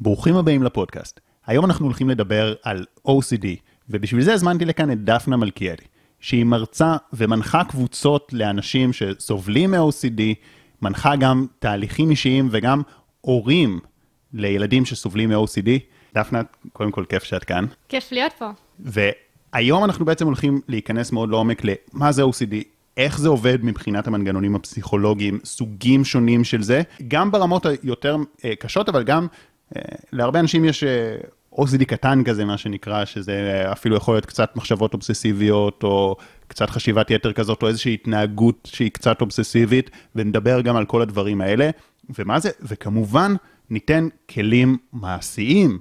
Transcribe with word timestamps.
ברוכים 0.00 0.36
הבאים 0.36 0.62
לפודקאסט. 0.62 1.20
היום 1.46 1.64
אנחנו 1.64 1.84
הולכים 1.86 2.10
לדבר 2.10 2.54
על 2.62 2.84
OCD, 3.08 3.46
ובשביל 3.88 4.22
זה 4.22 4.34
הזמנתי 4.34 4.64
לכאן 4.64 4.92
את 4.92 5.04
דפנה 5.04 5.36
מלכיאלי, 5.36 5.84
שהיא 6.20 6.44
מרצה 6.44 6.96
ומנחה 7.12 7.64
קבוצות 7.64 8.32
לאנשים 8.32 8.92
שסובלים 8.92 9.70
מ-OCD, 9.70 10.20
מנחה 10.82 11.16
גם 11.16 11.46
תהליכים 11.58 12.10
אישיים 12.10 12.48
וגם 12.50 12.82
הורים 13.20 13.80
לילדים 14.32 14.84
שסובלים 14.84 15.30
מ-OCD. 15.30 15.68
דפנה, 16.14 16.42
קודם 16.72 16.90
כל 16.90 17.04
כיף 17.08 17.24
שאת 17.24 17.44
כאן. 17.44 17.64
כיף 17.88 18.12
להיות 18.12 18.32
פה. 18.38 18.50
והיום 18.80 19.84
אנחנו 19.84 20.04
בעצם 20.04 20.26
הולכים 20.26 20.60
להיכנס 20.68 21.12
מאוד 21.12 21.28
לעומק 21.28 21.62
למה 21.64 22.12
זה 22.12 22.22
OCD, 22.22 22.54
איך 22.96 23.18
זה 23.18 23.28
עובד 23.28 23.64
מבחינת 23.64 24.06
המנגנונים 24.06 24.56
הפסיכולוגיים, 24.56 25.38
סוגים 25.44 26.04
שונים 26.04 26.44
של 26.44 26.62
זה, 26.62 26.82
גם 27.08 27.30
ברמות 27.30 27.66
היותר 27.66 28.16
אה, 28.44 28.56
קשות, 28.56 28.88
אבל 28.88 29.02
גם 29.02 29.26
להרבה 30.12 30.40
אנשים 30.40 30.64
יש 30.64 30.84
אה, 30.84 31.16
OCD 31.54 31.84
קטן 31.84 32.24
כזה, 32.24 32.44
מה 32.44 32.58
שנקרא, 32.58 33.04
שזה 33.04 33.64
אפילו 33.72 33.96
יכול 33.96 34.14
להיות 34.14 34.26
קצת 34.26 34.56
מחשבות 34.56 34.94
אובססיביות, 34.94 35.82
או 35.82 36.16
קצת 36.48 36.70
חשיבת 36.70 37.10
יתר 37.10 37.32
כזאת, 37.32 37.62
או 37.62 37.68
איזושהי 37.68 37.94
התנהגות 37.94 38.68
שהיא 38.72 38.90
קצת 38.90 39.20
אובססיבית, 39.20 39.90
ונדבר 40.16 40.60
גם 40.60 40.76
על 40.76 40.84
כל 40.84 41.02
הדברים 41.02 41.40
האלה. 41.40 41.70
ומה 42.18 42.40
זה? 42.40 42.50
וכמובן, 42.62 43.34
ניתן 43.70 44.08
כלים 44.30 44.78
מעשיים 44.92 45.78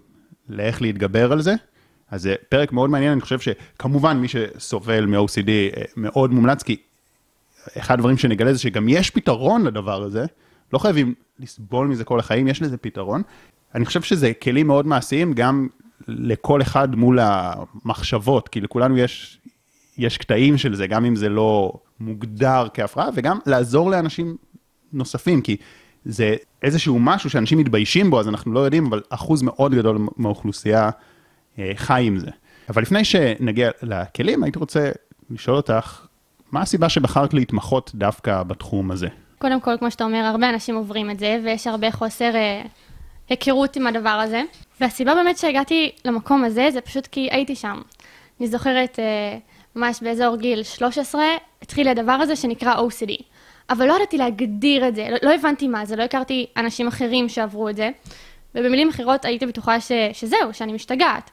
לאיך 0.49 0.81
להתגבר 0.81 1.31
על 1.31 1.41
זה. 1.41 1.55
אז 2.11 2.21
זה 2.21 2.35
פרק 2.49 2.71
מאוד 2.71 2.89
מעניין, 2.89 3.11
אני 3.11 3.21
חושב 3.21 3.39
שכמובן 3.39 4.17
מי 4.17 4.27
שסובל 4.27 5.05
מ-OCD 5.05 5.49
מאוד 5.97 6.33
מומלץ, 6.33 6.63
כי 6.63 6.77
אחד 7.77 7.93
הדברים 7.93 8.17
שנגלה 8.17 8.53
זה 8.53 8.59
שגם 8.59 8.89
יש 8.89 9.09
פתרון 9.09 9.65
לדבר 9.65 10.03
הזה, 10.03 10.25
לא 10.73 10.79
חייבים 10.79 11.13
לסבול 11.39 11.87
מזה 11.87 12.03
כל 12.03 12.19
החיים, 12.19 12.47
יש 12.47 12.61
לזה 12.61 12.77
פתרון. 12.77 13.21
אני 13.75 13.85
חושב 13.85 14.01
שזה 14.01 14.33
כלים 14.33 14.67
מאוד 14.67 14.87
מעשיים 14.87 15.33
גם 15.33 15.67
לכל 16.07 16.61
אחד 16.61 16.95
מול 16.95 17.19
המחשבות, 17.21 18.47
כי 18.47 18.61
לכולנו 18.61 18.97
יש, 18.97 19.39
יש 19.97 20.17
קטעים 20.17 20.57
של 20.57 20.75
זה, 20.75 20.87
גם 20.87 21.05
אם 21.05 21.15
זה 21.15 21.29
לא 21.29 21.73
מוגדר 21.99 22.67
כהפרעה, 22.73 23.09
וגם 23.13 23.39
לעזור 23.45 23.91
לאנשים 23.91 24.37
נוספים, 24.93 25.41
כי 25.41 25.57
זה 26.05 26.35
איזשהו 26.63 26.99
משהו 26.99 27.29
שאנשים 27.29 27.57
מתביישים 27.57 28.09
בו, 28.09 28.19
אז 28.19 28.27
אנחנו 28.27 28.53
לא 28.53 28.59
יודעים, 28.59 28.85
אבל 28.85 29.01
אחוז 29.09 29.41
מאוד 29.41 29.75
גדול 29.75 29.97
מהאוכלוסייה 30.17 30.89
אה, 31.59 31.71
חי 31.75 32.03
עם 32.05 32.19
זה. 32.19 32.29
אבל 32.69 32.81
לפני 32.81 33.05
שנגיע 33.05 33.69
לכלים, 33.81 34.43
הייתי 34.43 34.59
רוצה 34.59 34.91
לשאול 35.29 35.57
אותך, 35.57 36.05
מה 36.51 36.61
הסיבה 36.61 36.89
שבחרת 36.89 37.33
להתמחות 37.33 37.91
דווקא 37.95 38.43
בתחום 38.43 38.91
הזה? 38.91 39.07
קודם 39.37 39.61
כל, 39.61 39.77
כמו 39.79 39.91
שאתה 39.91 40.03
אומר, 40.03 40.17
הרבה 40.17 40.49
אנשים 40.49 40.75
עוברים 40.75 41.09
את 41.09 41.19
זה, 41.19 41.39
ויש 41.43 41.67
הרבה 41.67 41.91
חוסר 41.91 42.35
אה, 42.35 42.61
היכרות 43.29 43.75
עם 43.75 43.87
הדבר 43.87 44.09
הזה. 44.09 44.41
והסיבה 44.81 45.15
באמת 45.15 45.37
שהגעתי 45.37 45.91
למקום 46.05 46.43
הזה, 46.43 46.69
זה 46.71 46.81
פשוט 46.81 47.07
כי 47.07 47.27
הייתי 47.31 47.55
שם. 47.55 47.81
אני 48.39 48.47
זוכרת, 48.47 48.99
אה, 48.99 49.37
ממש 49.75 49.99
באזור 50.01 50.35
גיל 50.35 50.63
13, 50.63 51.23
התחיל 51.61 51.87
הדבר 51.87 52.11
הזה 52.11 52.35
שנקרא 52.35 52.75
OCD. 52.75 53.23
אבל 53.69 53.87
לא 53.87 53.93
ידעתי 53.93 54.17
להגדיר 54.17 54.87
את 54.87 54.95
זה, 54.95 55.07
לא, 55.11 55.17
לא 55.23 55.35
הבנתי 55.35 55.67
מה 55.67 55.85
זה, 55.85 55.95
לא 55.95 56.03
הכרתי 56.03 56.45
אנשים 56.57 56.87
אחרים 56.87 57.29
שעברו 57.29 57.69
את 57.69 57.75
זה. 57.75 57.89
ובמילים 58.55 58.89
אחרות 58.89 59.25
הייתי 59.25 59.45
בטוחה 59.45 59.79
ש, 59.81 59.91
שזהו, 60.13 60.53
שאני 60.53 60.73
משתגעת. 60.73 61.31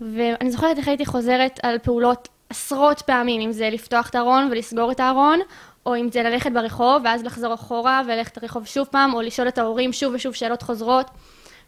ואני 0.00 0.50
זוכרת 0.50 0.78
איך 0.78 0.88
הייתי 0.88 1.06
חוזרת 1.06 1.60
על 1.62 1.78
פעולות 1.78 2.28
עשרות 2.50 3.02
פעמים, 3.02 3.40
אם 3.40 3.52
זה 3.52 3.70
לפתוח 3.70 4.08
את 4.08 4.14
הארון 4.14 4.48
ולסגור 4.50 4.90
את 4.90 5.00
הארון, 5.00 5.40
או 5.86 5.96
אם 5.96 6.08
זה 6.12 6.22
ללכת 6.22 6.52
ברחוב 6.52 7.02
ואז 7.04 7.24
לחזור 7.24 7.54
אחורה 7.54 8.02
וללכת 8.06 8.42
לרחוב 8.42 8.66
שוב 8.66 8.86
פעם, 8.86 9.14
או 9.14 9.20
לשאול 9.20 9.48
את 9.48 9.58
ההורים 9.58 9.92
שוב 9.92 10.14
ושוב 10.14 10.34
שאלות 10.34 10.62
חוזרות. 10.62 11.10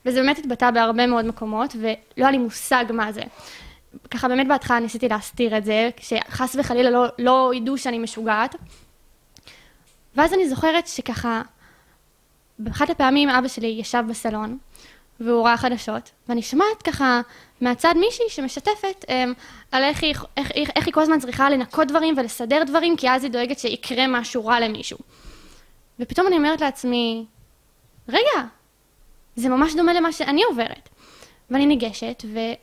וזה 0.07 0.21
באמת 0.21 0.39
התבטא 0.39 0.71
בהרבה 0.71 1.07
מאוד 1.07 1.25
מקומות, 1.25 1.77
ולא 1.81 1.95
היה 2.17 2.31
לי 2.31 2.39
מושג 2.39 2.85
מה 2.91 3.13
זה. 3.13 3.23
ככה 4.11 4.29
באמת 4.29 4.49
בהתחלה 4.49 4.81
ניסיתי 4.81 5.09
להסתיר 5.09 5.59
את 5.59 5.65
זה, 5.65 5.91
שחס 6.01 6.57
וחלילה 6.59 6.91
לא, 6.91 7.07
לא 7.19 7.51
ידעו 7.55 7.79
שאני 7.79 7.99
משוגעת. 7.99 8.55
ואז 10.17 10.35
אני 10.35 10.49
זוכרת 10.49 10.87
שככה, 10.87 11.43
באחת 12.59 12.91
הפעמים 12.91 13.29
אבא 13.29 13.49
שלי 13.49 13.67
ישב 13.67 14.05
בסלון, 14.09 14.59
והוא 15.21 15.45
ראה 15.45 15.57
חדשות, 15.57 16.11
ואני 16.29 16.43
שומעת 16.43 16.83
ככה 16.85 17.21
מהצד 17.61 17.95
מישהי 17.97 18.25
שמשתפת 18.29 19.05
um, 19.05 19.09
על 19.73 19.85
איך 19.85 20.03
היא, 20.03 20.15
איך, 20.37 20.51
איך, 20.55 20.71
איך 20.77 20.87
היא 20.87 20.95
כל 20.95 21.03
הזמן 21.03 21.21
צריכה 21.21 21.51
לנקות 21.51 21.89
דברים 21.89 22.15
ולסדר 22.19 22.63
דברים, 22.67 22.97
כי 22.97 23.11
אז 23.11 23.25
היא 23.25 23.33
דואגת 23.33 23.59
שיקרה 23.59 24.07
משהו 24.07 24.47
רע 24.47 24.61
למישהו. 24.61 24.99
ופתאום 26.01 26.27
אני 26.27 26.37
אומרת 26.37 26.61
לעצמי, 26.61 27.27
רגע, 28.09 28.47
זה 29.37 29.49
ממש 29.49 29.75
דומה 29.75 29.93
למה 29.93 30.13
שאני 30.13 30.43
עוברת. 30.45 30.89
ואני 31.51 31.67
ניגשת, 31.67 32.25
והיא 32.33 32.57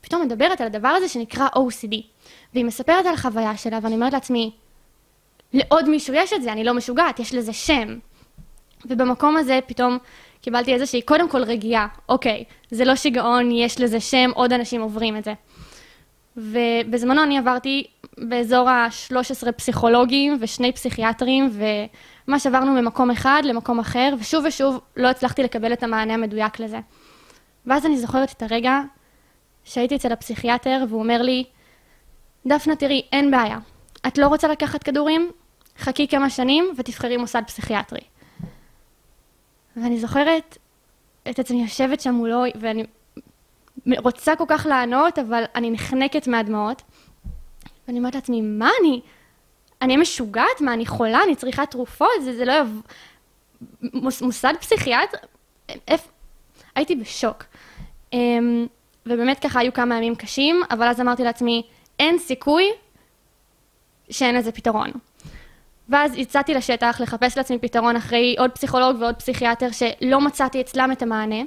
פתאום 0.00 0.22
מדברת 0.22 0.60
על 0.60 0.66
הדבר 0.66 0.88
הזה 0.88 1.08
שנקרא 1.08 1.48
OCD. 1.48 1.96
והיא 2.52 2.64
מספרת 2.64 3.06
על 3.06 3.14
החוויה 3.14 3.56
שלה, 3.56 3.78
ואני 3.82 3.94
אומרת 3.94 4.12
לעצמי, 4.12 4.50
לעוד 5.52 5.88
מישהו 5.88 6.14
יש 6.14 6.32
את 6.32 6.42
זה, 6.42 6.52
אני 6.52 6.64
לא 6.64 6.74
משוגעת, 6.74 7.20
יש 7.20 7.34
לזה 7.34 7.52
שם. 7.52 7.98
ובמקום 8.84 9.36
הזה 9.36 9.58
פתאום 9.66 9.98
קיבלתי 10.46 10.74
איזושהי, 10.74 11.02
קודם 11.02 11.28
כל 11.28 11.42
רגיעה, 11.42 11.86
אוקיי, 12.08 12.44
זה 12.70 12.84
לא 12.84 12.96
שיגעון, 12.96 13.50
יש 13.50 13.80
לזה 13.80 14.00
שם, 14.00 14.30
עוד 14.34 14.52
אנשים 14.52 14.80
עוברים 14.80 15.16
את 15.16 15.24
זה. 15.24 15.34
ובזמנו 16.36 17.22
אני 17.22 17.38
עברתי 17.38 17.86
באזור 18.18 18.68
ה-13 18.68 19.52
פסיכולוגים 19.52 20.36
ושני 20.40 20.72
פסיכיאטרים, 20.72 21.50
וממש 21.52 22.46
עברנו 22.46 22.72
ממקום 22.72 23.10
אחד 23.10 23.42
למקום 23.44 23.78
אחר, 23.78 24.14
ושוב 24.20 24.44
ושוב 24.48 24.80
לא 24.96 25.08
הצלחתי 25.08 25.42
לקבל 25.42 25.72
את 25.72 25.82
המענה 25.82 26.14
המדויק 26.14 26.60
לזה. 26.60 26.78
ואז 27.66 27.86
אני 27.86 27.98
זוכרת 27.98 28.32
את 28.32 28.42
הרגע 28.42 28.80
שהייתי 29.64 29.96
אצל 29.96 30.12
הפסיכיאטר, 30.12 30.84
והוא 30.88 31.02
אומר 31.02 31.22
לי, 31.22 31.44
דפנה, 32.46 32.76
תראי, 32.76 33.02
אין 33.12 33.30
בעיה. 33.30 33.58
את 34.06 34.18
לא 34.18 34.26
רוצה 34.26 34.48
לקחת 34.48 34.82
כדורים? 34.82 35.30
חכי 35.78 36.08
כמה 36.08 36.30
שנים 36.30 36.68
ותבחרי 36.76 37.16
מוסד 37.16 37.42
פסיכיאטרי. 37.46 38.00
ואני 39.76 39.98
זוכרת 39.98 40.58
את 41.30 41.38
עצמי 41.38 41.62
יושבת 41.62 42.00
שם 42.00 42.14
מולו, 42.14 42.42
ואני 42.60 42.84
רוצה 43.98 44.36
כל 44.36 44.44
כך 44.48 44.66
לענות, 44.66 45.18
אבל 45.18 45.44
אני 45.54 45.70
נחנקת 45.70 46.26
מהדמעות. 46.26 46.82
ואני 47.88 47.98
אומרת 47.98 48.14
לעצמי, 48.14 48.40
מה 48.40 48.70
אני? 48.80 49.00
אני 49.82 49.96
משוגעת? 49.96 50.60
מה, 50.60 50.72
אני 50.72 50.86
חולה? 50.86 51.22
אני 51.24 51.36
צריכה 51.36 51.66
תרופות? 51.66 52.08
זה, 52.24 52.36
זה 52.36 52.44
לא 52.44 52.52
יב... 52.52 52.80
מוס, 53.92 54.22
מוסד 54.22 54.54
פסיכיאטר? 54.60 55.18
איפה? 55.88 56.08
הייתי 56.74 56.96
בשוק. 56.96 57.44
אמ, 58.12 58.66
ובאמת 59.06 59.38
ככה 59.38 59.60
היו 59.60 59.72
כמה 59.72 59.96
ימים 59.96 60.14
קשים, 60.14 60.62
אבל 60.70 60.86
אז 60.88 61.00
אמרתי 61.00 61.24
לעצמי, 61.24 61.62
אין 61.98 62.18
סיכוי 62.18 62.64
שאין 64.10 64.34
לזה 64.34 64.52
פתרון. 64.52 64.90
ואז 65.88 66.16
יצאתי 66.16 66.54
לשטח 66.54 67.00
לחפש 67.00 67.36
לעצמי 67.36 67.58
פתרון 67.58 67.96
אחרי 67.96 68.36
עוד 68.38 68.50
פסיכולוג 68.50 68.96
ועוד 69.00 69.14
פסיכיאטר 69.14 69.68
שלא 69.70 70.20
מצאתי 70.20 70.60
אצלם 70.60 70.92
את 70.92 71.02
המענה, 71.02 71.42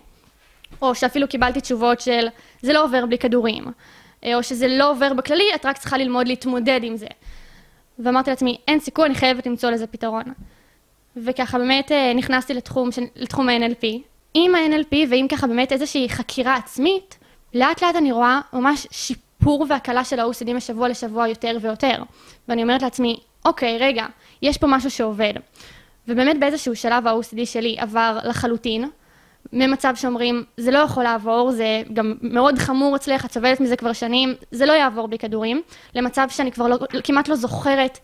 או 0.81 0.95
שאפילו 0.95 1.27
קיבלתי 1.27 1.61
תשובות 1.61 2.01
של 2.01 2.27
זה 2.61 2.73
לא 2.73 2.83
עובר 2.83 3.05
בלי 3.05 3.17
כדורים, 3.17 3.65
אה, 4.23 4.35
או 4.35 4.43
שזה 4.43 4.67
לא 4.67 4.91
עובר 4.91 5.13
בכללי, 5.13 5.45
את 5.55 5.65
רק 5.65 5.77
צריכה 5.77 5.97
ללמוד 5.97 6.27
להתמודד 6.27 6.79
עם 6.83 6.97
זה. 6.97 7.07
ואמרתי 7.99 8.29
לעצמי, 8.29 8.57
אין 8.67 8.79
סיכוי, 8.79 9.05
אני 9.05 9.15
חייבת 9.15 9.47
למצוא 9.47 9.69
לזה 9.69 9.87
פתרון. 9.87 10.23
וככה 11.17 11.57
באמת 11.57 11.91
אה, 11.91 12.13
נכנסתי 12.13 12.53
לתחום, 12.53 12.89
לתחום 13.15 13.49
ה-NLP. 13.49 13.85
עם 14.33 14.55
ה-NLP 14.55 14.95
ועם 15.09 15.27
ככה 15.27 15.47
באמת 15.47 15.71
איזושהי 15.71 16.09
חקירה 16.09 16.55
עצמית, 16.55 17.17
לאט 17.53 17.83
לאט 17.83 17.95
אני 17.95 18.11
רואה 18.11 18.41
ממש 18.53 18.87
שיפור 18.91 19.65
והקלה 19.69 20.03
של 20.03 20.19
ה-OCD 20.19 20.53
משבוע 20.53 20.87
לשבוע 20.87 21.27
יותר 21.27 21.57
ויותר. 21.61 22.03
ואני 22.47 22.63
אומרת 22.63 22.81
לעצמי, 22.81 23.19
אוקיי, 23.49 23.77
רגע, 23.77 24.05
יש 24.41 24.57
פה 24.57 24.67
משהו 24.67 24.91
שעובד. 24.91 25.33
ובאמת 26.07 26.39
באיזשהו 26.39 26.75
שלב 26.75 27.07
ה-OCD 27.07 27.45
שלי 27.45 27.75
עבר 27.79 28.19
לחלוטין, 28.23 28.89
ממצב 29.53 29.93
שאומרים, 29.95 30.43
זה 30.57 30.71
לא 30.71 30.77
יכול 30.77 31.03
לעבור, 31.03 31.51
זה 31.51 31.81
גם 31.93 32.13
מאוד 32.21 32.57
חמור 32.57 32.95
אצלך, 32.95 33.25
את 33.25 33.31
סובלת 33.31 33.59
מזה 33.59 33.75
כבר 33.75 33.93
שנים, 33.93 34.35
זה 34.51 34.65
לא 34.65 34.73
יעבור 34.73 35.07
בלי 35.07 35.17
כדורים, 35.17 35.61
למצב 35.95 36.27
שאני 36.29 36.51
כבר 36.51 36.67
לא, 36.67 36.77
כמעט 37.03 37.27
לא 37.27 37.35
זוכרת 37.35 37.99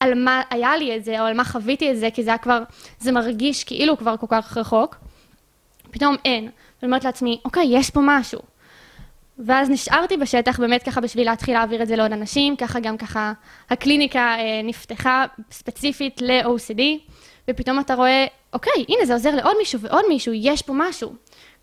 על 0.00 0.24
מה 0.24 0.42
היה 0.50 0.76
לי 0.76 0.96
את 0.96 1.04
זה, 1.04 1.20
או 1.20 1.26
על 1.26 1.34
מה 1.34 1.44
חוויתי 1.44 1.90
את 1.90 1.96
זה, 1.98 2.08
כי 2.14 2.22
זה 2.22 2.30
היה 2.30 2.38
כבר, 2.38 2.62
זה 2.98 3.12
מרגיש 3.12 3.64
כאילו 3.64 3.96
כבר 3.96 4.16
כל 4.16 4.26
כך 4.28 4.56
רחוק. 4.56 4.96
פתאום 5.90 6.16
אין. 6.24 6.42
ואני 6.42 6.52
אומרת 6.82 7.04
לעצמי, 7.04 7.38
אוקיי, 7.44 7.66
יש 7.70 7.90
פה 7.90 8.00
משהו. 8.04 8.40
ואז 9.38 9.70
נשארתי 9.70 10.16
בשטח 10.16 10.60
באמת 10.60 10.82
ככה 10.82 11.00
בשביל 11.00 11.26
להתחיל 11.26 11.54
להעביר 11.54 11.82
את 11.82 11.88
זה 11.88 11.96
לעוד 11.96 12.12
אנשים, 12.12 12.56
ככה 12.56 12.80
גם 12.80 12.96
ככה 12.96 13.32
הקליניקה 13.70 14.36
אה, 14.38 14.60
נפתחה 14.64 15.24
ספציפית 15.50 16.22
ל-OCD, 16.22 16.80
ופתאום 17.50 17.80
אתה 17.80 17.94
רואה, 17.94 18.26
אוקיי, 18.52 18.84
הנה 18.88 19.06
זה 19.06 19.12
עוזר 19.12 19.34
לעוד 19.36 19.54
מישהו 19.58 19.80
ועוד 19.80 20.04
מישהו, 20.08 20.32
יש 20.34 20.62
פה 20.62 20.72
משהו. 20.76 21.12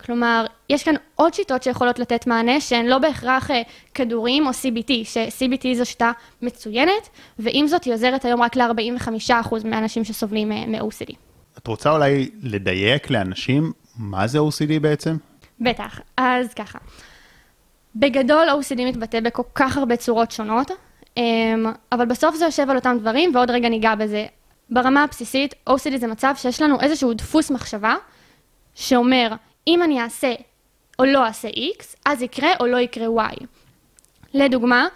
כלומר, 0.06 0.46
יש 0.70 0.84
כאן 0.84 0.96
עוד 1.16 1.34
שיטות 1.34 1.64
שיכולות 1.64 2.00
לתת 2.00 2.28
מענה 2.28 2.62
שהן 2.62 2.86
לא 2.86 2.98
בהכרח 2.98 3.52
אה, 3.52 3.62
כדורים 3.94 4.48
או 4.48 4.52
CBT, 4.52 4.92
ש-CBT 5.04 5.74
זו 5.74 5.86
שיטה 5.86 6.12
מצוינת, 6.42 7.10
ועם 7.40 7.68
זאת 7.68 7.84
היא 7.84 7.94
עוזרת 7.94 8.26
היום 8.26 8.42
רק 8.42 8.56
ל-45% 8.56 9.56
מהאנשים 9.66 10.04
שסובלים 10.04 10.52
אה, 10.52 10.66
מ-OCD. 10.68 11.14
את 11.58 11.68
רוצה 11.68 11.92
אולי 11.92 12.30
לדייק 12.42 13.10
לאנשים 13.10 13.72
מה 13.98 14.28
זה 14.28 14.40
OCD 14.40 14.80
בעצם? 14.82 15.18
בטח, 15.60 16.00
אז 16.18 16.54
ככה. 16.54 16.80
בגדול 17.96 18.48
OCD 18.50 18.82
מתבטא 18.82 19.20
בכל 19.20 19.44
כך 19.56 19.78
הרבה 19.78 19.96
צורות 19.96 20.32
שונות, 20.32 20.72
אמ, 21.18 21.66
אבל 21.92 22.06
בסוף 22.06 22.36
זה 22.36 22.46
יושב 22.46 22.70
על 22.70 22.76
אותם 22.76 22.98
דברים, 23.00 23.36
ועוד 23.36 23.52
רגע 23.52 23.70
ניגע 23.70 23.96
בזה. 23.96 24.26
ברמה 24.70 25.04
הבסיסית, 25.04 25.54
OCD 25.70 25.98
זה 25.98 26.08
מצב 26.08 26.34
שיש 26.38 26.62
לנו 26.62 26.82
איזשהו 26.82 27.14
דפוס 27.14 27.52
מחשבה, 27.52 27.96
שאומר, 28.76 29.34
אם 29.68 29.84
אני 29.84 30.02
אעשה 30.02 30.34
או 31.00 31.06
לא 31.06 31.26
אעשה 31.26 31.48
X, 31.48 31.84
אז 32.06 32.22
יקרה 32.22 32.50
או 32.60 32.68
לא 32.68 32.78
יקרה 32.78 33.28
Y. 33.32 33.44
לדוגמה, 34.34 34.88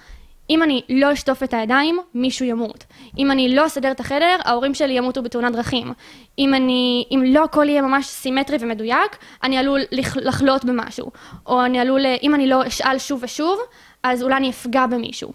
אם 0.50 0.64
אני 0.64 0.82
לא 0.90 1.14
אשטוף 1.14 1.44
את 1.44 1.54
הידיים, 1.54 2.00
מישהו 2.14 2.46
ימות. 2.46 2.84
אם 3.18 3.32
אני 3.32 3.56
לא 3.56 3.66
אסדר 3.66 3.92
את 3.92 4.00
החדר, 4.00 4.36
ההורים 4.46 4.74
שלי 4.74 4.94
ימותו 4.94 5.24
בתאונת 5.24 5.54
דרכים. 5.54 5.94
אם, 6.40 6.54
אני, 6.54 7.06
אם 7.12 7.24
לא 7.28 7.44
הכל 7.44 7.70
יהיה 7.70 7.82
ממש 7.82 8.06
סימטרי 8.06 8.58
ומדויק, 8.60 9.18
אני 9.44 9.58
עלול 9.58 9.82
לחלות 10.22 10.66
במשהו. 10.66 11.12
או 11.46 11.66
אני 11.66 11.80
עלול, 11.80 12.02
אם 12.24 12.36
אני 12.36 12.48
לא 12.48 12.68
אשאל 12.68 12.98
שוב 12.98 13.20
ושוב, 13.24 13.60
אז 14.04 14.24
אולי 14.24 14.36
אני 14.36 14.50
אפגע 14.50 14.88
במישהו. 14.88 15.32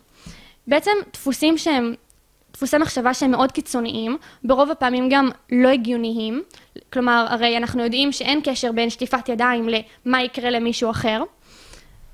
בעצם 0.66 0.90
דפוסים 1.12 1.58
שהם, 1.58 1.94
דפוסי 2.52 2.78
מחשבה 2.78 3.14
שהם 3.14 3.30
מאוד 3.30 3.52
קיצוניים, 3.52 4.16
ברוב 4.44 4.70
הפעמים 4.70 5.08
גם 5.08 5.28
לא 5.52 5.68
הגיוניים. 5.68 6.42
כלומר, 6.92 7.26
הרי 7.28 7.56
אנחנו 7.56 7.82
יודעים 7.82 8.12
שאין 8.12 8.40
קשר 8.44 8.72
בין 8.72 8.90
שטיפת 8.90 9.28
ידיים 9.28 9.68
למה 9.68 10.22
יקרה 10.22 10.50
למישהו 10.50 10.90
אחר. 10.90 11.22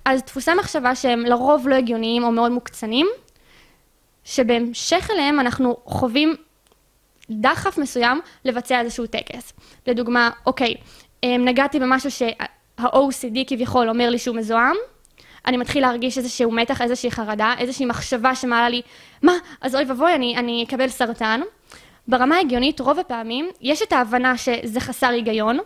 אז 0.05 0.23
דפוסי 0.23 0.51
מחשבה 0.59 0.95
שהם 0.95 1.21
לרוב 1.21 1.69
לא 1.69 1.75
הגיוניים 1.75 2.25
או 2.25 2.33
מאוד 2.33 2.53
מוקצנים, 2.53 3.07
שבהמשך 4.29 5.09
אליהם 5.11 5.41
אנחנו 5.41 5.77
חווים 5.85 6.37
דחף 7.31 7.79
מסוים 7.79 8.21
לבצע 8.45 8.81
איזשהו 8.81 9.07
טקס. 9.07 9.53
לדוגמה, 9.87 10.31
אוקיי, 10.47 10.75
אמ, 11.23 11.45
נגעתי 11.45 11.81
במשהו 11.81 12.11
שה-OCD 12.11 13.39
כביכול 13.47 13.89
אומר 13.89 14.11
לי 14.11 14.19
שהוא 14.19 14.37
מזוהם, 14.37 14.77
אני 15.47 15.57
מתחיל 15.57 15.83
להרגיש 15.83 16.19
איזשהו 16.19 16.51
מתח, 16.51 16.83
איזושהי 16.83 17.11
חרדה, 17.11 17.55
איזושהי 17.59 17.87
מחשבה 17.87 18.35
שמעלה 18.35 18.69
לי, 18.69 18.83
מה, 19.23 19.33
אז 19.61 19.75
אוי 19.75 19.85
ואבוי, 19.85 20.15
אני, 20.15 20.37
אני 20.37 20.65
אקבל 20.69 20.89
סרטן. 20.89 21.41
ברמה 22.09 22.37
ההגיונית, 22.37 22.81
רוב 22.81 22.99
הפעמים, 22.99 23.49
יש 23.61 23.83
את 23.83 23.93
ההבנה 23.93 24.37
שזה 24.37 24.81
חסר 24.81 25.09
היגיון, 25.09 25.59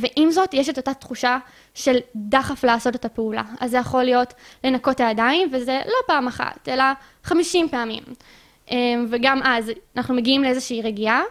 ועם 0.00 0.30
זאת, 0.30 0.54
יש 0.54 0.68
את 0.68 0.76
אותה 0.76 0.94
תחושה 0.94 1.38
של 1.74 1.96
דחף 2.16 2.64
לעשות 2.64 2.94
את 2.94 3.04
הפעולה. 3.04 3.42
אז 3.60 3.70
זה 3.70 3.76
יכול 3.76 4.02
להיות 4.02 4.34
לנקות 4.64 4.94
את 4.94 5.00
הידיים, 5.00 5.48
וזה 5.52 5.80
לא 5.86 5.96
פעם 6.06 6.28
אחת, 6.28 6.68
אלא 6.68 6.84
50 7.24 7.68
פעמים. 7.68 8.02
אמ, 8.70 9.06
וגם 9.10 9.40
אז 9.44 9.70
אנחנו 9.96 10.14
מגיעים 10.14 10.42
לאיזושהי 10.42 10.82
רגיעה, 10.82 11.22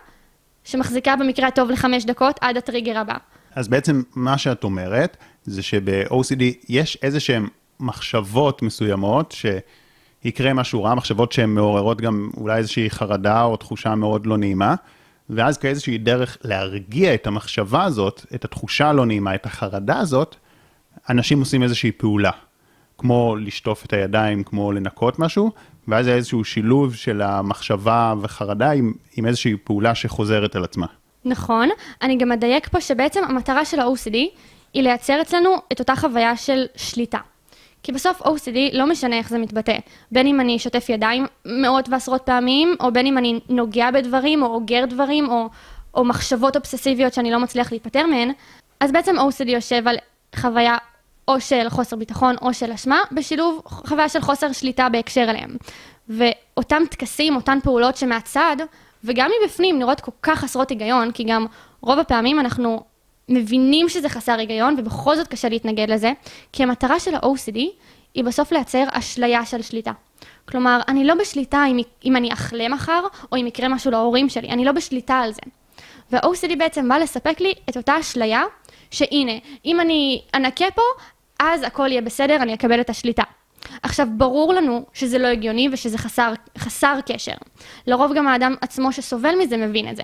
שמחזיקה 0.63 1.15
במקרה 1.15 1.47
הטוב 1.47 1.69
לחמש 1.71 2.05
דקות 2.05 2.39
עד 2.41 2.57
הטריגר 2.57 2.97
הבא. 2.97 3.15
אז 3.55 3.67
בעצם 3.67 4.01
מה 4.15 4.37
שאת 4.37 4.63
אומרת, 4.63 5.17
זה 5.43 5.63
שב-OCD 5.63 6.43
יש 6.69 6.97
איזה 7.01 7.19
שהן 7.19 7.47
מחשבות 7.79 8.61
מסוימות, 8.61 9.35
שיקרה 10.23 10.53
משהו 10.53 10.83
רע, 10.83 10.95
מחשבות 10.95 11.31
שהן 11.31 11.49
מעוררות 11.49 12.01
גם 12.01 12.29
אולי 12.37 12.57
איזושהי 12.57 12.89
חרדה 12.89 13.43
או 13.43 13.57
תחושה 13.57 13.95
מאוד 13.95 14.25
לא 14.25 14.37
נעימה, 14.37 14.75
ואז 15.29 15.57
כאיזושהי 15.57 15.97
דרך 15.97 16.37
להרגיע 16.43 17.13
את 17.13 17.27
המחשבה 17.27 17.83
הזאת, 17.83 18.25
את 18.35 18.45
התחושה 18.45 18.89
הלא 18.89 19.05
נעימה, 19.05 19.35
את 19.35 19.45
החרדה 19.45 19.99
הזאת, 19.99 20.35
אנשים 21.09 21.39
עושים 21.39 21.63
איזושהי 21.63 21.91
פעולה. 21.91 22.31
כמו 22.97 23.35
לשטוף 23.35 23.85
את 23.85 23.93
הידיים, 23.93 24.43
כמו 24.43 24.71
לנקות 24.71 25.19
משהו, 25.19 25.51
ואז 25.87 26.05
זה 26.05 26.13
איזשהו 26.13 26.43
שילוב 26.43 26.95
של 26.95 27.21
המחשבה 27.21 28.13
וחרדה 28.21 28.71
עם, 28.71 28.93
עם 29.17 29.25
איזושהי 29.25 29.57
פעולה 29.63 29.95
שחוזרת 29.95 30.55
על 30.55 30.63
עצמה. 30.63 30.85
נכון, 31.25 31.69
אני 32.01 32.17
גם 32.17 32.31
אדייק 32.31 32.67
פה 32.67 32.81
שבעצם 32.81 33.23
המטרה 33.29 33.65
של 33.65 33.79
ה-OCD 33.79 34.15
היא 34.73 34.83
לייצר 34.83 35.21
אצלנו 35.21 35.55
את 35.71 35.79
אותה 35.79 35.95
חוויה 35.95 36.37
של 36.37 36.65
שליטה. 36.75 37.19
כי 37.83 37.91
בסוף 37.91 38.21
OCD 38.21 38.57
לא 38.73 38.85
משנה 38.85 39.17
איך 39.17 39.29
זה 39.29 39.37
מתבטא, 39.37 39.77
בין 40.11 40.27
אם 40.27 40.39
אני 40.39 40.59
שוטף 40.59 40.89
ידיים 40.89 41.25
מאות 41.45 41.89
ועשרות 41.89 42.21
פעמים, 42.21 42.75
או 42.79 42.91
בין 42.91 43.05
אם 43.05 43.17
אני 43.17 43.39
נוגע 43.49 43.91
בדברים, 43.91 44.43
או 44.43 44.47
אוגר 44.47 44.85
דברים, 44.85 45.29
או, 45.29 45.49
או 45.95 46.03
מחשבות 46.03 46.55
אובססיביות 46.55 47.13
שאני 47.13 47.31
לא 47.31 47.39
מצליח 47.39 47.71
להיפטר 47.71 48.05
מהן, 48.07 48.31
אז 48.79 48.91
בעצם 48.91 49.15
OCD 49.19 49.49
יושב 49.49 49.87
על 49.87 49.95
חוויה 50.35 50.77
או 51.27 51.41
של 51.41 51.69
חוסר 51.69 51.95
ביטחון 51.95 52.35
או 52.41 52.53
של 52.53 52.71
אשמה, 52.71 52.99
בשילוב 53.11 53.61
חוויה 53.65 54.09
של 54.09 54.21
חוסר 54.21 54.51
שליטה 54.51 54.89
בהקשר 54.89 55.25
אליהם. 55.29 55.55
ואותם 56.09 56.83
טקסים, 56.89 57.35
אותן 57.35 57.59
פעולות 57.63 57.97
שמהצד, 57.97 58.55
וגם 59.03 59.29
מבפנים 59.43 59.79
נראות 59.79 60.01
כל 60.01 60.11
כך 60.23 60.39
חסרות 60.39 60.69
היגיון, 60.69 61.11
כי 61.11 61.23
גם 61.23 61.45
רוב 61.81 61.99
הפעמים 61.99 62.39
אנחנו 62.39 62.83
מבינים 63.29 63.89
שזה 63.89 64.09
חסר 64.09 64.39
היגיון, 64.39 64.75
ובכל 64.77 65.15
זאת 65.15 65.27
קשה 65.27 65.49
להתנגד 65.49 65.89
לזה, 65.89 66.11
כי 66.53 66.63
המטרה 66.63 66.99
של 66.99 67.15
ה-OCD 67.15 67.57
היא 68.13 68.23
בסוף 68.23 68.51
לייצר 68.51 68.83
אשליה 68.91 69.45
של 69.45 69.61
שליטה. 69.61 69.91
כלומר, 70.45 70.79
אני 70.87 71.03
לא 71.03 71.15
בשליטה 71.15 71.63
אם, 71.67 71.79
אם 72.05 72.15
אני 72.15 72.33
אחלה 72.33 72.69
מחר, 72.69 73.03
או 73.31 73.37
אם 73.37 73.47
יקרה 73.47 73.67
משהו 73.67 73.91
להורים 73.91 74.29
שלי, 74.29 74.49
אני 74.49 74.65
לא 74.65 74.71
בשליטה 74.71 75.19
על 75.19 75.31
זה. 75.31 75.41
וה-OCD 76.11 76.55
בעצם 76.57 76.89
בא 76.89 76.97
לספק 76.97 77.39
לי 77.39 77.53
את 77.69 77.77
אותה 77.77 77.99
אשליה, 77.99 78.43
שהנה, 78.91 79.31
אם 79.65 79.79
אני 79.79 80.21
אנקה 80.35 80.65
פה, 80.75 80.81
אז 81.39 81.63
הכל 81.63 81.87
יהיה 81.91 82.01
בסדר, 82.01 82.35
אני 82.35 82.53
אקבל 82.53 82.81
את 82.81 82.89
השליטה. 82.89 83.23
עכשיו, 83.83 84.07
ברור 84.17 84.53
לנו 84.53 84.85
שזה 84.93 85.17
לא 85.17 85.27
הגיוני 85.27 85.69
ושזה 85.71 85.97
חסר, 85.97 86.33
חסר 86.57 86.99
קשר. 87.05 87.33
לרוב 87.87 88.13
גם 88.15 88.27
האדם 88.27 88.55
עצמו 88.61 88.91
שסובל 88.91 89.35
מזה 89.35 89.57
מבין 89.57 89.89
את 89.89 89.95
זה. 89.95 90.03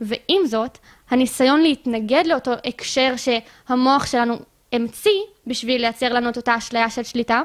ועם 0.00 0.46
זאת, 0.46 0.78
הניסיון 1.10 1.60
להתנגד 1.62 2.22
לאותו 2.26 2.52
הקשר 2.64 3.14
שהמוח 3.16 4.06
שלנו 4.06 4.36
המציא 4.72 5.20
בשביל 5.46 5.80
לייצר 5.80 6.12
לנו 6.12 6.28
את 6.28 6.36
אותה 6.36 6.56
אשליה 6.56 6.90
של 6.90 7.02
שליטה, 7.02 7.42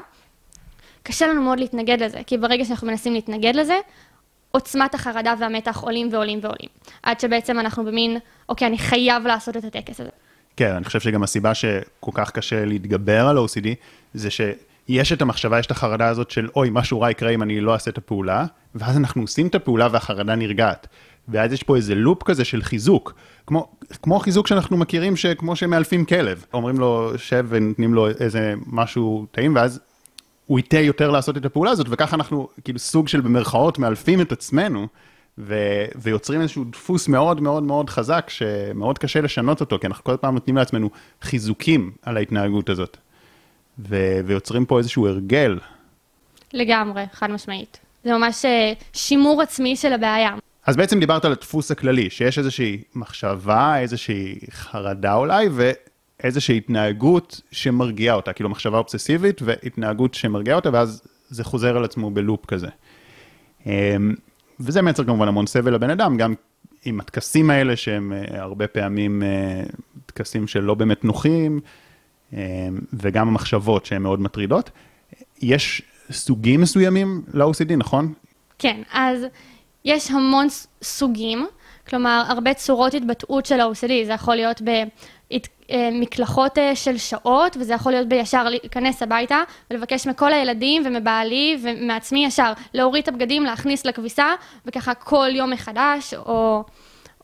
קשה 1.02 1.26
לנו 1.26 1.42
מאוד 1.42 1.60
להתנגד 1.60 2.02
לזה, 2.02 2.20
כי 2.26 2.38
ברגע 2.38 2.64
שאנחנו 2.64 2.86
מנסים 2.86 3.12
להתנגד 3.12 3.56
לזה, 3.56 3.76
עוצמת 4.50 4.94
החרדה 4.94 5.34
והמתח 5.40 5.80
עולים 5.80 6.08
ועולים 6.12 6.38
ועולים. 6.42 6.68
עד 7.02 7.20
שבעצם 7.20 7.60
אנחנו 7.60 7.84
במין, 7.84 8.18
אוקיי, 8.48 8.66
אני 8.68 8.78
חייב 8.78 9.26
לעשות 9.26 9.56
את 9.56 9.64
הטקס 9.64 10.00
הזה. 10.00 10.10
כן, 10.56 10.74
אני 10.74 10.84
חושב 10.84 11.00
שגם 11.00 11.22
הסיבה 11.22 11.54
שכל 11.54 12.10
כך 12.14 12.30
קשה 12.30 12.64
להתגבר 12.64 13.26
על 13.26 13.38
OCD, 13.38 13.68
זה 14.14 14.28
שיש 14.30 15.12
את 15.12 15.22
המחשבה, 15.22 15.58
יש 15.58 15.66
את 15.66 15.70
החרדה 15.70 16.08
הזאת 16.08 16.30
של, 16.30 16.48
אוי, 16.56 16.68
משהו 16.72 17.00
רע 17.00 17.10
יקרה 17.10 17.30
אם 17.30 17.42
אני 17.42 17.60
לא 17.60 17.72
אעשה 17.72 17.90
את 17.90 17.98
הפעולה, 17.98 18.44
ואז 18.74 18.96
אנחנו 18.96 19.22
עושים 19.22 19.46
את 19.46 19.54
הפעולה 19.54 19.88
והחרדה 19.92 20.34
נרגעת. 20.34 20.86
ואז 21.28 21.52
יש 21.52 21.62
פה 21.62 21.76
איזה 21.76 21.94
לופ 21.94 22.22
כזה 22.22 22.44
של 22.44 22.62
חיזוק, 22.62 23.14
כמו, 23.46 23.68
כמו 24.02 24.18
חיזוק 24.18 24.46
שאנחנו 24.46 24.76
מכירים, 24.76 25.16
שכמו 25.16 25.56
שמאלפים 25.56 26.04
כלב, 26.04 26.44
אומרים 26.54 26.78
לו 26.78 27.12
שב 27.16 27.46
ונותנים 27.48 27.94
לו 27.94 28.08
איזה 28.08 28.54
משהו 28.66 29.26
טעים, 29.30 29.54
ואז 29.54 29.80
הוא 30.46 30.58
ייטה 30.58 30.78
יותר 30.78 31.10
לעשות 31.10 31.36
את 31.36 31.44
הפעולה 31.44 31.70
הזאת, 31.70 31.86
וככה 31.90 32.16
אנחנו 32.16 32.48
כאילו 32.64 32.78
סוג 32.78 33.08
של 33.08 33.20
במרכאות 33.20 33.78
מאלפים 33.78 34.20
את 34.20 34.32
עצמנו, 34.32 34.86
ו- 35.38 35.84
ויוצרים 35.94 36.40
איזשהו 36.40 36.64
דפוס 36.64 37.08
מאוד 37.08 37.40
מאוד 37.40 37.62
מאוד 37.62 37.90
חזק, 37.90 38.30
שמאוד 38.30 38.98
קשה 38.98 39.20
לשנות 39.20 39.60
אותו, 39.60 39.78
כי 39.78 39.86
אנחנו 39.86 40.04
כל 40.04 40.16
פעם 40.16 40.34
נותנים 40.34 40.56
לעצמנו 40.56 40.90
חיזוקים 41.22 41.90
על 42.02 42.16
ההתנהגות 42.16 42.70
הזאת, 42.70 42.96
ו- 43.78 44.20
ויוצרים 44.24 44.66
פה 44.66 44.78
איזשהו 44.78 45.06
הרגל. 45.06 45.58
לגמרי, 46.52 47.04
חד 47.12 47.30
משמעית. 47.30 47.78
זה 48.04 48.12
ממש 48.12 48.44
אה, 48.44 48.72
שימור 48.92 49.42
עצמי 49.42 49.76
של 49.76 49.92
הבעיה. 49.92 50.34
אז 50.66 50.76
בעצם 50.76 51.00
דיברת 51.00 51.24
על 51.24 51.32
הדפוס 51.32 51.70
הכללי, 51.70 52.10
שיש 52.10 52.38
איזושהי 52.38 52.82
מחשבה, 52.94 53.78
איזושהי 53.78 54.38
חרדה 54.50 55.14
אולי, 55.14 55.48
ואיזושהי 55.52 56.56
התנהגות 56.56 57.40
שמרגיעה 57.52 58.16
אותה, 58.16 58.32
כאילו 58.32 58.48
מחשבה 58.48 58.78
אובססיבית 58.78 59.42
והתנהגות 59.42 60.14
שמרגיעה 60.14 60.56
אותה, 60.56 60.70
ואז 60.72 61.02
זה 61.28 61.44
חוזר 61.44 61.76
על 61.76 61.84
עצמו 61.84 62.10
בלופ 62.10 62.46
כזה. 62.46 62.68
אמ, 63.66 64.14
וזה 64.60 64.82
מייצר 64.82 65.04
כמובן 65.04 65.28
המון 65.28 65.46
סבל 65.46 65.74
לבן 65.74 65.90
אדם, 65.90 66.16
גם 66.16 66.34
עם 66.84 67.00
הטקסים 67.00 67.50
האלה, 67.50 67.76
שהם 67.76 68.12
אה, 68.12 68.42
הרבה 68.42 68.66
פעמים 68.66 69.22
אה, 69.22 69.62
טקסים 70.06 70.46
שלא 70.46 70.74
באמת 70.74 71.04
נוחים, 71.04 71.60
אמ, 72.32 72.38
וגם 72.92 73.28
המחשבות 73.28 73.86
שהן 73.86 74.02
מאוד 74.02 74.20
מטרידות. 74.20 74.70
יש 75.42 75.82
סוגים 76.10 76.60
מסוימים 76.60 77.22
ל-OCD, 77.34 77.76
נכון? 77.76 78.12
כן, 78.58 78.82
אז 78.92 79.26
יש 79.84 80.10
המון 80.10 80.46
סוגים, 80.82 81.46
כלומר, 81.88 82.24
הרבה 82.28 82.54
צורות 82.54 82.94
התבטאות 82.94 83.46
של 83.46 83.60
ה-OCD, 83.60 84.06
זה 84.06 84.12
יכול 84.12 84.34
להיות 84.34 84.62
במקלחות 85.70 86.58
אה, 86.58 86.76
של 86.76 86.98
שעות, 86.98 87.56
וזה 87.60 87.74
יכול 87.74 87.92
להיות 87.92 88.08
בישר 88.08 88.48
להיכנס 88.48 89.02
הביתה 89.02 89.42
ולבקש 89.70 90.06
מכל 90.06 90.32
הילדים 90.32 90.82
ומבעלי 90.86 91.56
ומעצמי 91.62 92.24
ישר 92.24 92.52
להוריד 92.74 93.02
את 93.02 93.08
הבגדים, 93.08 93.44
להכניס 93.44 93.86
לכביסה, 93.86 94.26
וככה 94.66 94.94
כל 94.94 95.28
יום 95.32 95.50
מחדש, 95.50 96.14
או... 96.14 96.64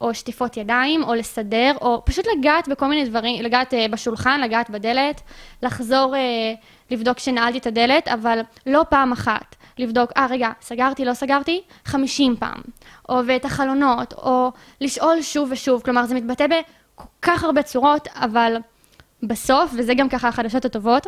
או 0.00 0.14
שטיפות 0.14 0.56
ידיים, 0.56 1.04
או 1.04 1.14
לסדר, 1.14 1.72
או 1.80 2.02
פשוט 2.04 2.26
לגעת 2.38 2.68
בכל 2.68 2.86
מיני 2.86 3.08
דברים, 3.08 3.42
לגעת 3.42 3.74
uh, 3.74 3.76
בשולחן, 3.90 4.40
לגעת 4.40 4.70
בדלת, 4.70 5.20
לחזור 5.62 6.14
לבדוק 6.90 7.18
שנעלתי 7.18 7.58
את 7.58 7.66
הדלת, 7.66 8.08
אבל 8.08 8.40
לא 8.66 8.84
פעם 8.90 9.12
אחת. 9.12 9.56
לבדוק, 9.78 10.12
אה, 10.16 10.26
רגע, 10.30 10.50
סגרתי, 10.60 11.04
לא 11.04 11.14
סגרתי? 11.14 11.62
50 11.84 12.36
פעם. 12.36 12.60
או 13.08 13.20
ואת 13.26 13.44
החלונות, 13.44 14.12
או 14.12 14.52
לשאול 14.80 15.22
שוב 15.22 15.48
ושוב. 15.52 15.82
כלומר, 15.82 16.06
זה 16.06 16.14
מתבטא 16.14 16.46
כל 16.94 17.04
כך 17.22 17.44
הרבה 17.44 17.62
צורות, 17.62 18.08
אבל 18.14 18.56
בסוף, 19.22 19.70
וזה 19.78 19.94
גם 19.94 20.08
ככה 20.08 20.28
החדשות 20.28 20.64
הטובות, 20.64 21.06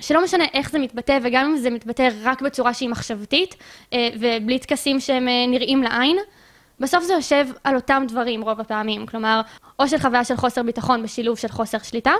שלא 0.00 0.24
משנה 0.24 0.44
איך 0.54 0.70
זה 0.70 0.78
מתבטא, 0.78 1.18
וגם 1.22 1.44
אם 1.46 1.56
זה 1.56 1.70
מתבטא 1.70 2.08
רק 2.22 2.42
בצורה 2.42 2.74
שהיא 2.74 2.88
מחשבתית, 2.88 3.54
אה, 3.92 4.08
ובלי 4.14 4.58
טקסים 4.58 5.00
שהם 5.00 5.28
אה, 5.28 5.46
נראים 5.48 5.82
לעין, 5.82 6.16
בסוף 6.80 7.04
זה 7.04 7.12
יושב 7.12 7.46
על 7.64 7.76
אותם 7.76 8.04
דברים 8.08 8.42
רוב 8.42 8.60
הפעמים. 8.60 9.06
כלומר, 9.06 9.40
או 9.78 9.88
של 9.88 9.98
חוויה 9.98 10.24
של 10.24 10.36
חוסר 10.36 10.62
ביטחון 10.62 11.02
בשילוב 11.02 11.38
של 11.38 11.48
חוסר 11.48 11.78
שליטה, 11.78 12.12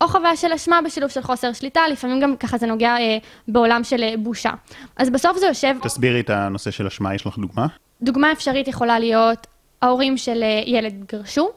או 0.00 0.08
חוויה 0.08 0.36
של 0.36 0.52
אשמה 0.52 0.82
בשילוב 0.82 1.10
של 1.10 1.22
חוסר 1.22 1.52
שליטה, 1.52 1.80
לפעמים 1.92 2.20
גם 2.20 2.36
ככה 2.36 2.58
זה 2.58 2.66
נוגע 2.66 2.96
אה, 2.96 3.18
בעולם 3.48 3.84
של 3.84 4.02
אה, 4.02 4.14
בושה. 4.18 4.50
אז 4.96 5.10
בסוף 5.10 5.38
זה 5.38 5.46
יושב... 5.46 5.76
תסבירי 5.82 6.20
את 6.20 6.30
הנושא 6.30 6.70
של 6.70 6.86
אשמה, 6.86 7.14
יש 7.14 7.26
לך 7.26 7.38
דוגמה? 7.38 7.66
דוגמה 8.02 8.32
אפשרית 8.32 8.68
יכולה 8.68 8.98
להיות, 8.98 9.46
ההורים 9.82 10.16
של 10.16 10.42
אה, 10.42 10.62
ילד 10.66 11.04
גרשו, 11.12 11.50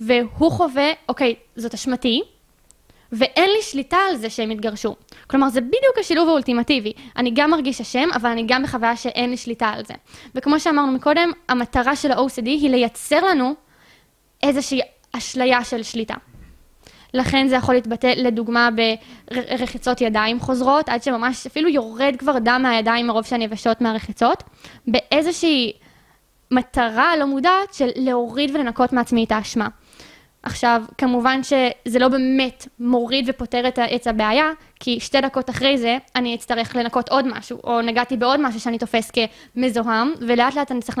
והוא 0.00 0.50
חווה, 0.52 0.92
אוקיי, 1.08 1.34
זאת 1.56 1.74
אשמתי, 1.74 2.22
ואין 3.12 3.50
לי 3.50 3.62
שליטה 3.62 3.96
על 4.10 4.16
זה 4.16 4.30
שהם 4.30 4.50
התגרשו. 4.50 4.96
כלומר, 5.26 5.48
זה 5.48 5.60
בדיוק 5.60 5.98
השילוב 6.00 6.28
האולטימטיבי. 6.28 6.92
אני 7.16 7.30
גם 7.34 7.50
מרגיש 7.50 7.80
אשם, 7.80 8.08
אבל 8.14 8.30
אני 8.30 8.44
גם 8.46 8.62
בחוויה 8.62 8.96
שאין 8.96 9.30
לי 9.30 9.36
שליטה 9.36 9.66
על 9.66 9.84
זה. 9.84 9.94
וכמו 10.34 10.60
שאמרנו 10.60 10.92
מקודם, 10.92 11.30
המטרה 11.48 11.96
של 11.96 12.10
ה-OCD 12.10 12.44
היא 12.44 12.70
לייצר 12.70 13.24
לנו 13.24 13.54
איזושהי 14.42 14.80
אשליה 15.12 15.64
של 15.64 15.82
שליטה. 15.82 16.14
לכן 17.14 17.48
זה 17.48 17.56
יכול 17.56 17.74
להתבטא, 17.74 18.12
לדוגמה, 18.16 18.68
ברחיצות 19.30 20.00
ידיים 20.00 20.40
חוזרות, 20.40 20.88
עד 20.88 21.02
שממש 21.02 21.46
אפילו 21.46 21.68
יורד 21.68 22.14
כבר 22.18 22.38
דם 22.38 22.60
מהידיים 22.62 23.06
מרוב 23.06 23.24
שהן 23.24 23.42
יבשות 23.42 23.80
מהרחיצות, 23.80 24.42
באיזושהי 24.86 25.72
מטרה 26.50 27.16
לא 27.16 27.26
מודעת 27.26 27.74
של 27.74 27.88
להוריד 27.96 28.54
ולנקות 28.54 28.92
מעצמי 28.92 29.24
את 29.24 29.32
האשמה. 29.32 29.68
עכשיו, 30.42 30.82
כמובן 30.98 31.40
שזה 31.42 31.98
לא 31.98 32.08
באמת 32.08 32.68
מוריד 32.80 33.24
ופותר 33.28 33.68
את, 33.68 33.78
את 33.78 34.06
הבעיה, 34.06 34.50
כי 34.80 35.00
שתי 35.00 35.20
דקות 35.20 35.50
אחרי 35.50 35.78
זה 35.78 35.98
אני 36.16 36.34
אצטרך 36.34 36.76
לנקות 36.76 37.08
עוד 37.08 37.26
משהו, 37.26 37.60
או 37.64 37.80
נגעתי 37.80 38.16
בעוד 38.16 38.40
משהו 38.40 38.60
שאני 38.60 38.78
תופס 38.78 39.10
כמזוהם, 39.10 40.12
ולאט 40.20 40.54
לאט 40.54 40.72
אני 40.72 40.80
צריך 40.80 40.98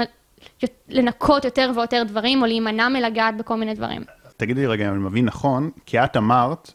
לנקות 0.88 1.44
יותר 1.44 1.70
ויותר 1.74 2.02
דברים, 2.02 2.42
או 2.42 2.46
להימנע 2.46 2.88
מלגעת 2.88 3.36
בכל 3.36 3.56
מיני 3.56 3.74
דברים. 3.74 4.02
תגידי 4.38 4.66
רגע 4.66 4.88
אם 4.88 4.92
אני 4.92 5.02
מבין 5.02 5.24
נכון, 5.24 5.70
כי 5.86 5.98
את 5.98 6.16
אמרת 6.16 6.72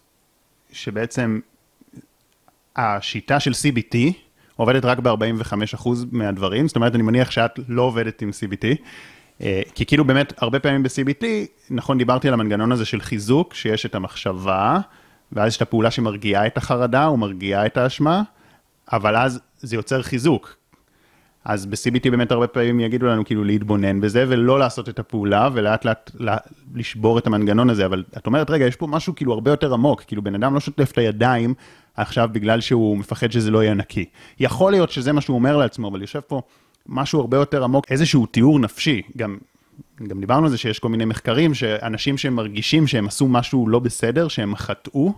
שבעצם 0.71 1.39
השיטה 2.75 3.39
של 3.39 3.51
CBT 3.51 3.97
עובדת 4.55 4.85
רק 4.85 4.99
ב-45% 4.99 5.89
מהדברים, 6.11 6.67
זאת 6.67 6.75
אומרת, 6.75 6.95
אני 6.95 7.03
מניח 7.03 7.31
שאת 7.31 7.59
לא 7.67 7.81
עובדת 7.81 8.21
עם 8.21 8.29
CBT. 8.29 8.65
אה, 9.41 9.61
כי 9.75 9.85
כאילו 9.85 10.05
באמת, 10.05 10.33
הרבה 10.37 10.59
פעמים 10.59 10.83
ב-CBT, 10.83 11.25
נכון, 11.69 11.97
דיברתי 11.97 12.27
על 12.27 12.33
המנגנון 12.33 12.71
הזה 12.71 12.85
של 12.85 13.01
חיזוק, 13.01 13.53
שיש 13.53 13.85
את 13.85 13.95
המחשבה, 13.95 14.79
ואז 15.31 15.47
יש 15.47 15.57
את 15.57 15.61
הפעולה 15.61 15.91
שמרגיעה 15.91 16.47
את 16.47 16.57
החרדה, 16.57 17.05
או 17.05 17.17
מרגיעה 17.17 17.65
את 17.65 17.77
האשמה, 17.77 18.21
אבל 18.91 19.15
אז 19.15 19.39
זה 19.57 19.75
יוצר 19.75 20.01
חיזוק. 20.01 20.55
אז 21.45 21.65
ב-CBT 21.65 22.11
באמת 22.11 22.31
הרבה 22.31 22.47
פעמים 22.47 22.79
יגידו 22.79 23.05
לנו 23.05 23.25
כאילו 23.25 23.43
להתבונן 23.43 24.01
בזה, 24.01 24.25
ולא 24.27 24.59
לעשות 24.59 24.89
את 24.89 24.99
הפעולה, 24.99 25.49
ולאט 25.53 25.85
לאט 25.85 26.11
לשבור 26.75 27.17
את 27.17 27.27
המנגנון 27.27 27.69
הזה, 27.69 27.85
אבל 27.85 28.03
את 28.17 28.27
אומרת, 28.27 28.49
רגע, 28.49 28.65
יש 28.65 28.75
פה 28.75 28.87
משהו 28.87 29.15
כאילו 29.15 29.33
הרבה 29.33 29.51
יותר 29.51 29.73
עמוק, 29.73 30.01
כאילו 30.01 30.21
בן 30.21 30.35
אדם 30.35 30.53
לא 30.53 30.59
שוטף 30.59 30.91
את 30.91 30.97
הידיים 30.97 31.53
עכשיו 31.95 32.29
בגלל 32.31 32.61
שהוא 32.61 32.97
מפחד 32.97 33.31
שזה 33.31 33.51
לא 33.51 33.63
יהיה 33.63 33.73
נקי. 33.73 34.05
יכול 34.39 34.71
להיות 34.71 34.91
שזה 34.91 35.13
מה 35.13 35.21
שהוא 35.21 35.35
אומר 35.35 35.57
לעצמו, 35.57 35.87
אבל 35.89 36.01
יושב 36.01 36.19
פה 36.19 36.41
משהו 36.87 37.19
הרבה 37.19 37.37
יותר 37.37 37.63
עמוק, 37.63 37.85
איזשהו 37.89 38.25
תיאור 38.25 38.59
נפשי, 38.59 39.01
גם, 39.17 39.37
גם 40.07 40.19
דיברנו 40.19 40.45
על 40.45 40.51
זה 40.51 40.57
שיש 40.57 40.79
כל 40.79 40.89
מיני 40.89 41.05
מחקרים, 41.05 41.53
שאנשים 41.53 42.17
שמרגישים 42.17 42.87
שהם 42.87 43.07
עשו 43.07 43.27
משהו 43.27 43.67
לא 43.67 43.79
בסדר, 43.79 44.27
שהם 44.27 44.55
חטאו, 44.55 45.13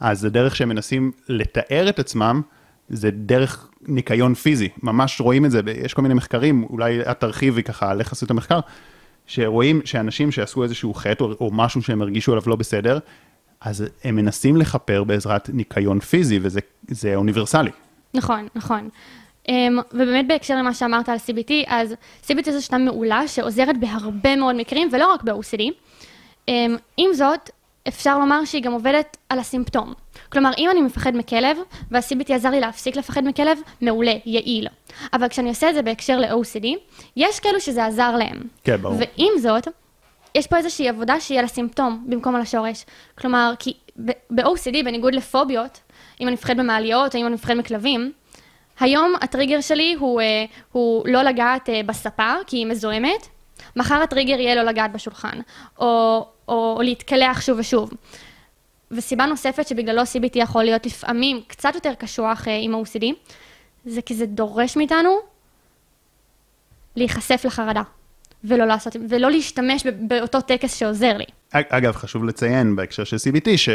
אז 0.00 0.24
הדרך 0.24 0.56
שהם 0.56 0.68
מנסים 0.68 1.12
לתאר 1.28 1.88
את 1.88 1.98
עצמם, 1.98 2.42
זה 2.88 3.10
דרך 3.10 3.68
ניקיון 3.88 4.34
פיזי, 4.34 4.68
ממש 4.82 5.20
רואים 5.20 5.44
את 5.44 5.50
זה, 5.50 5.60
יש 5.84 5.94
כל 5.94 6.02
מיני 6.02 6.14
מחקרים, 6.14 6.66
אולי 6.70 7.00
את 7.00 7.20
תרחיבי 7.20 7.62
ככה 7.62 7.92
איך 7.98 8.12
עשו 8.12 8.26
את 8.26 8.30
המחקר, 8.30 8.60
שרואים 9.26 9.80
שאנשים 9.84 10.32
שעשו 10.32 10.62
איזשהו 10.62 10.94
חטא 10.94 11.24
או, 11.24 11.32
או 11.40 11.50
משהו 11.52 11.82
שהם 11.82 12.02
הרגישו 12.02 12.32
עליו 12.32 12.42
לא 12.46 12.56
בסדר, 12.56 12.98
אז 13.60 13.84
הם 14.04 14.16
מנסים 14.16 14.56
לכפר 14.56 15.04
בעזרת 15.04 15.50
ניקיון 15.52 16.00
פיזי, 16.00 16.38
וזה 16.42 17.14
אוניברסלי. 17.14 17.70
נכון, 18.14 18.48
נכון. 18.54 18.88
Um, 19.48 19.50
ובאמת 19.92 20.28
בהקשר 20.28 20.56
למה 20.56 20.74
שאמרת 20.74 21.08
על 21.08 21.16
CBT, 21.16 21.52
אז 21.66 21.94
CBT 22.26 22.50
זו 22.50 22.62
שיטה 22.62 22.78
מעולה 22.78 23.28
שעוזרת 23.28 23.80
בהרבה 23.80 24.36
מאוד 24.36 24.56
מקרים, 24.56 24.88
ולא 24.92 25.12
רק 25.12 25.22
ב-OCD. 25.22 25.60
Um, 25.60 25.72
אמ, 26.48 26.76
עם 26.96 27.12
זאת, 27.12 27.50
אפשר 27.88 28.18
לומר 28.18 28.44
שהיא 28.44 28.62
גם 28.62 28.72
עובדת 28.72 29.16
על 29.28 29.38
הסימפטום. 29.38 29.92
כלומר, 30.32 30.50
אם 30.58 30.70
אני 30.70 30.80
מפחד 30.80 31.16
מכלב, 31.16 31.56
וה-CBT 31.90 32.32
עזר 32.32 32.50
לי 32.50 32.60
להפסיק 32.60 32.96
לפחד 32.96 33.24
מכלב, 33.24 33.58
מעולה, 33.80 34.12
יעיל. 34.26 34.68
אבל 35.12 35.28
כשאני 35.28 35.48
עושה 35.48 35.70
את 35.70 35.74
זה 35.74 35.82
בהקשר 35.82 36.18
ל-OCD, 36.18 36.66
יש 37.16 37.40
כאלו 37.40 37.60
שזה 37.60 37.86
עזר 37.86 38.16
להם. 38.16 38.42
כן, 38.64 38.76
ברור. 38.76 38.96
ועם 38.98 39.32
זאת, 39.38 39.68
יש 40.34 40.46
פה 40.46 40.56
איזושהי 40.56 40.88
עבודה 40.88 41.20
שהיא 41.20 41.38
על 41.38 41.44
הסימפטום 41.44 42.04
במקום 42.08 42.34
על 42.34 42.40
השורש. 42.40 42.84
כלומר, 43.18 43.52
כי 43.58 43.72
ב-OCD, 44.30 44.84
בניגוד 44.84 45.14
לפוביות, 45.14 45.80
אם 46.20 46.26
אני 46.28 46.34
מפחד 46.34 46.56
במעליות, 46.56 47.14
או 47.14 47.20
אם 47.20 47.26
אני 47.26 47.34
מפחד 47.34 47.54
מכלבים, 47.54 48.12
היום 48.80 49.14
הטריגר 49.20 49.60
שלי 49.60 49.94
הוא, 49.98 50.20
אה, 50.20 50.44
הוא 50.72 51.08
לא 51.08 51.22
לגעת 51.22 51.68
אה, 51.68 51.80
בספה, 51.86 52.32
כי 52.46 52.56
היא 52.56 52.66
מזוהמת, 52.66 53.28
מחר 53.76 53.94
הטריגר 53.94 54.40
יהיה 54.40 54.54
לא 54.54 54.62
לגעת 54.62 54.92
בשולחן, 54.92 55.40
או, 55.78 55.86
או, 56.48 56.74
או 56.76 56.82
להתקלח 56.82 57.40
שוב 57.40 57.58
ושוב. 57.58 57.90
וסיבה 58.90 59.26
נוספת 59.26 59.68
שבגללו 59.68 60.02
CBT 60.02 60.32
יכול 60.34 60.64
להיות 60.64 60.86
לפעמים 60.86 61.40
קצת 61.46 61.74
יותר 61.74 61.94
קשוח 61.94 62.48
אה, 62.48 62.58
עם 62.62 62.74
ה-OCD, 62.74 63.04
זה 63.86 64.02
כי 64.02 64.14
זה 64.14 64.26
דורש 64.26 64.76
מאיתנו 64.76 65.18
להיחשף 66.96 67.42
לחרדה, 67.44 67.82
ולא, 68.44 68.64
לעשות, 68.64 68.96
ולא 69.08 69.30
להשתמש 69.30 69.86
באותו 70.00 70.40
טקס 70.40 70.76
שעוזר 70.76 71.16
לי. 71.16 71.24
אגב, 71.52 71.92
חשוב 71.92 72.24
לציין 72.24 72.76
בהקשר 72.76 73.04
של 73.04 73.16
CBT, 73.16 73.48
ש... 73.56 73.68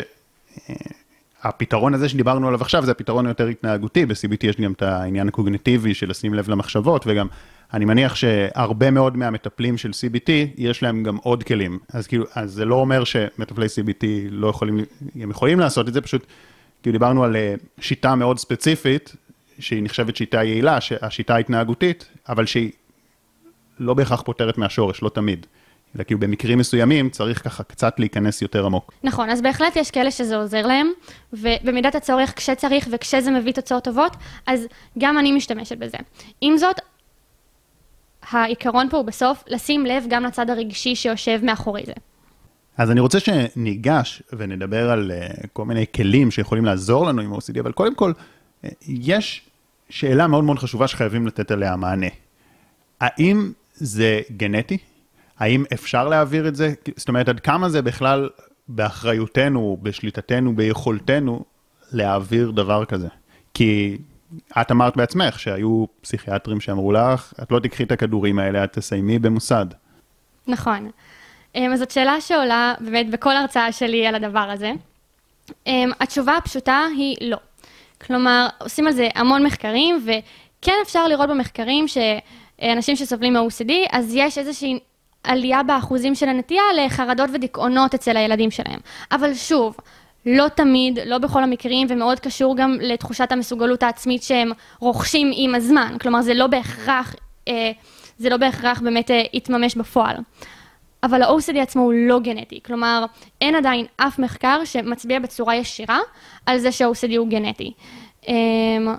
הפתרון 1.43 1.93
הזה 1.93 2.09
שדיברנו 2.09 2.47
עליו 2.47 2.61
עכשיו 2.61 2.85
זה 2.85 2.91
הפתרון 2.91 3.25
היותר 3.25 3.47
התנהגותי, 3.47 4.05
ב-CBT 4.05 4.47
יש 4.47 4.55
גם 4.55 4.71
את 4.71 4.81
העניין 4.81 5.27
הקוגניטיבי 5.27 5.93
של 5.93 6.09
לשים 6.09 6.33
לב 6.33 6.49
למחשבות, 6.49 7.03
וגם 7.07 7.27
אני 7.73 7.85
מניח 7.85 8.15
שהרבה 8.15 8.91
מאוד 8.91 9.17
מהמטפלים 9.17 9.77
של 9.77 9.89
CBT, 9.89 10.31
יש 10.57 10.83
להם 10.83 11.03
גם 11.03 11.17
עוד 11.17 11.43
כלים. 11.43 11.79
אז 11.93 12.07
כאילו, 12.07 12.25
אז 12.35 12.51
זה 12.51 12.65
לא 12.65 12.75
אומר 12.75 13.03
שמטפלי 13.03 13.65
CBT 13.65 14.05
לא 14.29 14.47
יכולים, 14.47 14.79
הם 15.15 15.29
יכולים 15.31 15.59
לעשות 15.59 15.87
את 15.87 15.93
זה, 15.93 16.01
פשוט, 16.01 16.25
כאילו 16.83 16.93
דיברנו 16.93 17.23
על 17.23 17.35
אה, 17.35 17.53
שיטה 17.79 18.15
מאוד 18.15 18.39
ספציפית, 18.39 19.15
שהיא 19.59 19.83
נחשבת 19.83 20.15
שיטה 20.15 20.43
יעילה, 20.43 20.77
השיטה 21.01 21.35
ההתנהגותית, 21.35 22.07
אבל 22.29 22.45
שהיא 22.45 22.71
לא 23.79 23.93
בהכרח 23.93 24.21
פותרת 24.21 24.57
מהשורש, 24.57 25.01
לא 25.01 25.09
תמיד. 25.09 25.45
אלא 25.95 26.03
כאילו 26.03 26.19
במקרים 26.19 26.57
מסוימים 26.57 27.09
צריך 27.09 27.43
ככה 27.43 27.63
קצת 27.63 27.99
להיכנס 27.99 28.41
יותר 28.41 28.65
עמוק. 28.65 28.93
נכון, 29.03 29.29
אז 29.29 29.41
בהחלט 29.41 29.75
יש 29.75 29.91
כאלה 29.91 30.11
שזה 30.11 30.37
עוזר 30.37 30.67
להם, 30.67 30.87
ובמידת 31.33 31.95
הצורך 31.95 32.33
כשצריך 32.35 32.87
וכשזה 32.91 33.31
מביא 33.31 33.53
תוצאות 33.53 33.83
טובות, 33.83 34.15
אז 34.47 34.67
גם 34.97 35.17
אני 35.17 35.31
משתמשת 35.31 35.77
בזה. 35.77 35.97
עם 36.41 36.57
זאת, 36.57 36.75
העיקרון 38.31 38.89
פה 38.89 38.97
הוא 38.97 39.05
בסוף 39.05 39.43
לשים 39.47 39.85
לב 39.85 40.03
גם 40.09 40.23
לצד 40.23 40.49
הרגשי 40.49 40.95
שיושב 40.95 41.39
מאחורי 41.43 41.83
זה. 41.85 41.93
אז 42.77 42.91
אני 42.91 42.99
רוצה 42.99 43.19
שניגש 43.19 44.23
ונדבר 44.33 44.91
על 44.91 45.11
uh, 45.11 45.47
כל 45.53 45.65
מיני 45.65 45.85
כלים 45.95 46.31
שיכולים 46.31 46.65
לעזור 46.65 47.05
לנו 47.05 47.21
עם 47.21 47.33
OCD, 47.33 47.59
אבל 47.59 47.71
קודם 47.71 47.95
כל, 47.95 48.11
uh, 48.11 48.67
יש 48.87 49.41
שאלה 49.89 50.27
מאוד 50.27 50.43
מאוד 50.43 50.59
חשובה 50.59 50.87
שחייבים 50.87 51.27
לתת 51.27 51.51
עליה 51.51 51.75
מענה. 51.75 52.07
האם 53.01 53.51
זה 53.73 54.21
גנטי? 54.37 54.77
האם 55.39 55.63
אפשר 55.73 56.07
להעביר 56.07 56.47
את 56.47 56.55
זה? 56.55 56.73
זאת 56.95 57.07
אומרת, 57.07 57.29
עד 57.29 57.39
כמה 57.39 57.69
זה 57.69 57.81
בכלל 57.81 58.29
באחריותנו, 58.67 59.77
בשליטתנו, 59.81 60.55
ביכולתנו 60.55 61.45
להעביר 61.91 62.51
דבר 62.51 62.85
כזה? 62.85 63.07
כי 63.53 63.97
את 64.61 64.71
אמרת 64.71 64.97
בעצמך 64.97 65.39
שהיו 65.39 65.85
פסיכיאטרים 66.01 66.61
שאמרו 66.61 66.91
לך, 66.91 67.33
את 67.43 67.51
לא 67.51 67.59
תקחי 67.59 67.83
את 67.83 67.91
הכדורים 67.91 68.39
האלה, 68.39 68.63
את 68.63 68.73
תסיימי 68.73 69.19
במוסד. 69.19 69.65
נכון. 70.47 70.91
אמ, 71.55 71.73
אז 71.73 71.79
זאת 71.79 71.91
שאלה 71.91 72.21
שעולה 72.21 72.73
באמת 72.79 73.09
בכל 73.09 73.37
הרצאה 73.37 73.71
שלי 73.71 74.07
על 74.07 74.15
הדבר 74.15 74.39
הזה. 74.39 74.71
אמ, 75.67 75.91
התשובה 75.99 76.37
הפשוטה 76.37 76.85
היא 76.97 77.15
לא. 77.21 77.37
כלומר, 78.05 78.47
עושים 78.59 78.87
על 78.87 78.93
זה 78.93 79.09
המון 79.15 79.45
מחקרים, 79.45 80.05
וכן 80.05 80.75
אפשר 80.83 81.07
לראות 81.07 81.29
במחקרים 81.29 81.85
שאנשים 81.87 82.95
שסובלים 82.95 83.33
מ-OCD, 83.33 83.71
אז 83.91 84.11
יש 84.15 84.37
איזושהי 84.37 84.79
עלייה 85.23 85.63
באחוזים 85.63 86.15
של 86.15 86.29
הנטייה 86.29 86.63
לחרדות 86.77 87.29
ודיכאונות 87.33 87.93
אצל 87.93 88.17
הילדים 88.17 88.51
שלהם. 88.51 88.79
אבל 89.11 89.33
שוב, 89.33 89.77
לא 90.25 90.47
תמיד, 90.47 90.99
לא 91.05 91.17
בכל 91.17 91.43
המקרים, 91.43 91.87
ומאוד 91.89 92.19
קשור 92.19 92.57
גם 92.57 92.77
לתחושת 92.81 93.31
המסוגלות 93.31 93.83
העצמית 93.83 94.23
שהם 94.23 94.51
רוכשים 94.79 95.31
עם 95.35 95.55
הזמן. 95.55 95.95
כלומר, 96.01 96.21
זה 96.21 96.33
לא 96.33 96.47
בהכרח, 96.47 97.15
אה, 97.47 97.71
זה 98.17 98.29
לא 98.29 98.37
בהכרח 98.37 98.81
באמת 98.81 99.11
אה, 99.11 99.23
בפועל. 99.75 100.15
אבל 101.03 101.21
ה-OCD 101.21 101.57
עצמו 101.57 101.81
הוא 101.81 101.93
לא 101.93 102.19
גנטי. 102.19 102.59
כלומר, 102.65 103.05
אין 103.41 103.55
עדיין 103.55 103.85
אף 103.97 104.19
מחקר 104.19 104.61
שמצביע 104.65 105.19
בצורה 105.19 105.55
ישירה 105.55 105.99
על 106.45 106.57
זה 106.57 106.71
שה-OCD 106.71 107.17
הוא 107.17 107.27
גנטי. 107.27 107.73
אמ, 108.27 108.95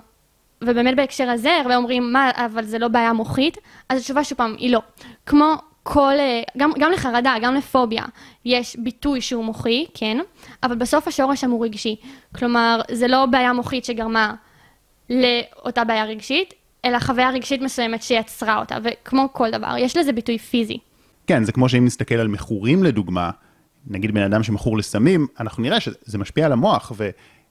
ובאמת 0.61 0.95
בהקשר 0.95 1.29
הזה, 1.29 1.51
הרבה 1.61 1.75
אומרים, 1.75 2.13
מה, 2.13 2.31
אבל 2.35 2.65
זה 2.65 2.79
לא 2.79 2.87
בעיה 2.87 3.13
מוחית, 3.13 3.57
אז 3.89 3.99
התשובה 3.99 4.23
שוב 4.23 4.37
פעם, 4.37 4.55
היא 4.57 4.71
לא. 4.71 4.81
כמו 5.25 5.55
כל, 5.83 6.13
אה, 6.19 6.41
גם, 6.57 6.71
גם 6.79 6.91
לחרדה, 6.91 7.35
גם 7.41 7.55
לפוביה, 7.55 8.03
יש 8.45 8.75
ביטוי 8.79 9.21
שהוא 9.21 9.45
מוחי, 9.45 9.85
כן, 9.93 10.17
אבל 10.63 10.75
בסוף 10.75 11.07
השורש 11.07 11.41
שם 11.41 11.51
הוא 11.51 11.65
רגשי. 11.65 11.95
כלומר, 12.35 12.81
זה 12.91 13.07
לא 13.07 13.25
בעיה 13.25 13.53
מוחית 13.53 13.85
שגרמה 13.85 14.33
לאותה 15.09 15.83
בעיה 15.83 16.05
רגשית, 16.05 16.53
אלא 16.85 16.99
חוויה 16.99 17.29
רגשית 17.29 17.61
מסוימת 17.61 18.03
שיצרה 18.03 18.59
אותה, 18.59 18.77
וכמו 18.83 19.29
כל 19.33 19.51
דבר, 19.51 19.75
יש 19.77 19.97
לזה 19.97 20.13
ביטוי 20.13 20.37
פיזי. 20.37 20.77
כן, 21.27 21.43
זה 21.43 21.51
כמו 21.51 21.69
שאם 21.69 21.85
נסתכל 21.85 22.15
על 22.15 22.27
מכורים 22.27 22.83
לדוגמה, 22.83 23.29
נגיד 23.87 24.13
בן 24.13 24.21
אדם 24.21 24.43
שמכור 24.43 24.77
לסמים, 24.77 25.27
אנחנו 25.39 25.63
נראה 25.63 25.79
שזה 25.79 26.17
משפיע 26.17 26.45
על 26.45 26.51
המוח, 26.51 26.91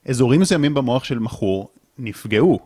ואזורים 0.07 0.41
מסוימים 0.41 0.75
במוח 0.75 1.05
של 1.05 1.19
מכור 1.19 1.69
נפגעו, 1.99 2.59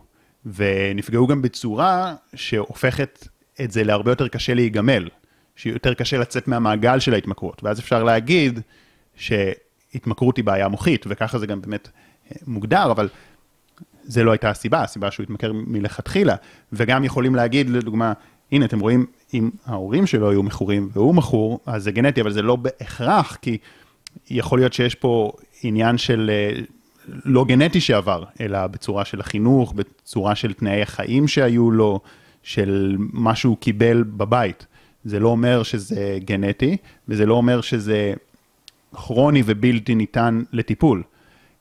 ונפגעו 0.47 1.26
גם 1.26 1.42
בצורה 1.42 2.14
שהופכת 2.35 3.28
את 3.61 3.71
זה 3.71 3.85
להרבה 3.85 4.11
יותר 4.11 4.28
קשה 4.28 4.54
להיגמל, 4.54 5.09
שיותר 5.56 5.94
קשה 5.94 6.18
לצאת 6.18 6.49
מהמעגל 6.49 6.99
של 6.99 7.14
ההתמכרות, 7.14 7.64
ואז 7.64 7.80
אפשר 7.80 8.04
להגיד 8.04 8.61
שהתמכרות 9.16 10.37
היא 10.37 10.44
בעיה 10.44 10.68
מוחית, 10.68 11.04
וככה 11.08 11.38
זה 11.38 11.46
גם 11.46 11.61
באמת 11.61 11.88
אה, 12.30 12.37
מוגדר, 12.46 12.90
אבל 12.90 13.08
זה 14.04 14.25
לא 14.25 14.30
הייתה 14.30 14.50
הסיבה, 14.50 14.82
הסיבה 14.82 15.11
שהוא 15.11 15.25
התמכר 15.25 15.52
מלכתחילה, 15.52 16.37
וגם 16.73 17.04
יכולים 17.04 17.34
להגיד, 17.34 17.70
לדוגמה, 17.70 18.12
הנה, 18.52 18.64
אתם 18.64 18.80
רואים, 18.80 19.06
אם 19.34 19.50
ההורים 19.66 20.06
שלו 20.06 20.30
היו 20.30 20.42
מכורים 20.42 20.88
והוא 20.92 21.14
מכור, 21.14 21.61
אז 21.66 21.84
זה 21.84 21.92
גנטי, 21.92 22.20
אבל 22.20 22.32
זה 22.32 22.42
לא 22.42 22.56
בהכרח, 22.56 23.37
כי 23.42 23.58
יכול 24.30 24.58
להיות 24.58 24.73
שיש 24.73 24.94
פה 24.94 25.32
עניין 25.62 25.99
של 25.99 26.30
אה, 26.30 26.61
לא 27.25 27.44
גנטי 27.44 27.80
שעבר, 27.80 28.25
אלא 28.40 28.66
בצורה 28.66 29.04
של 29.04 29.20
החינוך, 29.20 29.73
בצורה 29.73 30.34
של 30.34 30.52
תנאי 30.52 30.82
החיים 30.82 31.28
שהיו 31.28 31.70
לו, 31.70 32.00
של 32.42 32.96
מה 32.99 33.34
שהוא 33.34 33.56
קיבל 33.56 34.02
בבית. 34.02 34.66
זה 35.04 35.20
לא 35.20 35.28
אומר 35.28 35.62
שזה 35.62 36.18
גנטי, 36.25 36.76
וזה 37.08 37.26
לא 37.26 37.34
אומר 37.34 37.61
שזה 37.61 38.14
כרוני 38.92 39.42
ובלתי 39.46 39.94
ניתן 39.94 40.42
לטיפול. 40.52 41.02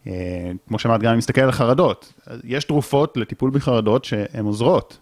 אה, 0.07 0.51
כמו 0.67 0.79
שאמרת, 0.79 1.01
גם 1.01 1.12
אם 1.12 1.17
נסתכל 1.17 1.41
על 1.41 1.51
חרדות, 1.51 2.13
יש 2.43 2.63
תרופות 2.63 3.17
לטיפול 3.17 3.51
בחרדות 3.53 4.05
שהן 4.05 4.45
עוזרות. 4.45 4.97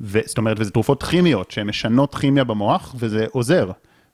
ו, 0.00 0.18
זאת 0.24 0.38
אומרת, 0.38 0.60
וזה 0.60 0.70
תרופות 0.70 1.02
כימיות 1.02 1.50
שהן 1.50 1.66
משנות 1.66 2.14
כימיה 2.14 2.44
במוח, 2.44 2.94
וזה 2.98 3.26
עוזר. 3.32 3.70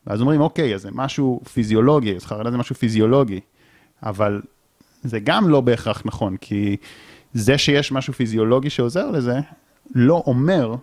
ואז 0.06 0.20
אומרים, 0.20 0.40
אוקיי, 0.40 0.74
אז 0.74 0.82
זה 0.82 0.88
משהו 0.92 1.40
פיזיולוגי, 1.52 2.16
אז 2.16 2.24
חרדה 2.24 2.50
זה 2.50 2.56
משהו 2.56 2.74
פיזיולוגי. 2.74 3.40
אבל 4.02 4.42
זה 5.02 5.20
גם 5.20 5.48
לא 5.48 5.60
בהכרח 5.60 6.02
נכון, 6.04 6.36
כי 6.36 6.76
זה 7.34 7.58
שיש 7.58 7.92
משהו 7.92 8.12
פיזיולוגי 8.12 8.70
שעוזר 8.70 9.10
לזה, 9.10 9.40
לא 9.94 10.22
אומר 10.26 10.74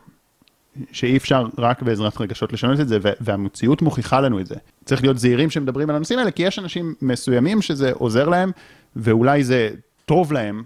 שאי 0.92 1.18
אפשר 1.18 1.48
רק 1.58 1.82
בעזרת 1.82 2.22
רגשות 2.22 2.54
לשנות 2.54 2.80
את 2.80 2.88
זה, 2.88 2.98
והמציאות 3.02 3.82
מוכיחה 3.82 4.22
לנו 4.22 4.40
את 4.40 4.48
זה. 4.48 4.56
צריך 4.86 5.02
להיות 5.02 5.18
זהירים 5.18 5.50
שמדברים 5.50 5.90
על 5.90 5.96
הנושאים 5.96 6.20
האלה, 6.20 6.32
כי 6.32 6.44
יש 6.44 6.60
אנשים 6.60 6.94
מסוימים 7.02 7.62
שזה 7.62 7.92
עוזר 7.94 8.30
להם, 8.30 8.52
ואולי 8.96 9.44
זה 9.44 9.70
טוב 10.06 10.34
להם 10.34 10.64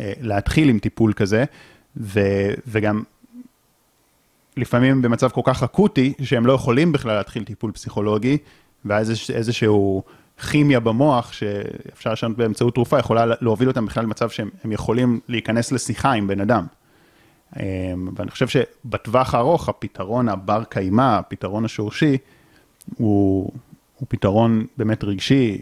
אה, 0.00 0.12
להתחיל 0.20 0.68
עם 0.68 0.78
טיפול 0.78 1.12
כזה, 1.12 1.44
ו, 1.96 2.20
וגם 2.66 3.02
לפעמים 4.56 5.02
במצב 5.02 5.28
כל 5.28 5.40
כך 5.44 5.62
אקוטי, 5.62 6.12
שהם 6.22 6.46
לא 6.46 6.52
יכולים 6.52 6.92
בכלל 6.92 7.16
להתחיל 7.16 7.44
טיפול 7.44 7.72
פסיכולוגי, 7.72 8.38
ואז 8.84 9.10
יש 9.10 9.30
איזשהו 9.30 10.02
כימיה 10.50 10.80
במוח 10.80 11.32
שאפשר 11.32 12.12
לשנות 12.12 12.36
באמצעות 12.36 12.74
תרופה, 12.74 12.98
יכולה 12.98 13.24
להוביל 13.40 13.68
אותם 13.68 13.86
בכלל 13.86 14.04
למצב 14.04 14.30
שהם 14.30 14.72
יכולים 14.72 15.20
להיכנס 15.28 15.72
לשיחה 15.72 16.12
עם 16.12 16.26
בן 16.26 16.40
אדם. 16.40 16.66
אמ, 17.56 18.08
ואני 18.16 18.30
חושב 18.30 18.48
שבטווח 18.48 19.34
הארוך, 19.34 19.68
הפתרון 19.68 20.28
הבר 20.28 20.64
קיימא, 20.64 21.18
הפתרון 21.18 21.64
השורשי, 21.64 22.18
הוא, 22.96 23.52
הוא 23.98 24.06
פתרון 24.08 24.66
באמת 24.76 25.04
רגשי, 25.04 25.58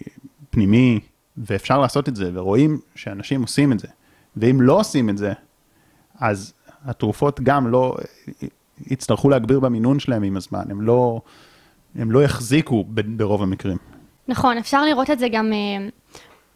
פנימי, 0.50 1.00
ואפשר 1.36 1.78
לעשות 1.78 2.08
את 2.08 2.16
זה, 2.16 2.30
ורואים 2.34 2.80
שאנשים 2.94 3.42
עושים 3.42 3.72
את 3.72 3.78
זה. 3.78 3.88
ואם 4.36 4.60
לא 4.60 4.80
עושים 4.80 5.10
את 5.10 5.18
זה, 5.18 5.32
אז 6.20 6.52
התרופות 6.84 7.40
גם 7.40 7.66
לא, 7.66 7.96
יצטרכו 8.86 9.28
להגביר 9.28 9.60
במינון 9.60 9.98
שלהם 9.98 10.22
עם 10.22 10.36
הזמן, 10.36 10.64
הם 10.70 10.82
לא, 10.82 11.20
הם 11.94 12.10
לא 12.10 12.22
יחזיקו 12.24 12.84
ברוב 12.88 13.42
המקרים. 13.42 13.78
נכון, 14.28 14.58
אפשר 14.58 14.84
לראות 14.84 15.10
את 15.10 15.18
זה 15.18 15.28
גם, 15.32 15.52
אה, 15.52 15.88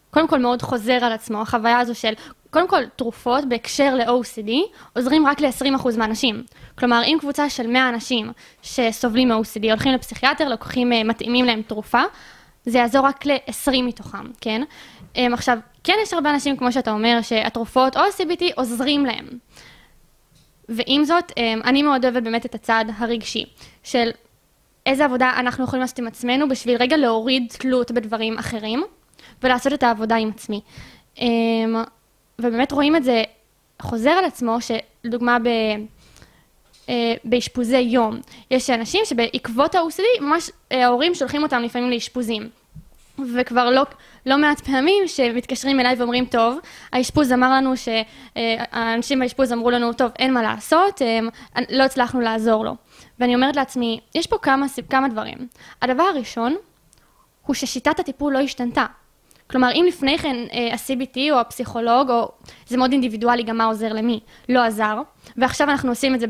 קודם 0.09 0.27
כל 0.27 0.39
מאוד 0.39 0.61
חוזר 0.61 0.93
על 1.01 1.11
עצמו, 1.11 1.41
החוויה 1.41 1.79
הזו 1.79 1.95
של, 1.95 2.13
קודם 2.51 2.67
כל, 2.67 2.85
תרופות 2.95 3.49
בהקשר 3.49 3.95
ל-OCD 3.95 4.51
עוזרים 4.95 5.27
רק 5.27 5.41
ל-20% 5.41 5.97
מהאנשים. 5.97 6.43
כלומר, 6.77 7.01
אם 7.05 7.17
קבוצה 7.19 7.49
של 7.49 7.67
100 7.67 7.89
אנשים 7.89 8.31
שסובלים 8.61 9.31
מ-OCD 9.31 9.65
הולכים 9.69 9.93
לפסיכיאטר, 9.93 10.49
לוקחים, 10.49 10.93
אה, 10.93 11.03
מתאימים 11.03 11.45
להם 11.45 11.61
תרופה, 11.61 12.01
זה 12.65 12.77
יעזור 12.77 13.05
רק 13.05 13.25
ל-20 13.25 13.81
מתוכם, 13.83 14.25
כן? 14.41 14.61
אה, 15.17 15.27
עכשיו, 15.33 15.57
כן 15.83 15.93
יש 16.03 16.13
הרבה 16.13 16.29
אנשים, 16.29 16.57
כמו 16.57 16.71
שאתה 16.71 16.91
אומר, 16.91 17.19
שהתרופות 17.21 17.97
או 17.97 18.01
ה-CBT 18.01 18.43
עוזרים 18.55 19.05
להם. 19.05 19.27
ועם 20.69 21.03
זאת, 21.03 21.31
אני 21.63 21.83
מאוד 21.83 22.05
אוהבת 22.05 22.23
באמת 22.23 22.45
את 22.45 22.55
הצד 22.55 22.85
הרגשי, 22.97 23.45
של 23.83 24.09
איזה 24.85 25.05
עבודה 25.05 25.33
אנחנו 25.37 25.63
יכולים 25.63 25.81
לעשות 25.81 25.99
עם 25.99 26.07
עצמנו 26.07 26.49
בשביל 26.49 26.77
רגע 26.77 26.97
להוריד 26.97 27.53
תלות 27.59 27.91
בדברים 27.91 28.37
אחרים 28.37 28.83
ולעשות 29.43 29.73
את 29.73 29.83
העבודה 29.83 30.15
עם 30.15 30.29
עצמי. 30.29 30.61
אמ, 32.41 32.47
ובאמת 32.47 32.71
רואים 32.71 32.95
את 32.95 33.03
זה 33.03 33.23
חוזר 33.81 34.09
על 34.09 34.25
עצמו, 34.25 34.57
שלדוגמה 34.61 35.37
ב... 35.39 35.47
אה, 36.89 37.13
באשפוזי 37.23 37.77
יום. 37.77 38.19
יש 38.51 38.69
אנשים 38.69 39.01
שבעקבות 39.05 39.75
ה-OCD, 39.75 40.21
ממש 40.21 40.51
אה, 40.71 40.85
ההורים 40.85 41.15
שולחים 41.15 41.43
אותם 41.43 41.61
לפעמים 41.61 41.89
לאשפוזים. 41.89 42.49
וכבר 43.35 43.69
לא, 43.69 43.83
לא 44.25 44.37
מעט 44.37 44.61
פעמים 44.61 45.07
שמתקשרים 45.07 45.79
אליי 45.79 45.95
ואומרים, 45.95 46.25
טוב, 46.25 46.59
האשפוז 46.93 47.31
אמר 47.31 47.51
לנו 47.51 47.73
שהאנשים 47.77 49.19
באשפוז 49.19 49.53
אמרו 49.53 49.71
לנו, 49.71 49.93
טוב, 49.93 50.11
אין 50.19 50.33
מה 50.33 50.41
לעשות, 50.41 51.01
לא 51.69 51.83
הצלחנו 51.83 52.21
לעזור 52.21 52.65
לו. 52.65 52.75
ואני 53.19 53.35
אומרת 53.35 53.55
לעצמי, 53.55 53.99
יש 54.15 54.27
פה 54.27 54.37
כמה, 54.37 54.65
כמה 54.89 55.07
דברים. 55.07 55.37
הדבר 55.81 56.03
הראשון, 56.03 56.55
הוא 57.45 57.53
ששיטת 57.53 57.99
הטיפול 57.99 58.33
לא 58.33 58.39
השתנתה. 58.39 58.85
כלומר, 59.51 59.71
אם 59.73 59.85
לפני 59.87 60.17
כן 60.17 60.35
אה, 60.53 60.73
ה-CBT 60.73 61.17
או 61.31 61.39
הפסיכולוג, 61.39 62.09
או 62.09 62.31
זה 62.67 62.77
מאוד 62.77 62.91
אינדיבידואלי 62.91 63.43
גם 63.43 63.57
מה 63.57 63.65
עוזר 63.65 63.93
למי, 63.93 64.19
לא 64.49 64.63
עזר, 64.63 65.01
ועכשיו 65.37 65.69
אנחנו 65.69 65.89
עושים 65.89 66.15
את 66.15 66.19
זה 66.19 66.27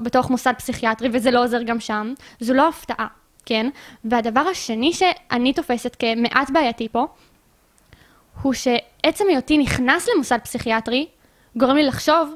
בתוך, 0.00 0.30
מוסד 0.30 0.52
פסיכיאטרי 0.58 1.08
וזה 1.12 1.30
לא 1.30 1.44
עוזר 1.44 1.62
גם 1.62 1.80
שם, 1.80 2.14
זו 2.40 2.54
לא 2.54 2.68
הפתעה. 2.68 3.06
כן? 3.46 3.70
והדבר 4.04 4.40
השני 4.40 4.92
שאני 4.92 5.52
תופסת 5.52 5.96
כמעט 5.98 6.50
בעייתי 6.50 6.88
פה, 6.88 7.06
הוא 8.42 8.52
שעצם 8.52 9.24
היותי 9.28 9.58
נכנס 9.58 10.08
למוסד 10.14 10.38
פסיכיאטרי, 10.44 11.06
גורם 11.56 11.76
לי 11.76 11.82
לחשוב, 11.82 12.34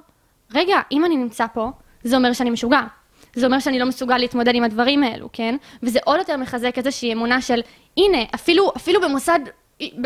רגע, 0.54 0.80
אם 0.92 1.04
אני 1.04 1.16
נמצא 1.16 1.46
פה, 1.52 1.70
זה 2.04 2.16
אומר 2.16 2.32
שאני 2.32 2.50
משוגע. 2.50 2.80
זה 3.34 3.46
אומר 3.46 3.58
שאני 3.58 3.78
לא 3.78 3.86
מסוגל 3.86 4.18
להתמודד 4.18 4.54
עם 4.54 4.64
הדברים 4.64 5.02
האלו, 5.02 5.28
כן? 5.32 5.56
וזה 5.82 5.98
עוד 6.04 6.18
יותר 6.18 6.36
מחזק 6.36 6.78
איזושהי 6.78 7.12
אמונה 7.12 7.40
של, 7.40 7.60
הנה, 7.96 8.18
אפילו, 8.34 8.72
אפילו 8.76 9.00
במוסד, 9.00 9.38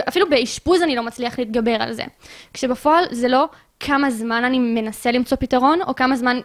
אפילו 0.08 0.30
באשפוז 0.30 0.82
אני 0.82 0.96
לא 0.96 1.02
מצליח 1.02 1.38
להתגבר 1.38 1.76
על 1.80 1.92
זה. 1.92 2.04
כשבפועל 2.54 3.04
זה 3.10 3.28
לא 3.28 3.48
כמה 3.80 4.10
זמן 4.10 4.44
אני 4.44 4.58
מנסה 4.58 5.12
למצוא 5.12 5.36
פתרון, 5.40 5.78
או 5.86 5.94
כמה 5.94 6.16
זמן 6.16 6.40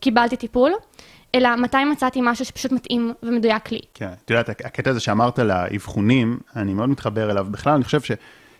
קיבלתי 0.00 0.36
טיפול, 0.36 0.72
אלא 1.34 1.56
מתי 1.56 1.84
מצאתי 1.84 2.20
משהו 2.22 2.44
שפשוט 2.44 2.72
מתאים 2.72 3.12
ומדויק 3.22 3.72
לי. 3.72 3.80
כן, 3.94 4.08
את 4.24 4.30
יודעת, 4.30 4.48
הקטע 4.48 4.90
הזה 4.90 5.00
שאמרת 5.00 5.38
על 5.38 5.50
האבחונים, 5.50 6.38
אני 6.56 6.74
מאוד 6.74 6.88
מתחבר 6.88 7.30
אליו. 7.30 7.46
בכלל, 7.50 7.72
אני 7.72 7.84
חושב 7.84 8.00
ש... 8.00 8.12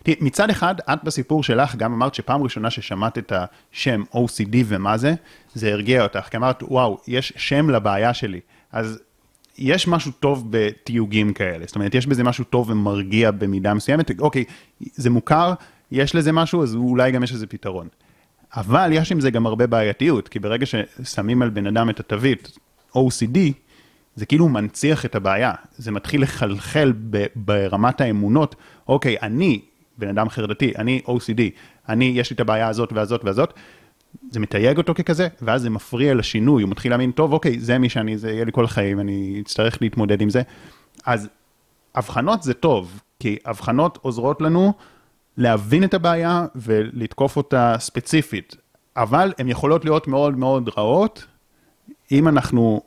תראי, 0.03 0.17
מצד 0.21 0.49
אחד, 0.49 0.75
את 0.93 1.03
בסיפור 1.03 1.43
שלך 1.43 1.75
גם 1.75 1.93
אמרת 1.93 2.15
שפעם 2.15 2.43
ראשונה 2.43 2.69
ששמעת 2.69 3.17
את 3.17 3.33
השם 3.35 4.03
OCD 4.13 4.55
ומה 4.65 4.97
זה, 4.97 5.13
זה 5.53 5.71
הרגיע 5.71 6.03
אותך, 6.03 6.19
כי 6.19 6.37
אמרת, 6.37 6.63
וואו, 6.63 6.97
יש 7.07 7.33
שם 7.35 7.69
לבעיה 7.69 8.13
שלי. 8.13 8.39
אז 8.71 8.99
יש 9.59 9.87
משהו 9.87 10.11
טוב 10.11 10.47
בתיוגים 10.49 11.33
כאלה, 11.33 11.65
זאת 11.67 11.75
אומרת, 11.75 11.95
יש 11.95 12.07
בזה 12.07 12.23
משהו 12.23 12.43
טוב 12.43 12.69
ומרגיע 12.69 13.31
במידה 13.31 13.73
מסוימת, 13.73 14.19
אוקיי, 14.19 14.43
זה 14.81 15.09
מוכר, 15.09 15.53
יש 15.91 16.15
לזה 16.15 16.31
משהו, 16.31 16.63
אז 16.63 16.75
אולי 16.75 17.11
גם 17.11 17.23
יש 17.23 17.31
לזה 17.31 17.47
פתרון. 17.47 17.87
אבל 18.55 18.89
יש 18.93 19.11
עם 19.11 19.19
זה 19.19 19.31
גם 19.31 19.45
הרבה 19.45 19.67
בעייתיות, 19.67 20.27
כי 20.27 20.39
ברגע 20.39 20.65
ששמים 20.65 21.41
על 21.41 21.49
בן 21.49 21.67
אדם 21.67 21.89
את 21.89 21.99
התווית 21.99 22.57
OCD, 22.95 23.37
זה 24.15 24.25
כאילו 24.25 24.49
מנציח 24.49 25.05
את 25.05 25.15
הבעיה, 25.15 25.53
זה 25.77 25.91
מתחיל 25.91 26.21
לחלחל 26.21 26.93
ברמת 27.35 28.01
האמונות, 28.01 28.55
אוקיי, 28.87 29.15
אני 29.21 29.61
בן 29.97 30.07
אדם 30.07 30.29
חרדתי, 30.29 30.73
אני 30.77 31.01
OCD, 31.07 31.41
אני, 31.89 32.05
יש 32.05 32.29
לי 32.29 32.33
את 32.33 32.39
הבעיה 32.39 32.67
הזאת 32.67 32.93
והזאת 32.93 33.23
והזאת, 33.23 33.53
זה 34.31 34.39
מתייג 34.39 34.77
אותו 34.77 34.93
ככזה, 34.93 35.27
ואז 35.41 35.61
זה 35.61 35.69
מפריע 35.69 36.13
לשינוי, 36.13 36.63
הוא 36.63 36.71
מתחיל 36.71 36.91
להאמין, 36.91 37.11
טוב, 37.11 37.33
אוקיי, 37.33 37.59
זה 37.59 37.77
מי 37.77 37.89
שאני, 37.89 38.17
זה 38.17 38.31
יהיה 38.31 38.45
לי 38.45 38.51
כל 38.51 38.65
החיים, 38.65 38.99
אני 38.99 39.41
אצטרך 39.41 39.81
להתמודד 39.81 40.21
עם 40.21 40.29
זה, 40.29 40.41
אז 41.05 41.29
הבחנות 41.95 42.43
זה 42.43 42.53
טוב, 42.53 43.01
כי 43.19 43.37
הבחנות 43.45 43.99
עוזרות 44.01 44.41
לנו 44.41 44.73
להבין 45.37 45.83
את 45.83 45.93
הבעיה 45.93 46.45
ולתקוף 46.55 47.37
אותה 47.37 47.75
ספציפית, 47.79 48.55
אבל 48.97 49.33
הן 49.37 49.47
יכולות 49.47 49.85
להיות 49.85 50.07
מאוד 50.07 50.37
מאוד 50.37 50.69
רעות, 50.77 51.25
אם 52.11 52.27
אנחנו 52.27 52.81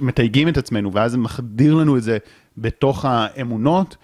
מתייגים 0.00 0.48
את 0.48 0.56
עצמנו, 0.56 0.92
ואז 0.92 1.10
זה 1.10 1.18
מחדיר 1.18 1.74
לנו 1.74 1.96
את 1.96 2.02
זה 2.02 2.18
בתוך 2.58 3.04
האמונות, 3.04 3.96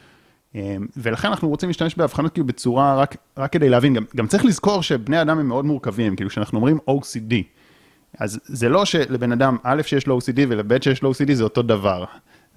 ולכן 0.96 1.28
אנחנו 1.28 1.48
רוצים 1.48 1.68
להשתמש 1.68 1.94
בהבחנות 1.94 2.32
כאילו 2.32 2.46
בצורה 2.46 2.96
רק, 2.96 3.16
רק 3.36 3.52
כדי 3.52 3.68
להבין, 3.68 3.94
גם, 3.94 4.04
גם 4.16 4.26
צריך 4.26 4.44
לזכור 4.44 4.82
שבני 4.82 5.22
אדם 5.22 5.38
הם 5.38 5.46
מאוד 5.46 5.64
מורכבים, 5.64 6.16
כאילו 6.16 6.30
כשאנחנו 6.30 6.58
אומרים 6.58 6.78
OCD, 6.90 7.34
אז 8.18 8.40
זה 8.44 8.68
לא 8.68 8.84
שלבן 8.84 9.32
אדם 9.32 9.56
א' 9.62 9.82
שיש 9.82 10.06
לו 10.06 10.18
OCD 10.18 10.38
ולב' 10.48 10.82
שיש 10.82 11.02
לו 11.02 11.12
OCD 11.12 11.32
זה 11.32 11.44
אותו 11.44 11.62
דבר. 11.62 12.04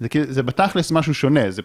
זה, 0.00 0.08
זה 0.22 0.42
בתכלס 0.42 0.92
משהו 0.92 1.14
שונה, 1.14 1.50
זה, 1.50 1.62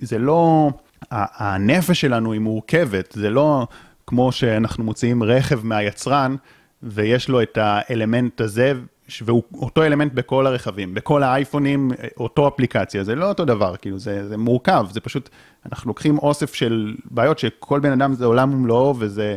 זה 0.00 0.18
לא, 0.18 0.70
הנפש 1.10 2.00
שלנו 2.00 2.32
היא 2.32 2.40
מורכבת, 2.40 3.12
זה 3.12 3.30
לא 3.30 3.66
כמו 4.06 4.32
שאנחנו 4.32 4.84
מוציאים 4.84 5.22
רכב 5.22 5.66
מהיצרן 5.66 6.36
ויש 6.82 7.28
לו 7.28 7.42
את 7.42 7.58
האלמנט 7.60 8.40
הזה, 8.40 8.72
והוא 9.22 9.42
אותו 9.54 9.82
אלמנט 9.82 10.12
בכל 10.12 10.46
הרכבים, 10.46 10.94
בכל 10.94 11.22
האייפונים, 11.22 11.90
אותו 12.16 12.48
אפליקציה, 12.48 13.04
זה 13.04 13.14
לא 13.14 13.28
אותו 13.28 13.44
דבר, 13.44 13.76
כאילו 13.76 13.98
זה, 13.98 14.28
זה 14.28 14.36
מורכב, 14.36 14.86
זה 14.90 15.00
פשוט, 15.00 15.28
אנחנו 15.66 15.88
לוקחים 15.88 16.18
אוסף 16.18 16.54
של 16.54 16.94
בעיות 17.04 17.38
שכל 17.38 17.80
בן 17.80 17.92
אדם 17.92 18.14
זה 18.14 18.24
עולם 18.24 18.54
ומלואו 18.54 18.94
וזה 18.98 19.36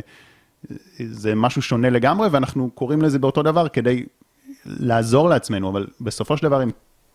זה 0.99 1.36
משהו 1.36 1.62
שונה 1.62 1.89
לגמרי, 1.89 2.28
ואנחנו 2.28 2.69
קוראים 2.69 3.01
לזה 3.01 3.19
באותו 3.19 3.43
דבר 3.43 3.67
כדי 3.67 4.06
לעזור 4.65 5.30
לעצמנו, 5.30 5.69
אבל 5.69 5.88
בסופו 6.01 6.38
של 6.38 6.43
דבר 6.47 6.60
עם 6.60 6.71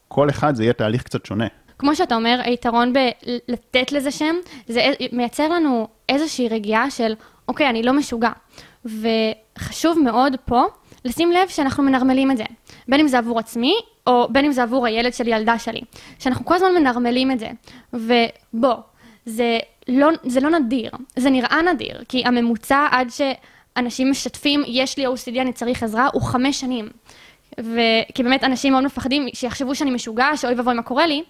כל 0.08 0.30
אחד 0.30 0.54
זה 0.54 0.62
יהיה 0.62 0.72
תהליך 0.72 1.02
קצת 1.02 1.26
שונה. 1.26 1.46
כמו 1.78 1.96
שאתה 1.96 2.14
אומר, 2.16 2.40
היתרון 2.44 2.92
בלתת 2.92 3.92
לזה 3.92 4.10
שם, 4.10 4.34
זה 4.68 4.80
מייצר 5.12 5.48
לנו 5.48 5.88
איזושהי 6.08 6.48
רגיעה 6.48 6.90
של, 6.90 7.14
אוקיי, 7.48 7.70
אני 7.70 7.82
לא 7.82 7.92
משוגע. 7.92 8.30
וחשוב 8.84 9.98
מאוד 10.04 10.32
פה 10.44 10.64
לשים 11.04 11.32
לב 11.32 11.48
שאנחנו 11.48 11.82
מנרמלים 11.82 12.30
את 12.30 12.36
זה, 12.36 12.44
בין 12.88 13.00
אם 13.00 13.08
זה 13.08 13.18
עבור 13.18 13.38
עצמי, 13.38 13.74
או 14.06 14.28
בין 14.30 14.44
אם 14.44 14.52
זה 14.52 14.62
עבור 14.62 14.86
הילד 14.86 15.14
שלי, 15.14 15.30
ילדה 15.30 15.58
שלי. 15.58 15.80
שאנחנו 16.18 16.44
כל 16.44 16.54
הזמן 16.54 16.74
מנרמלים 16.74 17.30
את 17.30 17.38
זה. 17.38 17.48
ובוא, 17.92 18.74
זה 19.26 19.58
לא, 19.88 20.08
זה 20.22 20.40
לא 20.40 20.50
נדיר, 20.50 20.90
זה 21.16 21.30
נראה 21.30 21.62
נדיר, 21.62 22.04
כי 22.08 22.22
הממוצע 22.24 22.86
עד 22.90 23.08
שאנשים 23.10 24.10
משתפים, 24.10 24.62
יש 24.66 24.98
לי 24.98 25.06
OCD, 25.06 25.40
אני 25.40 25.52
צריך 25.52 25.82
עזרה, 25.82 26.08
הוא 26.12 26.22
חמש 26.22 26.60
שנים. 26.60 26.88
וכי 27.58 28.22
באמת 28.22 28.44
אנשים 28.44 28.72
מאוד 28.72 28.84
מפחדים 28.84 29.28
שיחשבו 29.34 29.74
שאני 29.74 29.90
משוגע, 29.90 30.36
שאוי 30.36 30.54
ואבוי 30.54 30.74
מה 30.74 30.82
קורה 30.82 31.06
לי, 31.06 31.22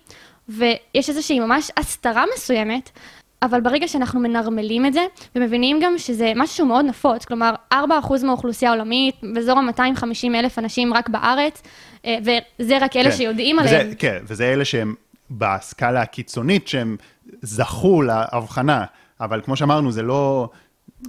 ויש 0.48 1.08
איזושהי 1.08 1.40
ממש 1.40 1.70
הסתרה 1.76 2.24
מסוימת, 2.34 2.90
אבל 3.42 3.60
ברגע 3.60 3.88
שאנחנו 3.88 4.20
מנרמלים 4.20 4.86
את 4.86 4.92
זה, 4.92 5.00
ומבינים 5.36 5.78
גם 5.82 5.98
שזה 5.98 6.32
משהו 6.36 6.56
שהוא 6.56 6.68
מאוד 6.68 6.84
נפוץ, 6.84 7.24
כלומר, 7.24 7.54
4% 7.72 7.76
מהאוכלוסייה 8.24 8.70
העולמית, 8.70 9.14
באזור 9.22 9.58
ה-250 9.58 10.34
אלף 10.34 10.58
אנשים 10.58 10.94
רק 10.94 11.08
בארץ, 11.08 11.62
אה, 12.04 12.18
וזה 12.22 12.78
רק 12.78 12.96
אלה 12.96 13.10
כן, 13.10 13.16
שיודעים 13.16 13.58
וזה, 13.58 13.80
עליהם. 13.80 13.94
כן, 13.94 14.18
וזה 14.26 14.52
אלה 14.52 14.64
שהם 14.64 14.94
בסקאלה 15.30 16.02
הקיצונית, 16.02 16.68
שהם 16.68 16.96
זכו 17.42 18.02
להבחנה, 18.02 18.84
אבל 19.20 19.40
כמו 19.44 19.56
שאמרנו, 19.56 19.92
זה 19.92 20.02
לא... 20.02 20.48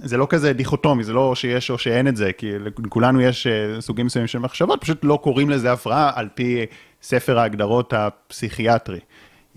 זה 0.02 0.16
לא 0.16 0.26
כזה 0.30 0.52
דיכוטומי, 0.52 1.04
זה 1.04 1.12
לא 1.12 1.34
שיש 1.34 1.70
או 1.70 1.78
שאין 1.78 2.08
את 2.08 2.16
זה, 2.16 2.32
כי 2.32 2.52
לכולנו 2.84 3.20
יש 3.20 3.46
אה, 3.46 3.80
סוגים 3.80 4.06
מסוימים 4.06 4.26
של 4.26 4.38
מחשבות, 4.38 4.80
פשוט 4.80 4.98
לא 5.02 5.18
קוראים 5.22 5.50
לזה 5.50 5.72
הפרעה 5.72 6.12
על 6.14 6.28
פי 6.34 6.66
ספר 7.02 7.38
ההגדרות 7.38 7.92
הפסיכיאטרי. 7.92 8.98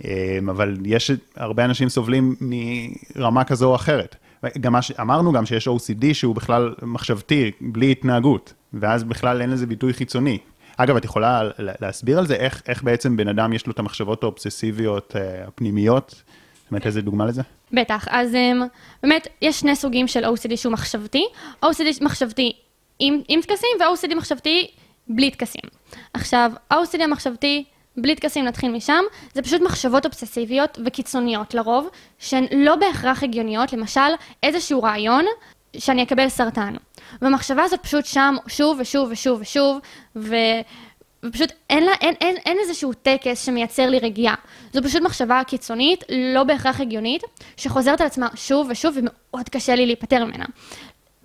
אה, 0.06 0.40
אבל 0.50 0.78
יש 0.86 1.12
הרבה 1.36 1.66
אנשים 1.66 1.90
סובלים 1.90 2.36
מרמה 3.16 3.44
כזו 3.44 3.70
או 3.70 3.76
אחרת. 3.76 4.16
גם 4.60 4.74
מה 4.74 4.82
שאמרנו 4.82 5.32
גם 5.32 5.46
שיש 5.46 5.68
OCD 5.68 6.14
שהוא 6.14 6.36
בכלל 6.36 6.74
מחשבתי, 6.82 7.52
בלי 7.62 7.92
התנהגות, 7.92 8.54
ואז 8.74 9.04
בכלל 9.04 9.42
אין 9.42 9.50
לזה 9.50 9.68
ביטוי 9.68 9.94
חיצוני. 9.94 10.38
אגב, 10.78 10.96
את 10.96 11.06
יכולה 11.06 11.50
להסביר 11.58 12.20
על 12.20 12.28
זה, 12.28 12.36
איך, 12.36 12.62
איך 12.68 12.84
בעצם 12.84 13.18
בן 13.18 13.28
אדם 13.28 13.54
יש 13.54 13.68
לו 13.68 13.74
את 13.74 13.80
המחשבות 13.80 14.24
האובססיביות 14.24 15.16
אה, 15.16 15.48
הפנימיות? 15.48 16.24
זאת 16.66 16.72
אומרת, 16.72 16.86
איזה 16.86 17.02
דוגמה 17.02 17.26
לזה? 17.26 17.42
בטח, 17.72 18.08
אז 18.10 18.36
אמ, 18.36 18.62
באמת, 19.04 19.28
יש 19.42 19.60
שני 19.60 19.76
סוגים 19.76 20.08
של 20.08 20.26
OCD 20.26 20.56
שהוא 20.58 20.74
מחשבתי. 20.74 21.26
OCD 21.66 22.04
מחשבתי 22.04 22.54
עם, 23.00 23.22
עם 23.28 23.42
טקסים, 23.42 23.70
ו-OCD 23.80 24.16
מחשבתי 24.16 24.68
בלי 25.08 25.32
טקסים. 25.32 25.62
עכשיו, 26.14 26.52
ה-OCD 26.72 27.04
המחשבתי 27.04 27.64
בלי 27.98 28.16
טקסים, 28.16 28.46
נתחיל 28.46 28.72
משם, 28.72 29.04
זה 29.34 29.42
פשוט 29.42 29.62
מחשבות 29.62 30.06
אובססיביות 30.06 30.80
וקיצוניות 30.86 31.54
לרוב, 31.54 31.90
שהן 32.20 32.46
לא 32.52 32.76
בהכרח 32.76 33.24
הגיוניות, 33.24 33.74
למשל, 33.74 34.02
איזשהו 34.44 34.84
רעיון 34.84 35.26
שאני 35.78 36.04
אקבל 36.04 36.30
סרטן. 36.30 36.74
והמחשבה 37.22 37.64
הזאת 37.64 37.80
פשוט 37.80 38.06
שם 38.06 38.36
שוב 38.48 38.78
ושוב 38.80 39.08
ושוב 39.12 39.42
ושוב, 39.42 39.80
ו... 40.16 40.36
ופשוט 41.26 41.52
אין, 41.70 41.84
לה, 41.84 41.92
אין, 42.02 42.16
אין, 42.22 42.36
אין 42.46 42.58
איזשהו 42.60 42.94
טקס 42.94 43.46
שמייצר 43.46 43.90
לי 43.90 44.00
רגיעה. 44.00 44.36
זו 44.74 44.84
פשוט 44.84 45.02
מחשבה 45.02 45.42
קיצונית, 45.48 46.04
לא 46.10 46.44
בהכרח 46.44 46.82
הגיונית, 46.82 47.24
שחוזרת 47.58 48.02
על 48.02 48.08
עצמה 48.08 48.28
שוב 48.36 48.68
ושוב, 48.70 48.98
ומאוד 48.98 49.50
קשה 49.50 49.76
לי 49.76 49.86
להיפטר 49.86 50.26
ממנה. 50.26 50.46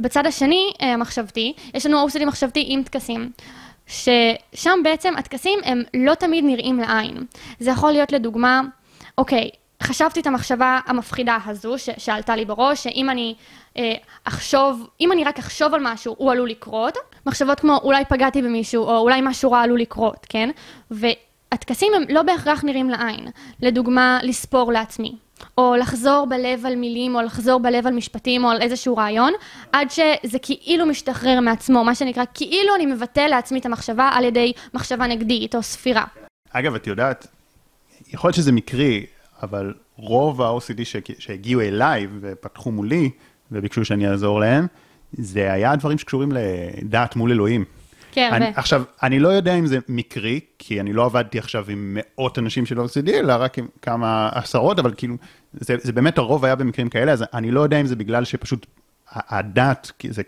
בצד 0.00 0.26
השני, 0.26 0.72
אה, 0.82 0.92
המחשבתי, 0.94 1.52
יש 1.74 1.86
לנו 1.86 2.06
OCD 2.08 2.24
מחשבתי 2.24 2.64
עם 2.68 2.82
טקסים. 2.82 3.30
ששם 3.90 4.78
בעצם 4.84 5.14
הטקסים 5.16 5.58
הם 5.64 5.82
לא 5.94 6.14
תמיד 6.14 6.44
נראים 6.44 6.78
לעין. 6.78 7.16
זה 7.58 7.70
יכול 7.70 7.92
להיות 7.92 8.12
לדוגמה, 8.12 8.60
אוקיי, 9.18 9.50
חשבתי 9.82 10.20
את 10.20 10.26
המחשבה 10.26 10.80
המפחידה 10.86 11.38
הזו 11.46 11.78
ש- 11.78 11.88
שעלתה 11.98 12.36
לי 12.36 12.44
בראש, 12.44 12.82
שאם 12.82 13.10
אני 13.10 13.34
אה, 13.76 13.94
אחשוב, 14.24 14.88
אם 15.00 15.12
אני 15.12 15.24
רק 15.24 15.38
אחשוב 15.38 15.74
על 15.74 15.80
משהו, 15.84 16.14
הוא 16.18 16.32
עלול 16.32 16.50
לקרות. 16.50 16.98
מחשבות 17.26 17.60
כמו 17.60 17.76
אולי 17.82 18.04
פגעתי 18.08 18.42
במישהו, 18.42 18.82
או 18.84 18.98
אולי 18.98 19.20
משהו 19.22 19.52
רע 19.52 19.60
עלול 19.60 19.80
לקרות, 19.80 20.26
כן? 20.28 20.50
והטקסים 20.90 21.92
הם 21.96 22.02
לא 22.08 22.22
בהכרח 22.22 22.64
נראים 22.64 22.90
לעין. 22.90 23.28
לדוגמה, 23.62 24.18
לספור 24.22 24.72
לעצמי. 24.72 25.16
או 25.58 25.74
לחזור 25.76 26.26
בלב 26.30 26.66
על 26.66 26.76
מילים, 26.76 27.14
או 27.14 27.22
לחזור 27.22 27.60
בלב 27.60 27.86
על 27.86 27.94
משפטים, 27.94 28.44
או 28.44 28.50
על 28.50 28.62
איזשהו 28.62 28.96
רעיון, 28.96 29.32
עד 29.72 29.90
שזה 29.90 30.38
כאילו 30.42 30.86
משתחרר 30.86 31.40
מעצמו, 31.40 31.84
מה 31.84 31.94
שנקרא, 31.94 32.24
כאילו 32.34 32.74
אני 32.74 32.86
מבטא 32.86 33.20
לעצמי 33.20 33.58
את 33.58 33.66
המחשבה 33.66 34.10
על 34.14 34.24
ידי 34.24 34.52
מחשבה 34.74 35.06
נגדית 35.06 35.54
או 35.54 35.62
ספירה. 35.62 36.04
אגב, 36.50 36.74
את 36.74 36.86
יודעת, 36.86 37.26
יכול 38.12 38.28
להיות 38.28 38.36
שזה 38.36 38.52
מקרי, 38.52 39.06
אבל 39.42 39.74
רוב 39.96 40.42
ה-OCD 40.42 40.80
שהגיעו 41.18 41.60
אליי 41.60 42.06
ופתחו 42.20 42.70
מולי, 42.70 43.10
וביקשו 43.52 43.84
שאני 43.84 44.08
אעזור 44.08 44.40
להם, 44.40 44.66
זה 45.12 45.52
היה 45.52 45.76
דברים 45.76 45.98
שקשורים 45.98 46.32
לדעת 46.32 47.16
מול 47.16 47.32
אלוהים. 47.32 47.64
כן, 48.12 48.30
הרבה. 48.32 48.58
עכשיו, 48.58 48.82
אני 49.02 49.18
לא 49.18 49.28
יודע 49.28 49.54
אם 49.54 49.66
זה 49.66 49.78
מקרי, 49.88 50.40
כי 50.58 50.80
אני 50.80 50.92
לא 50.92 51.04
עבדתי 51.04 51.38
עכשיו 51.38 51.64
עם 51.68 51.98
מאות 51.98 52.38
אנשים 52.38 52.66
של 52.66 52.78
OCD, 52.78 53.10
אלא 53.10 53.34
רק 53.38 53.58
עם 53.58 53.66
כמה 53.82 54.28
עשרות, 54.32 54.78
אבל 54.78 54.94
כאילו, 54.96 55.16
זה, 55.52 55.76
זה 55.80 55.92
באמת 55.92 56.18
הרוב 56.18 56.44
היה 56.44 56.54
במקרים 56.54 56.88
כאלה, 56.88 57.12
אז 57.12 57.24
אני 57.34 57.50
לא 57.50 57.60
יודע 57.60 57.80
אם 57.80 57.86
זה 57.86 57.96
בגלל 57.96 58.24
שפשוט 58.24 58.66
הדת, 59.12 59.92
זה, 60.10 60.22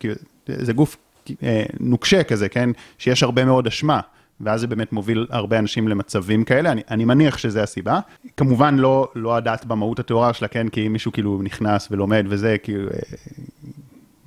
זה 0.47 0.73
גוף 0.73 0.97
אה, 1.43 1.63
נוקשה 1.81 2.25
כזה, 2.25 2.49
כן? 2.49 2.71
שיש 2.99 3.23
הרבה 3.23 3.45
מאוד 3.45 3.67
אשמה. 3.67 4.01
ואז 4.41 4.61
זה 4.61 4.67
באמת 4.67 4.93
מוביל 4.93 5.27
הרבה 5.31 5.59
אנשים 5.59 5.89
למצבים 5.89 6.45
כאלה, 6.45 6.73
אני, 6.73 6.83
אני 6.91 7.05
מניח 7.05 7.39
שזה 7.39 7.63
הסיבה. 7.63 8.01
כמובן 8.37 8.77
לא, 8.77 9.09
לא 9.15 9.37
הדת 9.37 9.65
במהות 9.65 9.99
הטהורה 9.99 10.33
שלה, 10.33 10.49
כן, 10.49 10.69
כי 10.69 10.87
אם 10.87 10.93
מישהו 10.93 11.13
כאילו 11.13 11.41
נכנס 11.43 11.89
ולומד 11.91 12.27
וזה, 12.29 12.57
כאילו, 12.63 12.89
אה, 12.89 12.99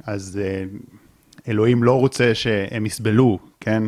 אז 0.05 0.39
אה, 0.43 0.63
אלוהים 1.47 1.83
לא 1.83 1.99
רוצה 1.99 2.35
שהם 2.35 2.85
יסבלו, 2.85 3.39
כן? 3.59 3.83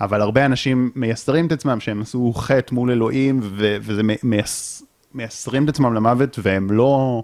אבל 0.00 0.20
הרבה 0.20 0.46
אנשים 0.46 0.90
מייסרים 0.94 1.46
את 1.46 1.52
עצמם 1.52 1.80
שהם 1.80 2.02
עשו 2.02 2.32
חטא 2.36 2.74
מול 2.74 2.90
אלוהים, 2.90 3.40
ו- 3.42 3.76
וזה 3.80 4.02
מייס- 4.22 4.82
מייסרים 5.14 5.64
את 5.64 5.68
עצמם 5.68 5.94
למוות, 5.94 6.38
והם 6.42 6.70
לא 6.70 7.22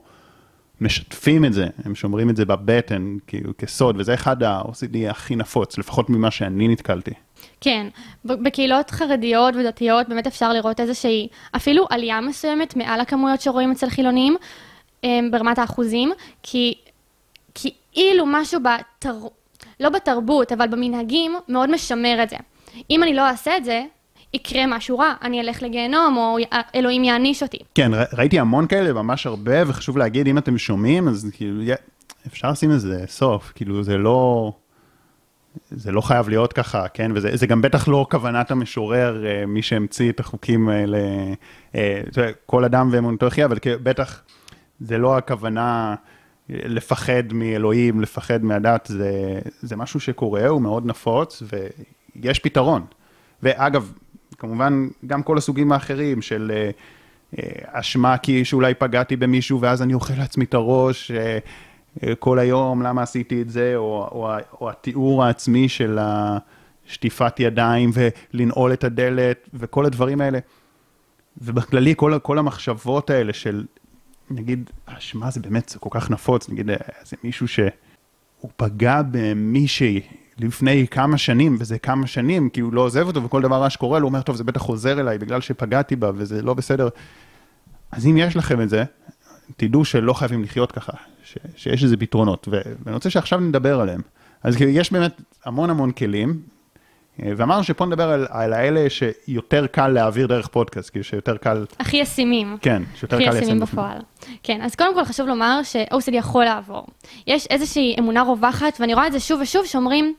משתפים 0.80 1.44
את 1.44 1.52
זה, 1.52 1.66
הם 1.84 1.94
שומרים 1.94 2.30
את 2.30 2.36
זה 2.36 2.44
בבטן, 2.44 3.16
כאילו, 3.26 3.52
כסוד, 3.58 3.96
וזה 3.98 4.14
אחד 4.14 4.42
ה-OCD 4.42 5.10
הכי 5.10 5.36
נפוץ, 5.36 5.78
לפחות 5.78 6.10
ממה 6.10 6.30
שאני 6.30 6.68
נתקלתי. 6.68 7.10
כן, 7.60 7.86
בקהילות 8.24 8.90
חרדיות 8.90 9.54
ודתיות 9.56 10.08
באמת 10.08 10.26
אפשר 10.26 10.52
לראות 10.52 10.80
איזושהי, 10.80 11.28
אפילו 11.56 11.86
עלייה 11.90 12.20
מסוימת 12.20 12.76
מעל 12.76 13.00
הכמויות 13.00 13.40
שרואים 13.40 13.70
אצל 13.72 13.90
חילונים, 13.90 14.36
אמ, 15.04 15.28
ברמת 15.32 15.58
האחוזים, 15.58 16.12
כי 16.42 16.74
כאילו 17.54 18.24
משהו 18.26 18.60
בתר... 18.60 19.18
לא 19.80 19.88
בתרבות, 19.88 20.52
אבל 20.52 20.68
במנהגים, 20.68 21.36
מאוד 21.48 21.70
משמר 21.70 22.22
את 22.22 22.30
זה. 22.30 22.36
אם 22.90 23.02
אני 23.02 23.14
לא 23.14 23.28
אעשה 23.28 23.56
את 23.56 23.64
זה, 23.64 23.84
יקרה 24.34 24.66
משהו 24.66 24.98
רע, 24.98 25.12
אני 25.22 25.40
אלך 25.40 25.62
לגיהנום, 25.62 26.16
או 26.16 26.36
אלוהים 26.74 27.04
יעניש 27.04 27.42
אותי. 27.42 27.58
כן, 27.74 27.90
ראיתי 28.12 28.38
המון 28.38 28.66
כאלה, 28.66 28.92
ממש 28.92 29.26
הרבה, 29.26 29.62
וחשוב 29.66 29.98
להגיד, 29.98 30.28
אם 30.28 30.38
אתם 30.38 30.58
שומעים, 30.58 31.08
אז 31.08 31.30
כאילו, 31.32 31.74
אפשר 32.26 32.50
לשים 32.50 32.70
לזה 32.70 33.04
סוף, 33.06 33.52
כאילו, 33.54 33.82
זה 33.82 33.98
לא... 33.98 34.52
זה 35.70 35.92
לא 35.92 36.00
חייב 36.00 36.28
להיות 36.28 36.52
ככה, 36.52 36.88
כן? 36.88 37.10
וזה 37.14 37.46
גם 37.46 37.62
בטח 37.62 37.88
לא 37.88 38.06
כוונת 38.10 38.50
המשורר, 38.50 39.26
אה, 39.26 39.46
מי 39.46 39.62
שהמציא 39.62 40.10
את 40.10 40.20
החוקים 40.20 40.68
האלה, 40.68 40.98
אה, 41.74 42.00
כל 42.46 42.64
אדם 42.64 42.88
ואמונתו 42.92 43.26
יחיה, 43.26 43.46
אבל 43.46 43.58
בטח 43.82 44.22
זה 44.80 44.98
לא 44.98 45.16
הכוונה 45.16 45.94
לפחד 46.48 47.32
מאלוהים, 47.32 48.00
לפחד 48.00 48.44
מהדת, 48.44 48.86
זה, 48.86 49.38
זה 49.60 49.76
משהו 49.76 50.00
שקורה, 50.00 50.48
הוא 50.48 50.62
מאוד 50.62 50.86
נפוץ, 50.86 51.42
ויש 52.16 52.38
פתרון. 52.38 52.84
ואגב, 53.42 53.92
כמובן, 54.38 54.88
גם 55.06 55.22
כל 55.22 55.38
הסוגים 55.38 55.72
האחרים 55.72 56.22
של 56.22 56.52
אה, 56.54 56.70
אשמה 57.66 58.18
כי 58.18 58.44
שאולי 58.44 58.74
פגעתי 58.74 59.16
במישהו 59.16 59.60
ואז 59.60 59.82
אני 59.82 59.94
אוכל 59.94 60.14
לעצמי 60.18 60.44
את 60.44 60.54
הראש, 60.54 61.10
כל 62.18 62.38
היום, 62.38 62.82
למה 62.82 63.02
עשיתי 63.02 63.42
את 63.42 63.50
זה, 63.50 63.72
או, 63.76 64.08
או, 64.12 64.30
או 64.60 64.70
התיאור 64.70 65.24
העצמי 65.24 65.68
של 65.68 65.98
שטיפת 66.86 67.40
ידיים 67.40 67.90
ולנעול 67.92 68.72
את 68.72 68.84
הדלת 68.84 69.48
וכל 69.54 69.86
הדברים 69.86 70.20
האלה. 70.20 70.38
ובכללי, 71.40 71.94
כל, 71.96 72.18
כל 72.22 72.38
המחשבות 72.38 73.10
האלה 73.10 73.32
של, 73.32 73.64
נגיד, 74.30 74.70
אשמה 74.86 75.30
זה 75.30 75.40
באמת 75.40 75.68
זה 75.68 75.78
כל 75.78 75.88
כך 75.92 76.10
נפוץ, 76.10 76.48
נגיד, 76.48 76.70
זה 77.04 77.16
מישהו 77.24 77.48
שהוא 77.48 78.50
פגע 78.56 79.02
במישהי 79.10 80.00
לפני 80.38 80.86
כמה 80.90 81.18
שנים, 81.18 81.56
וזה 81.60 81.78
כמה 81.78 82.06
שנים, 82.06 82.50
כי 82.50 82.60
הוא 82.60 82.72
לא 82.72 82.80
עוזב 82.80 83.06
אותו, 83.06 83.24
וכל 83.24 83.42
דבר 83.42 83.62
רע 83.62 83.70
שקורה 83.70 83.98
לו, 83.98 84.04
הוא 84.04 84.08
אומר, 84.08 84.22
טוב, 84.22 84.36
זה 84.36 84.44
בטח 84.44 84.60
חוזר 84.60 85.00
אליי 85.00 85.18
בגלל 85.18 85.40
שפגעתי 85.40 85.96
בה, 85.96 86.10
וזה 86.14 86.42
לא 86.42 86.54
בסדר. 86.54 86.88
אז 87.92 88.06
אם 88.06 88.16
יש 88.16 88.36
לכם 88.36 88.60
את 88.60 88.68
זה, 88.68 88.84
תדעו 89.56 89.84
שלא 89.84 90.12
חייבים 90.12 90.42
לחיות 90.42 90.72
ככה, 90.72 90.92
ש, 91.24 91.36
שיש 91.56 91.84
איזה 91.84 91.96
פתרונות, 91.96 92.48
ואני 92.50 92.94
רוצה 92.94 93.10
שעכשיו 93.10 93.40
נדבר 93.40 93.80
עליהם. 93.80 94.00
אז 94.42 94.56
יש 94.60 94.92
באמת 94.92 95.22
המון 95.44 95.70
המון 95.70 95.90
כלים, 95.90 96.40
ואמרנו 97.36 97.64
שפה 97.64 97.86
נדבר 97.86 98.10
על, 98.10 98.26
על 98.30 98.52
האלה 98.52 98.86
שיותר 98.90 99.66
קל 99.66 99.88
להעביר 99.88 100.26
דרך 100.26 100.48
פודקאסט, 100.48 100.90
כאילו 100.90 101.04
שיותר 101.04 101.36
קל... 101.36 101.64
הכי 101.80 101.96
ישימים. 101.96 102.56
כן, 102.62 102.82
שיותר 102.94 103.16
קל 103.16 103.22
ליישם. 103.22 103.36
הכי 103.36 103.44
ישימים 103.44 103.60
בפועל. 103.60 103.98
כן, 104.42 104.60
אז 104.62 104.74
קודם 104.74 104.94
כל 104.94 105.04
חשוב 105.04 105.28
לומר 105.28 105.60
ש-OCD 105.62 106.10
יכול 106.12 106.44
לעבור. 106.44 106.86
יש 107.26 107.46
איזושהי 107.46 107.96
אמונה 107.98 108.22
רווחת, 108.22 108.76
ואני 108.80 108.94
רואה 108.94 109.06
את 109.06 109.12
זה 109.12 109.20
שוב 109.20 109.40
ושוב, 109.40 109.66
שאומרים, 109.66 110.14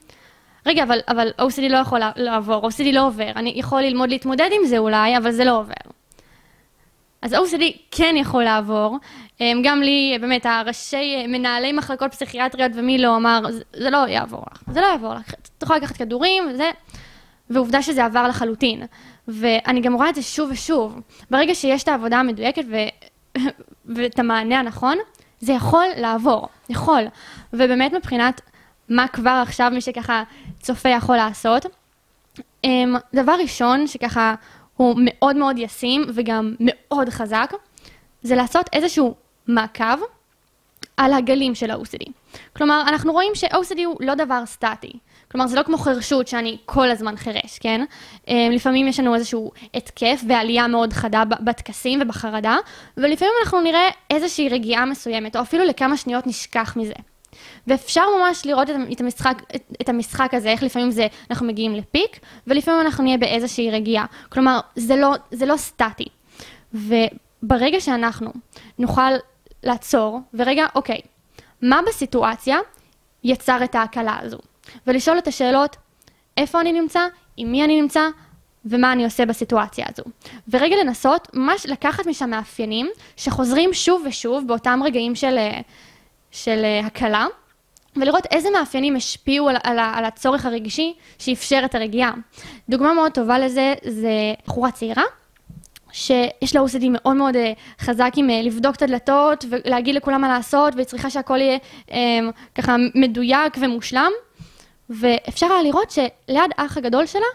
רגע, 0.66 0.84
אבל, 0.84 1.00
אבל 1.08 1.30
OCD 1.42 1.70
לא 1.70 1.78
יכול 1.78 2.00
לעבור, 2.16 2.70
OCD 2.70 2.92
לא 2.94 3.08
עובר, 3.08 3.32
אני 3.36 3.54
יכול 3.56 3.82
ללמוד 3.82 4.10
להתמודד 4.10 4.50
עם 4.52 4.68
זה 4.68 4.78
אולי, 4.78 5.18
אבל 5.18 5.32
זה 5.32 5.46
לא 5.46 5.60
עובר. 5.60 5.99
אז 7.21 7.34
OCD 7.34 7.63
כן 7.91 8.15
יכול 8.17 8.43
לעבור. 8.43 8.97
אמ, 9.41 9.62
גם 9.63 9.82
לי, 9.82 10.17
באמת, 10.21 10.45
הראשי 10.45 11.27
מנהלי 11.27 11.71
מחלקות 11.71 12.12
פסיכיאטריות 12.12 12.71
ומי 12.75 12.97
לא 12.97 13.15
אמר, 13.15 13.41
זה 13.73 13.89
לא 13.89 14.08
יעבור 14.08 14.43
לך, 14.51 14.63
זה 14.71 14.82
לא 14.82 14.86
יעבור 14.86 15.13
לך. 15.13 15.34
תוכל 15.58 15.75
לקחת 15.75 15.97
כדורים 15.97 16.43
וזה, 16.49 16.71
ועובדה 17.49 17.82
שזה 17.82 18.05
עבר 18.05 18.27
לחלוטין. 18.27 18.84
ואני 19.27 19.82
גם 19.82 19.93
רואה 19.93 20.10
את 20.10 20.15
זה 20.15 20.21
שוב 20.21 20.49
ושוב. 20.51 20.99
ברגע 21.32 21.55
שיש 21.55 21.84
את 21.84 21.88
העבודה 21.88 22.19
המדויקת 22.19 22.63
ו... 22.69 22.77
ואת 23.95 24.19
המענה 24.19 24.60
הנכון, 24.60 24.97
זה 25.39 25.53
יכול 25.53 25.86
לעבור, 25.97 26.47
יכול. 26.69 27.03
ובאמת 27.53 27.93
מבחינת 27.93 28.41
מה 28.89 29.08
כבר 29.08 29.41
עכשיו 29.43 29.71
מי 29.73 29.82
שככה 29.82 30.23
צופה 30.60 30.89
יכול 30.89 31.15
לעשות, 31.15 31.65
אמ, 32.63 32.95
דבר 33.13 33.36
ראשון 33.41 33.88
שככה 33.88 34.36
הוא 34.80 34.96
מאוד 34.98 35.36
מאוד 35.36 35.58
ישים 35.58 36.06
וגם 36.13 36.56
מאוד 36.60 37.10
חזק, 37.10 37.54
זה 38.22 38.36
לעשות 38.36 38.65
איזשהו 38.74 39.15
מעקב 39.48 40.00
על 40.98 41.13
הגלים 41.13 41.56
של 41.56 41.72
ה-OCD. 41.72 42.12
כלומר, 42.56 42.84
אנחנו 42.88 43.13
רואים 43.13 43.36
ש-OCD 43.36 43.80
הוא 43.86 43.96
לא 44.00 44.15
דבר 44.15 44.46
סטטי. 44.46 44.92
כלומר, 45.32 45.48
זה 45.48 45.56
לא 45.56 45.63
כמו 45.63 45.78
חרשות 45.78 46.28
שאני 46.28 46.58
כל 46.65 46.92
הזמן 46.92 47.15
חירש, 47.15 47.60
כן? 47.60 47.86
אמ, 48.28 48.52
לפעמים 48.52 48.88
יש 48.88 49.00
לנו 49.00 49.15
איזשהו 49.15 49.52
התקף 49.74 50.22
ועלייה 50.28 50.68
מאוד 50.68 50.94
חדה 50.94 51.24
בטקסים 51.26 52.00
ובחרדה, 52.02 52.58
ולפעמים 52.98 53.34
אנחנו 53.44 53.62
נראה 53.62 53.89
איזושהי 54.10 54.50
רגיעה 54.50 54.86
מסוימת, 54.86 55.36
או 55.36 55.42
אפילו 55.42 55.65
לכמה 55.65 55.98
שניות 55.98 56.28
נשכח 56.28 56.78
מזה. 56.78 56.94
ואפשר 57.67 58.04
ממש 58.19 58.45
לראות 58.45 58.67
את 58.91 59.02
המשחק, 59.02 59.41
את 59.82 59.89
המשחק 59.89 60.34
הזה, 60.34 60.49
איך 60.49 60.63
לפעמים 60.63 60.91
זה, 60.91 61.08
אנחנו 61.30 61.47
מגיעים 61.47 61.75
לפיק, 61.75 62.19
ולפעמים 62.47 62.82
אנחנו 62.82 63.04
נהיה 63.04 63.17
באיזושהי 63.17 63.71
רגיעה. 63.71 64.06
כלומר, 64.30 64.60
זה 64.75 64.95
לא, 64.95 65.15
זה 65.32 65.45
לא 65.45 65.58
סטטי. 65.58 66.08
וברגע 66.73 67.80
שאנחנו 67.80 68.32
נוכל 68.80 69.12
לעצור, 69.63 70.19
ורגע, 70.34 70.65
אוקיי, 70.75 70.99
מה 71.62 71.80
בסיטואציה 71.88 72.58
יצר 73.23 73.63
את 73.63 73.75
ההקלה 73.75 74.17
הזו? 74.21 74.38
ולשאול 74.88 75.17
את 75.17 75.28
השאלות, 75.28 75.75
איפה 76.38 76.62
אני 76.62 76.71
נמצא, 76.71 76.99
עם 77.38 77.52
מי 77.52 77.63
אני 77.63 77.82
נמצא, 77.82 78.02
ומה 78.65 78.91
אני 78.91 79.04
עושה 79.04 79.25
בסיטואציה 79.25 79.86
הזו. 79.89 80.04
ורגע 80.49 80.75
לנסות 80.84 81.28
ממש 81.34 81.65
לקחת 81.65 82.08
משם 82.08 82.30
מאפיינים 82.30 82.89
שחוזרים 83.17 83.73
שוב 83.73 84.04
ושוב 84.08 84.47
באותם 84.47 84.80
רגעים 84.86 85.15
של, 85.15 85.38
של 86.32 86.65
הקלה, 86.86 87.28
ולראות 87.96 88.26
איזה 88.32 88.50
מאפיינים 88.50 88.96
השפיעו 88.96 89.50
על, 89.50 89.56
על, 89.63 89.80
על 89.80 90.06
הצורך 90.06 90.46
הרגשי 90.46 90.94
שאפשר 91.20 91.62
את 91.65 91.76
הרגיעה. 91.76 92.12
דוגמה 92.70 92.94
מאוד 92.94 93.12
טובה 93.12 93.39
לזה 93.39 93.74
זה 93.84 94.12
בחורה 94.48 94.72
צעירה, 94.72 95.04
שיש 95.92 96.56
לה 96.56 96.62
OCD 96.62 96.86
מאוד 96.89 97.15
מאוד 97.15 97.36
אה, 97.36 97.54
חזק 97.80 98.12
עם 98.15 98.30
אה, 98.30 98.42
לבדוק 98.42 98.76
את 98.76 98.82
הדלתות 98.82 99.46
ולהגיד 99.50 99.96
לכולם 99.96 100.22
מה 100.22 100.28
לעשות, 100.28 100.76
והיא 100.76 100.86
צריכה 100.86 101.10
שהכל 101.10 101.38
יהיה 101.38 101.58
אה, 101.92 102.20
ככה 102.56 102.76
מדויק 102.96 103.58
ומושלם. 103.60 104.12
ואפשר 104.89 105.46
היה 105.46 105.63
לראות 105.63 105.92
שליד 105.92 106.52
האח 106.58 106.78
הגדול 106.78 107.06
שלה, 107.06 107.26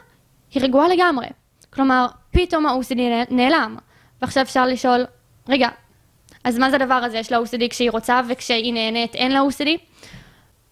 היא 0.55 0.63
רגועה 0.63 0.89
לגמרי. 0.89 1.27
כלומר, 1.71 2.07
פתאום 2.31 2.67
ה-OCD 2.67 2.99
נעלם. 3.31 3.77
ועכשיו 4.23 4.43
אפשר 4.43 4.67
לשאול, 4.67 5.05
רגע, 5.49 5.69
אז 6.45 6.59
מה 6.59 6.71
זה 6.71 6.77
הדבר 6.77 6.95
הזה? 6.95 7.19
יש 7.19 7.33
לה 7.33 7.39
OCD 7.39 7.69
כשהיא 7.71 7.91
רוצה 7.91 8.21
וכשהיא 8.29 8.73
נהנית 8.73 9.15
אין 9.15 9.33
לה 9.33 9.41
OCD? 9.41 9.69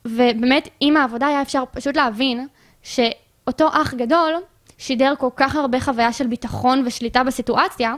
ובאמת, 0.04 0.68
עם 0.80 0.96
העבודה 0.96 1.26
היה 1.26 1.42
אפשר 1.42 1.64
פשוט 1.72 1.96
להבין 1.96 2.46
שאותו 2.82 3.68
אח 3.72 3.94
גדול 3.94 4.34
שידר 4.78 5.14
כל 5.18 5.28
כך 5.36 5.56
הרבה 5.56 5.80
חוויה 5.80 6.12
של 6.12 6.26
ביטחון 6.26 6.82
ושליטה 6.86 7.24
בסיטואציה, 7.24 7.94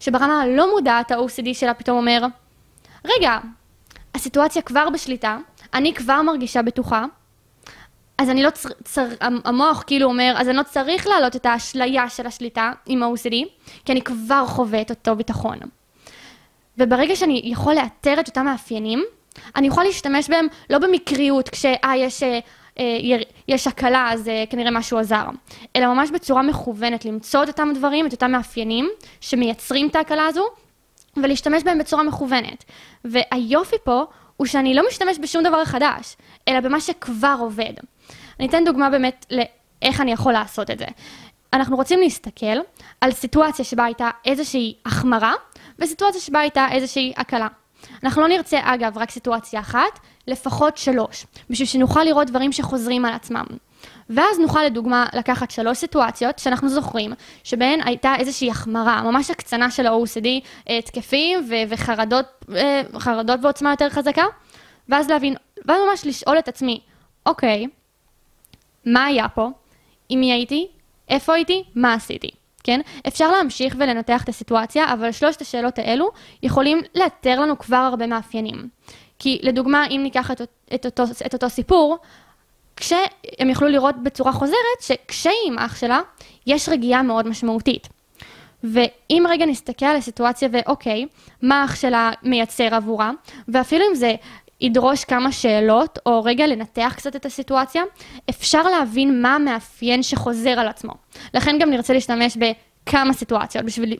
שברמה 0.00 0.42
הלא 0.42 0.70
מודעת 0.74 1.10
ה-OCD 1.10 1.54
שלה 1.54 1.74
פתאום 1.74 1.96
אומר, 1.96 2.26
רגע, 3.04 3.38
הסיטואציה 4.14 4.62
כבר 4.62 4.90
בשליטה, 4.90 5.38
אני 5.74 5.94
כבר 5.94 6.22
מרגישה 6.22 6.62
בטוחה, 6.62 7.04
אז 8.18 8.30
אני 8.30 8.42
לא 8.42 8.50
צר... 8.50 8.68
צר... 8.84 9.06
המוח 9.20 9.84
כאילו 9.86 10.06
אומר, 10.06 10.34
אז 10.36 10.48
אני 10.48 10.56
לא 10.56 10.62
צריך 10.62 11.06
להעלות 11.06 11.36
את 11.36 11.46
האשליה 11.46 12.08
של 12.08 12.26
השליטה 12.26 12.72
עם 12.86 13.02
ה-OCD, 13.02 13.34
כי 13.84 13.92
אני 13.92 14.02
כבר 14.02 14.46
חווה 14.46 14.80
את 14.80 14.90
אותו 14.90 15.16
ביטחון. 15.16 15.58
וברגע 16.78 17.16
שאני 17.16 17.42
יכול 17.44 17.74
לאתר 17.74 18.20
את 18.20 18.28
אותם 18.28 18.44
מאפיינים, 18.44 19.04
אני 19.56 19.66
יכול 19.66 19.84
להשתמש 19.84 20.30
בהם 20.30 20.46
לא 20.70 20.78
במקריות, 20.78 21.48
כשאה 21.48 21.92
יש, 21.96 22.22
אה, 22.22 22.38
אה 22.78 23.18
יש 23.48 23.66
הקלה 23.66 24.08
אז 24.12 24.28
אה, 24.28 24.44
כנראה 24.50 24.70
משהו 24.70 24.98
עזר, 24.98 25.24
אלא 25.76 25.86
ממש 25.86 26.10
בצורה 26.10 26.42
מכוונת, 26.42 27.04
למצוא 27.04 27.42
את 27.42 27.48
אותם 27.48 27.68
דברים, 27.74 28.06
את 28.06 28.12
אותם 28.12 28.30
מאפיינים 28.30 28.90
שמייצרים 29.20 29.88
את 29.88 29.96
ההקלה 29.96 30.26
הזו, 30.26 30.44
ולהשתמש 31.16 31.62
בהם 31.62 31.78
בצורה 31.78 32.02
מכוונת. 32.02 32.64
והיופי 33.04 33.76
פה 33.84 34.04
הוא 34.36 34.46
שאני 34.46 34.74
לא 34.74 34.82
משתמש 34.88 35.18
בשום 35.18 35.42
דבר 35.44 35.64
חדש, 35.64 36.16
אלא 36.48 36.60
במה 36.60 36.80
שכבר 36.80 37.36
עובד. 37.40 37.72
אני 38.40 38.48
אתן 38.48 38.64
דוגמה 38.64 38.90
באמת 38.90 39.26
לאיך 39.30 40.00
אני 40.00 40.12
יכול 40.12 40.32
לעשות 40.32 40.70
את 40.70 40.78
זה. 40.78 40.86
אנחנו 41.52 41.76
רוצים 41.76 42.00
להסתכל 42.00 42.56
על 43.00 43.12
סיטואציה 43.12 43.64
שבה 43.64 43.84
הייתה 43.84 44.10
איזושהי 44.24 44.74
החמרה, 44.86 45.32
וסיטואציה 45.80 46.20
שבה 46.20 46.40
הייתה 46.40 46.66
איזושהי 46.72 47.12
הקלה. 47.16 47.48
אנחנו 48.02 48.22
לא 48.22 48.28
נרצה, 48.28 48.60
אגב, 48.62 48.98
רק 48.98 49.10
סיטואציה 49.10 49.60
אחת, 49.60 50.00
לפחות 50.26 50.76
שלוש, 50.76 51.26
בשביל 51.50 51.68
שנוכל 51.68 52.04
לראות 52.04 52.26
דברים 52.26 52.52
שחוזרים 52.52 53.04
על 53.04 53.14
עצמם. 53.14 53.44
ואז 54.10 54.38
נוכל 54.38 54.64
לדוגמה 54.64 55.06
לקחת 55.12 55.50
שלוש 55.50 55.78
סיטואציות 55.78 56.38
שאנחנו 56.38 56.68
זוכרים, 56.68 57.12
שבהן 57.44 57.80
הייתה 57.84 58.14
איזושהי 58.18 58.50
החמרה, 58.50 59.02
ממש 59.02 59.30
הקצנה 59.30 59.70
של 59.70 59.86
ה-OCD, 59.86 60.26
התקפים 60.66 61.38
ו- 61.48 61.68
וחרדות 61.68 62.26
אה, 62.56 63.36
בעוצמה 63.36 63.70
יותר 63.70 63.88
חזקה, 63.90 64.24
ואז 64.88 65.08
להבין, 65.08 65.34
ואז 65.64 65.80
ממש 65.90 66.06
לשאול 66.06 66.38
את 66.38 66.48
עצמי, 66.48 66.80
אוקיי, 67.26 67.66
מה 68.86 69.04
היה 69.04 69.28
פה? 69.28 69.48
עם 70.08 70.20
מי 70.20 70.32
הייתי? 70.32 70.68
איפה 71.08 71.34
הייתי? 71.34 71.64
מה 71.74 71.94
עשיתי? 71.94 72.30
כן? 72.70 72.80
אפשר 73.08 73.30
להמשיך 73.30 73.74
ולנתח 73.78 74.24
את 74.24 74.28
הסיטואציה, 74.28 74.92
אבל 74.92 75.12
שלושת 75.12 75.40
השאלות 75.40 75.78
האלו 75.78 76.10
יכולים 76.42 76.80
לאתר 76.94 77.40
לנו 77.40 77.58
כבר 77.58 77.76
הרבה 77.76 78.06
מאפיינים. 78.06 78.68
כי 79.18 79.38
לדוגמה, 79.42 79.86
אם 79.86 80.00
ניקח 80.02 80.30
את, 80.30 80.40
את, 80.74 80.86
אותו, 80.86 81.02
את 81.26 81.34
אותו 81.34 81.50
סיפור, 81.50 81.98
כשהם 82.76 83.50
יכלו 83.50 83.68
לראות 83.68 84.02
בצורה 84.02 84.32
חוזרת 84.32 84.80
שכשהיא 84.80 85.34
עם 85.46 85.58
אח 85.58 85.76
שלה, 85.76 86.00
יש 86.46 86.68
רגיעה 86.68 87.02
מאוד 87.02 87.28
משמעותית. 87.28 87.88
ואם 88.64 89.24
רגע 89.28 89.46
נסתכל 89.46 89.86
על 89.86 89.96
הסיטואציה 89.96 90.48
ואוקיי, 90.52 91.06
מה 91.42 91.64
אח 91.64 91.74
שלה 91.74 92.10
מייצר 92.22 92.74
עבורה, 92.74 93.10
ואפילו 93.48 93.84
אם 93.90 93.94
זה 93.94 94.14
ידרוש 94.60 95.04
כמה 95.04 95.32
שאלות, 95.32 95.98
או 96.06 96.24
רגע 96.24 96.46
לנתח 96.46 96.92
קצת 96.96 97.16
את 97.16 97.26
הסיטואציה, 97.26 97.82
אפשר 98.30 98.62
להבין 98.62 99.22
מה 99.22 99.34
המאפיין 99.34 100.02
שחוזר 100.02 100.50
על 100.50 100.68
עצמו. 100.68 100.92
לכן 101.34 101.58
גם 101.60 101.70
נרצה 101.70 101.92
להשתמש 101.92 102.36
בכמה 102.36 103.12
סיטואציות 103.12 103.64
בשביל 103.64 103.96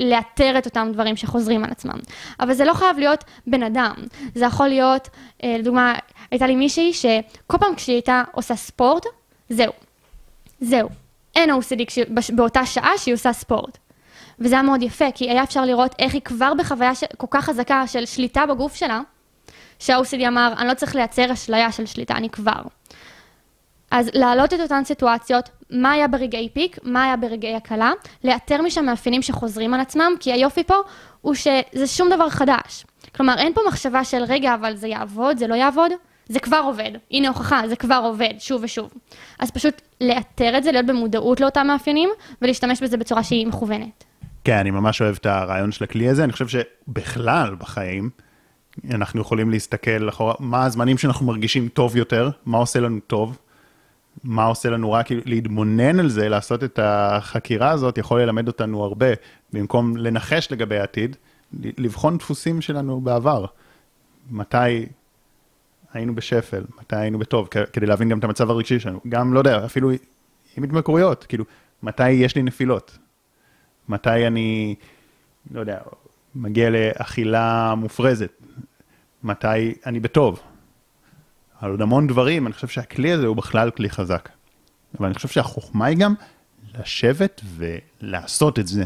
לאתר 0.00 0.58
את 0.58 0.66
אותם 0.66 0.88
דברים 0.92 1.16
שחוזרים 1.16 1.64
על 1.64 1.70
עצמם. 1.70 1.98
אבל 2.40 2.54
זה 2.54 2.64
לא 2.64 2.74
חייב 2.74 2.98
להיות 2.98 3.24
בן 3.46 3.62
אדם, 3.62 3.94
זה 4.34 4.44
יכול 4.44 4.68
להיות, 4.68 5.08
אה, 5.44 5.56
לדוגמה, 5.58 5.94
הייתה 6.30 6.46
לי 6.46 6.56
מישהי 6.56 6.92
שכל 6.92 7.58
פעם 7.58 7.74
כשהיא 7.74 7.94
הייתה 7.94 8.22
עושה 8.32 8.56
ספורט, 8.56 9.06
זהו. 9.48 9.72
זהו. 10.60 10.88
אין 11.36 11.50
OCD. 11.50 12.00
באותה 12.34 12.66
שעה 12.66 12.98
שהיא 12.98 13.14
עושה 13.14 13.32
ספורט. 13.32 13.78
וזה 14.38 14.54
היה 14.54 14.62
מאוד 14.62 14.82
יפה, 14.82 15.04
כי 15.14 15.30
היה 15.30 15.42
אפשר 15.42 15.64
לראות 15.64 15.94
איך 15.98 16.14
היא 16.14 16.22
כבר 16.22 16.54
בחוויה 16.54 16.94
ש... 16.94 17.04
כל 17.16 17.26
כך 17.30 17.44
חזקה 17.44 17.86
של 17.86 18.06
שליטה 18.06 18.46
בגוף 18.46 18.74
שלה, 18.74 19.00
שה-OCD 19.80 20.28
אמר, 20.28 20.52
אני 20.58 20.68
לא 20.68 20.74
צריך 20.74 20.94
לייצר 20.94 21.32
אשליה 21.32 21.72
של 21.72 21.86
שליטה, 21.86 22.14
אני 22.14 22.30
כבר. 22.30 22.62
אז 23.90 24.10
להעלות 24.14 24.54
את 24.54 24.60
אותן 24.60 24.84
סיטואציות, 24.84 25.48
מה 25.70 25.90
היה 25.92 26.08
ברגעי 26.08 26.48
פיק, 26.52 26.78
מה 26.82 27.04
היה 27.04 27.16
ברגעי 27.16 27.56
הקלה, 27.56 27.92
לאתר 28.24 28.62
משם 28.62 28.84
מאפיינים 28.84 29.22
שחוזרים 29.22 29.74
על 29.74 29.80
עצמם, 29.80 30.12
כי 30.20 30.32
היופי 30.32 30.64
פה 30.64 30.74
הוא 31.20 31.34
שזה 31.34 31.86
שום 31.86 32.10
דבר 32.10 32.30
חדש. 32.30 32.84
כלומר, 33.16 33.34
אין 33.38 33.54
פה 33.54 33.60
מחשבה 33.68 34.04
של, 34.04 34.22
רגע, 34.28 34.54
אבל 34.54 34.76
זה 34.76 34.88
יעבוד, 34.88 35.38
זה 35.38 35.46
לא 35.46 35.54
יעבוד, 35.54 35.92
זה 36.28 36.40
כבר 36.40 36.60
עובד. 36.64 36.90
הנה 37.10 37.28
הוכחה, 37.28 37.62
זה 37.68 37.76
כבר 37.76 38.00
עובד, 38.04 38.34
שוב 38.38 38.62
ושוב. 38.64 38.90
אז 39.38 39.50
פשוט 39.50 39.82
לאתר 40.00 40.58
את 40.58 40.62
זה, 40.62 40.72
להיות 40.72 40.86
במודעות 40.86 41.40
לאותם 41.40 41.66
מאפיינים, 41.66 42.10
ולהשתמש 42.42 42.82
בזה 42.82 42.96
בצורה 42.96 43.22
שהיא 43.22 43.46
מכוונת. 43.46 44.04
כן, 44.44 44.56
אני 44.56 44.70
ממש 44.70 45.02
אוהב 45.02 45.16
את 45.20 45.26
הרעיון 45.26 45.72
של 45.72 45.84
הכלי 45.84 46.08
הזה. 46.08 46.24
אני 46.24 46.32
חושב 46.32 46.48
שבכלל 46.48 47.54
בחיים, 47.58 48.10
אנחנו 48.90 49.20
יכולים 49.20 49.50
להסתכל 49.50 50.08
אחורה, 50.08 50.34
מה 50.38 50.64
הזמנים 50.64 50.98
שאנחנו 50.98 51.26
מרגישים 51.26 51.68
טוב 51.68 51.96
יותר, 51.96 52.30
מה 52.46 52.58
עושה 52.58 52.80
לנו 52.80 53.00
טוב, 53.06 53.38
מה 54.24 54.44
עושה 54.44 54.70
לנו 54.70 54.92
רק 54.92 55.06
להתבונן 55.10 56.00
על 56.00 56.08
זה, 56.08 56.28
לעשות 56.28 56.64
את 56.64 56.78
החקירה 56.82 57.70
הזאת, 57.70 57.98
יכול 57.98 58.22
ללמד 58.22 58.48
אותנו 58.48 58.84
הרבה, 58.84 59.06
במקום 59.52 59.96
לנחש 59.96 60.52
לגבי 60.52 60.78
העתיד, 60.78 61.16
לבחון 61.62 62.18
דפוסים 62.18 62.60
שלנו 62.60 63.00
בעבר. 63.00 63.44
מתי 64.30 64.86
היינו 65.92 66.14
בשפל, 66.14 66.62
מתי 66.80 66.96
היינו 66.96 67.18
בטוב, 67.18 67.48
כדי 67.72 67.86
להבין 67.86 68.08
גם 68.08 68.18
את 68.18 68.24
המצב 68.24 68.50
הרגשי 68.50 68.80
שלנו. 68.80 69.00
גם, 69.08 69.34
לא 69.34 69.38
יודע, 69.38 69.64
אפילו 69.64 69.90
עם 70.56 70.64
התמכרויות, 70.64 71.24
כאילו, 71.24 71.44
מתי 71.82 72.10
יש 72.10 72.36
לי 72.36 72.42
נפילות? 72.42 72.98
מתי 73.88 74.26
אני, 74.26 74.74
לא 75.50 75.60
יודע, 75.60 75.78
מגיע 76.34 76.70
לאכילה 76.70 77.74
מופרזת? 77.76 78.32
מתי 79.22 79.74
אני 79.86 80.00
בטוב? 80.00 80.40
על 81.60 81.70
עוד 81.70 81.82
המון 81.82 82.06
דברים, 82.06 82.46
אני 82.46 82.54
חושב 82.54 82.68
שהכלי 82.68 83.12
הזה 83.12 83.26
הוא 83.26 83.36
בכלל 83.36 83.70
כלי 83.70 83.90
חזק. 83.90 84.28
אבל 84.98 85.06
אני 85.06 85.14
חושב 85.14 85.28
שהחוכמה 85.28 85.86
היא 85.86 85.98
גם 85.98 86.14
לשבת 86.78 87.40
ולעשות 87.56 88.58
את 88.58 88.66
זה. 88.66 88.84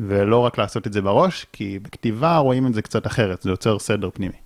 ולא 0.00 0.38
רק 0.38 0.58
לעשות 0.58 0.86
את 0.86 0.92
זה 0.92 1.02
בראש, 1.02 1.46
כי 1.52 1.78
בכתיבה 1.78 2.36
רואים 2.36 2.66
את 2.66 2.74
זה 2.74 2.82
קצת 2.82 3.06
אחרת, 3.06 3.42
זה 3.42 3.50
יוצר 3.50 3.78
סדר 3.78 4.10
פנימי. 4.14 4.36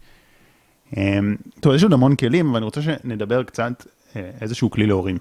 אמ, 0.96 1.36
טוב, 1.60 1.74
יש 1.74 1.82
עוד 1.82 1.92
המון 1.92 2.16
כלים, 2.16 2.48
אבל 2.48 2.56
אני 2.56 2.64
רוצה 2.64 2.82
שנדבר 2.82 3.42
קצת 3.42 3.86
אה, 4.16 4.30
איזשהו 4.40 4.70
כלי 4.70 4.86
להורים. 4.86 5.18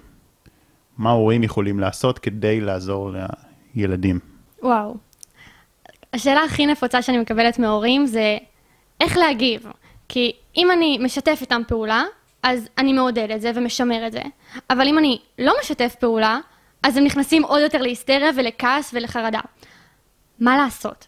מה 0.98 1.10
הורים 1.10 1.42
יכולים 1.42 1.80
לעשות 1.80 2.18
כדי 2.18 2.60
לעזור 2.60 3.12
לילדים? 3.74 4.18
וואו. 4.62 4.96
השאלה 6.12 6.44
הכי 6.44 6.66
נפוצה 6.66 7.02
שאני 7.02 7.18
מקבלת 7.18 7.58
מהורים 7.58 8.06
זה 8.06 8.38
איך 9.00 9.16
להגיב. 9.16 9.66
כי 10.08 10.32
אם 10.56 10.70
אני 10.70 10.98
משתף 10.98 11.38
איתם 11.40 11.62
פעולה, 11.68 12.04
אז 12.42 12.68
אני 12.78 12.92
מעודד 12.92 13.30
את 13.30 13.40
זה 13.40 13.50
ומשמר 13.54 14.06
את 14.06 14.12
זה. 14.12 14.22
אבל 14.70 14.88
אם 14.88 14.98
אני 14.98 15.18
לא 15.38 15.54
משתף 15.60 15.94
פעולה, 16.00 16.38
אז 16.82 16.96
הם 16.96 17.04
נכנסים 17.04 17.44
עוד 17.44 17.60
יותר 17.60 17.82
להיסטריה 17.82 18.30
ולכעס 18.36 18.90
ולחרדה. 18.94 19.40
מה 20.40 20.56
לעשות? 20.56 21.06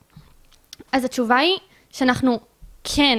אז 0.93 1.05
התשובה 1.05 1.37
היא 1.37 1.59
שאנחנו 1.91 2.41
כן 2.85 3.19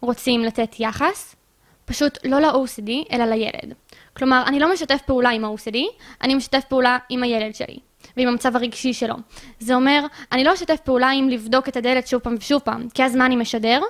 רוצים 0.00 0.44
לתת 0.44 0.80
יחס, 0.80 1.36
פשוט 1.84 2.18
לא 2.24 2.40
ל-OCD, 2.40 2.90
אלא 3.12 3.24
לילד. 3.24 3.74
כלומר, 4.16 4.42
אני 4.46 4.60
לא 4.60 4.72
משתף 4.72 5.00
פעולה 5.06 5.30
עם 5.30 5.44
ה-OCD, 5.44 5.76
אני 6.22 6.34
משתף 6.34 6.64
פעולה 6.68 6.98
עם 7.08 7.22
הילד 7.22 7.54
שלי, 7.54 7.78
ועם 8.16 8.28
המצב 8.28 8.56
הרגשי 8.56 8.92
שלו. 8.92 9.14
זה 9.58 9.74
אומר, 9.74 10.06
אני 10.32 10.44
לא 10.44 10.54
אשתף 10.54 10.80
פעולה 10.84 11.10
עם 11.10 11.28
לבדוק 11.28 11.68
את 11.68 11.76
הדלת 11.76 12.06
שוב 12.06 12.20
פעם 12.20 12.34
ושוב 12.38 12.60
פעם, 12.60 12.88
כי 12.94 13.04
אז 13.04 13.16
מה 13.16 13.26
אני 13.26 13.36
משדר? 13.36 13.80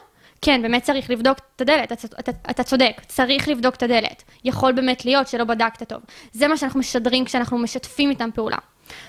כן, 0.42 0.62
באמת 0.62 0.83
צריך 0.83 1.11
לבדוק 1.11 1.38
את 1.56 1.61
הדלת, 1.61 1.92
אתה, 1.92 2.06
אתה, 2.20 2.33
אתה 2.50 2.62
צודק, 2.62 3.00
צריך 3.06 3.48
לבדוק 3.48 3.74
את 3.74 3.83
הדלת. 3.83 4.22
יכול 4.44 4.72
באמת 4.72 5.04
להיות 5.04 5.28
שלא 5.28 5.44
בדקת 5.44 5.88
טוב. 5.88 6.00
זה 6.33 6.48
מה 6.48 6.56
שאנחנו 6.56 6.80
משדרים 6.80 7.24
כשאנחנו 7.24 7.59
משתפים 7.59 8.11
איתם 8.11 8.30
פעולה. 8.35 8.56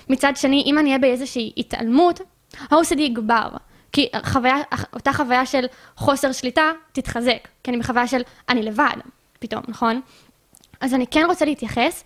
מצד 0.08 0.32
שני, 0.36 0.62
אם 0.66 0.78
אני 0.78 0.88
אהיה 0.88 0.98
באיזושהי 0.98 1.52
התעלמות, 1.56 2.20
ה-OCD 2.70 3.00
יגבר. 3.00 3.48
כי 3.92 4.08
חוויה, 4.24 4.56
אותה 4.92 5.12
חוויה 5.12 5.46
של 5.46 5.66
חוסר 5.96 6.32
שליטה 6.32 6.70
תתחזק, 6.92 7.48
כי 7.64 7.70
אני 7.70 7.78
בחוויה 7.78 8.06
של 8.06 8.22
אני 8.48 8.62
לבד, 8.62 8.96
פתאום, 9.38 9.62
נכון? 9.68 10.00
אז 10.80 10.94
אני 10.94 11.06
כן 11.06 11.24
רוצה 11.26 11.44
להתייחס, 11.44 12.04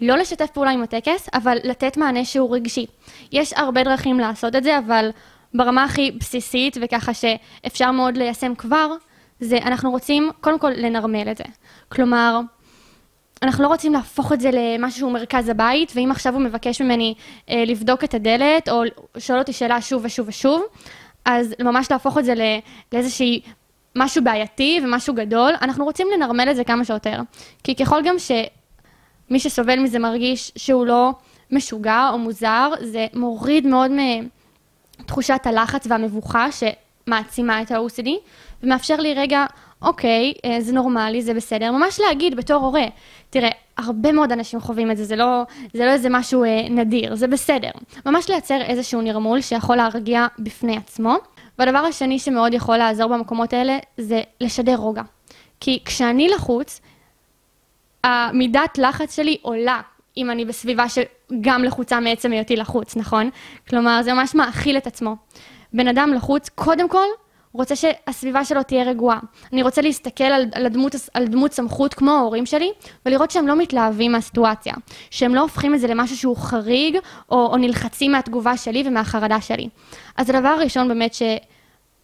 לא 0.00 0.16
לשתף 0.16 0.50
פעולה 0.50 0.70
עם 0.70 0.82
הטקס, 0.82 1.28
אבל 1.34 1.58
לתת 1.64 1.96
מענה 1.96 2.24
שהוא 2.24 2.56
רגשי. 2.56 2.86
יש 3.32 3.52
הרבה 3.52 3.84
דרכים 3.84 4.20
לעשות 4.20 4.56
את 4.56 4.64
זה, 4.64 4.78
אבל 4.78 5.10
ברמה 5.54 5.84
הכי 5.84 6.10
בסיסית, 6.10 6.76
וככה 6.80 7.12
שאפשר 7.14 7.90
מאוד 7.90 8.16
ליישם 8.16 8.54
כבר, 8.54 8.90
זה 9.40 9.58
אנחנו 9.58 9.90
רוצים 9.90 10.30
קודם 10.40 10.58
כל 10.58 10.70
לנרמל 10.70 11.30
את 11.30 11.36
זה. 11.36 11.44
כלומר, 11.88 12.40
אנחנו 13.42 13.64
לא 13.64 13.68
רוצים 13.68 13.92
להפוך 13.92 14.32
את 14.32 14.40
זה 14.40 14.50
למשהו 14.52 14.98
שהוא 14.98 15.12
מרכז 15.12 15.48
הבית, 15.48 15.92
ואם 15.94 16.10
עכשיו 16.10 16.34
הוא 16.34 16.42
מבקש 16.42 16.80
ממני 16.80 17.14
אה, 17.50 17.64
לבדוק 17.66 18.04
את 18.04 18.14
הדלת, 18.14 18.68
או 18.68 18.82
שואל 19.18 19.38
אותי 19.38 19.52
שאלה 19.52 19.80
שוב 19.80 20.02
ושוב 20.04 20.28
ושוב, 20.28 20.62
אז 21.24 21.54
ממש 21.62 21.90
להפוך 21.90 22.18
את 22.18 22.24
זה 22.24 22.34
לאיזושהי 22.92 23.40
משהו 23.96 24.24
בעייתי 24.24 24.80
ומשהו 24.84 25.14
גדול, 25.14 25.52
אנחנו 25.62 25.84
רוצים 25.84 26.06
לנרמל 26.14 26.48
את 26.50 26.56
זה 26.56 26.64
כמה 26.64 26.84
שיותר. 26.84 27.20
כי 27.64 27.74
ככל 27.74 28.00
גם 28.04 28.18
שמי 29.28 29.40
שסובל 29.40 29.78
מזה 29.78 29.98
מרגיש 29.98 30.52
שהוא 30.56 30.86
לא 30.86 31.10
משוגע 31.50 32.08
או 32.12 32.18
מוזר, 32.18 32.70
זה 32.80 33.06
מוריד 33.14 33.66
מאוד 33.66 33.90
מתחושת 35.00 35.40
הלחץ 35.44 35.86
והמבוכה 35.86 36.46
שמעצימה 36.52 37.62
את 37.62 37.70
ה-OCD, 37.70 38.08
ומאפשר 38.62 38.96
לי 38.96 39.14
רגע, 39.14 39.46
אוקיי, 39.82 40.32
אה, 40.44 40.60
זה 40.60 40.72
נורמלי, 40.72 41.22
זה 41.22 41.34
בסדר, 41.34 41.72
ממש 41.72 42.00
להגיד 42.00 42.36
בתור 42.36 42.64
הורה, 42.64 42.84
תראה, 43.30 43.50
הרבה 43.78 44.12
מאוד 44.12 44.32
אנשים 44.32 44.60
חווים 44.60 44.90
את 44.90 44.96
זה, 44.96 45.04
זה 45.04 45.16
לא, 45.16 45.42
זה 45.74 45.84
לא 45.84 45.90
איזה 45.90 46.08
משהו 46.10 46.44
אה, 46.44 46.68
נדיר, 46.70 47.14
זה 47.14 47.26
בסדר. 47.26 47.70
ממש 48.06 48.30
לייצר 48.30 48.62
איזשהו 48.62 49.00
נרמול 49.00 49.40
שיכול 49.40 49.76
להרגיע 49.76 50.26
בפני 50.38 50.76
עצמו. 50.76 51.14
והדבר 51.58 51.78
השני 51.78 52.18
שמאוד 52.18 52.54
יכול 52.54 52.76
לעזור 52.76 53.06
במקומות 53.08 53.52
האלה, 53.52 53.78
זה 53.96 54.22
לשדר 54.40 54.76
רוגע. 54.76 55.02
כי 55.60 55.78
כשאני 55.84 56.28
לחוץ, 56.28 56.80
המידת 58.04 58.78
לחץ 58.78 59.16
שלי 59.16 59.36
עולה 59.42 59.80
אם 60.16 60.30
אני 60.30 60.44
בסביבה 60.44 60.84
שגם 60.88 61.64
לחוצה 61.64 62.00
מעצם 62.00 62.32
היותי 62.32 62.56
לחוץ, 62.56 62.96
נכון? 62.96 63.30
כלומר, 63.68 64.00
זה 64.02 64.12
ממש 64.12 64.34
מאכיל 64.34 64.76
את 64.76 64.86
עצמו. 64.86 65.16
בן 65.72 65.88
אדם 65.88 66.12
לחוץ, 66.14 66.48
קודם 66.48 66.88
כל, 66.88 67.06
רוצה 67.52 67.76
שהסביבה 67.76 68.44
שלו 68.44 68.62
תהיה 68.62 68.84
רגועה. 68.84 69.18
אני 69.52 69.62
רוצה 69.62 69.82
להסתכל 69.82 70.24
על, 70.24 70.46
על, 70.52 70.66
הדמות, 70.66 70.94
על 71.14 71.26
דמות 71.26 71.52
סמכות 71.52 71.94
כמו 71.94 72.10
ההורים 72.10 72.46
שלי, 72.46 72.72
ולראות 73.06 73.30
שהם 73.30 73.48
לא 73.48 73.56
מתלהבים 73.56 74.12
מהסיטואציה. 74.12 74.74
שהם 75.10 75.34
לא 75.34 75.40
הופכים 75.40 75.74
את 75.74 75.80
זה 75.80 75.86
למשהו 75.86 76.16
שהוא 76.16 76.36
חריג, 76.36 76.96
או, 77.30 77.46
או 77.46 77.56
נלחצים 77.56 78.12
מהתגובה 78.12 78.56
שלי 78.56 78.82
ומהחרדה 78.86 79.40
שלי. 79.40 79.68
אז 80.16 80.30
הדבר 80.30 80.48
הראשון 80.48 80.88
באמת 80.88 81.14
ש... 81.14 81.22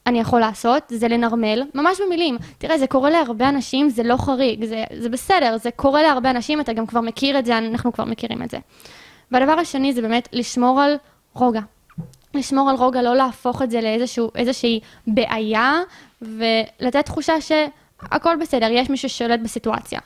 אני 0.06 0.20
יכול 0.20 0.40
לעשות, 0.40 0.82
זה 0.88 1.08
לנרמל, 1.08 1.62
ממש 1.74 2.00
במילים. 2.06 2.36
תראה, 2.58 2.78
זה 2.78 2.86
קורה 2.86 3.10
להרבה 3.10 3.48
אנשים, 3.48 3.88
זה 3.88 4.02
לא 4.02 4.16
חריג, 4.16 4.64
זה, 4.64 4.84
זה 4.98 5.08
בסדר, 5.08 5.56
זה 5.62 5.70
קורה 5.76 6.02
להרבה 6.02 6.30
אנשים, 6.30 6.60
אתה 6.60 6.72
גם 6.72 6.86
כבר 6.86 7.00
מכיר 7.00 7.38
את 7.38 7.46
זה, 7.46 7.58
אנחנו 7.58 7.92
כבר 7.92 8.04
מכירים 8.04 8.42
את 8.42 8.50
זה. 8.50 8.58
והדבר 9.30 9.52
השני 9.52 9.92
זה 9.92 10.02
באמת 10.02 10.28
לשמור 10.32 10.80
על 10.80 10.94
רוגע. 11.34 11.60
לשמור 12.34 12.70
על 12.70 12.76
רוגע, 12.76 13.02
לא 13.02 13.16
להפוך 13.16 13.62
את 13.62 13.70
זה 13.70 13.80
לאיזושהי 13.80 14.80
בעיה, 15.06 15.80
ולתת 16.22 17.04
תחושה 17.04 17.32
שהכל 17.40 18.36
בסדר, 18.40 18.68
יש 18.70 18.90
מישהו 18.90 19.08
ששולט 19.08 19.40
בסיטואציה. 19.40 20.00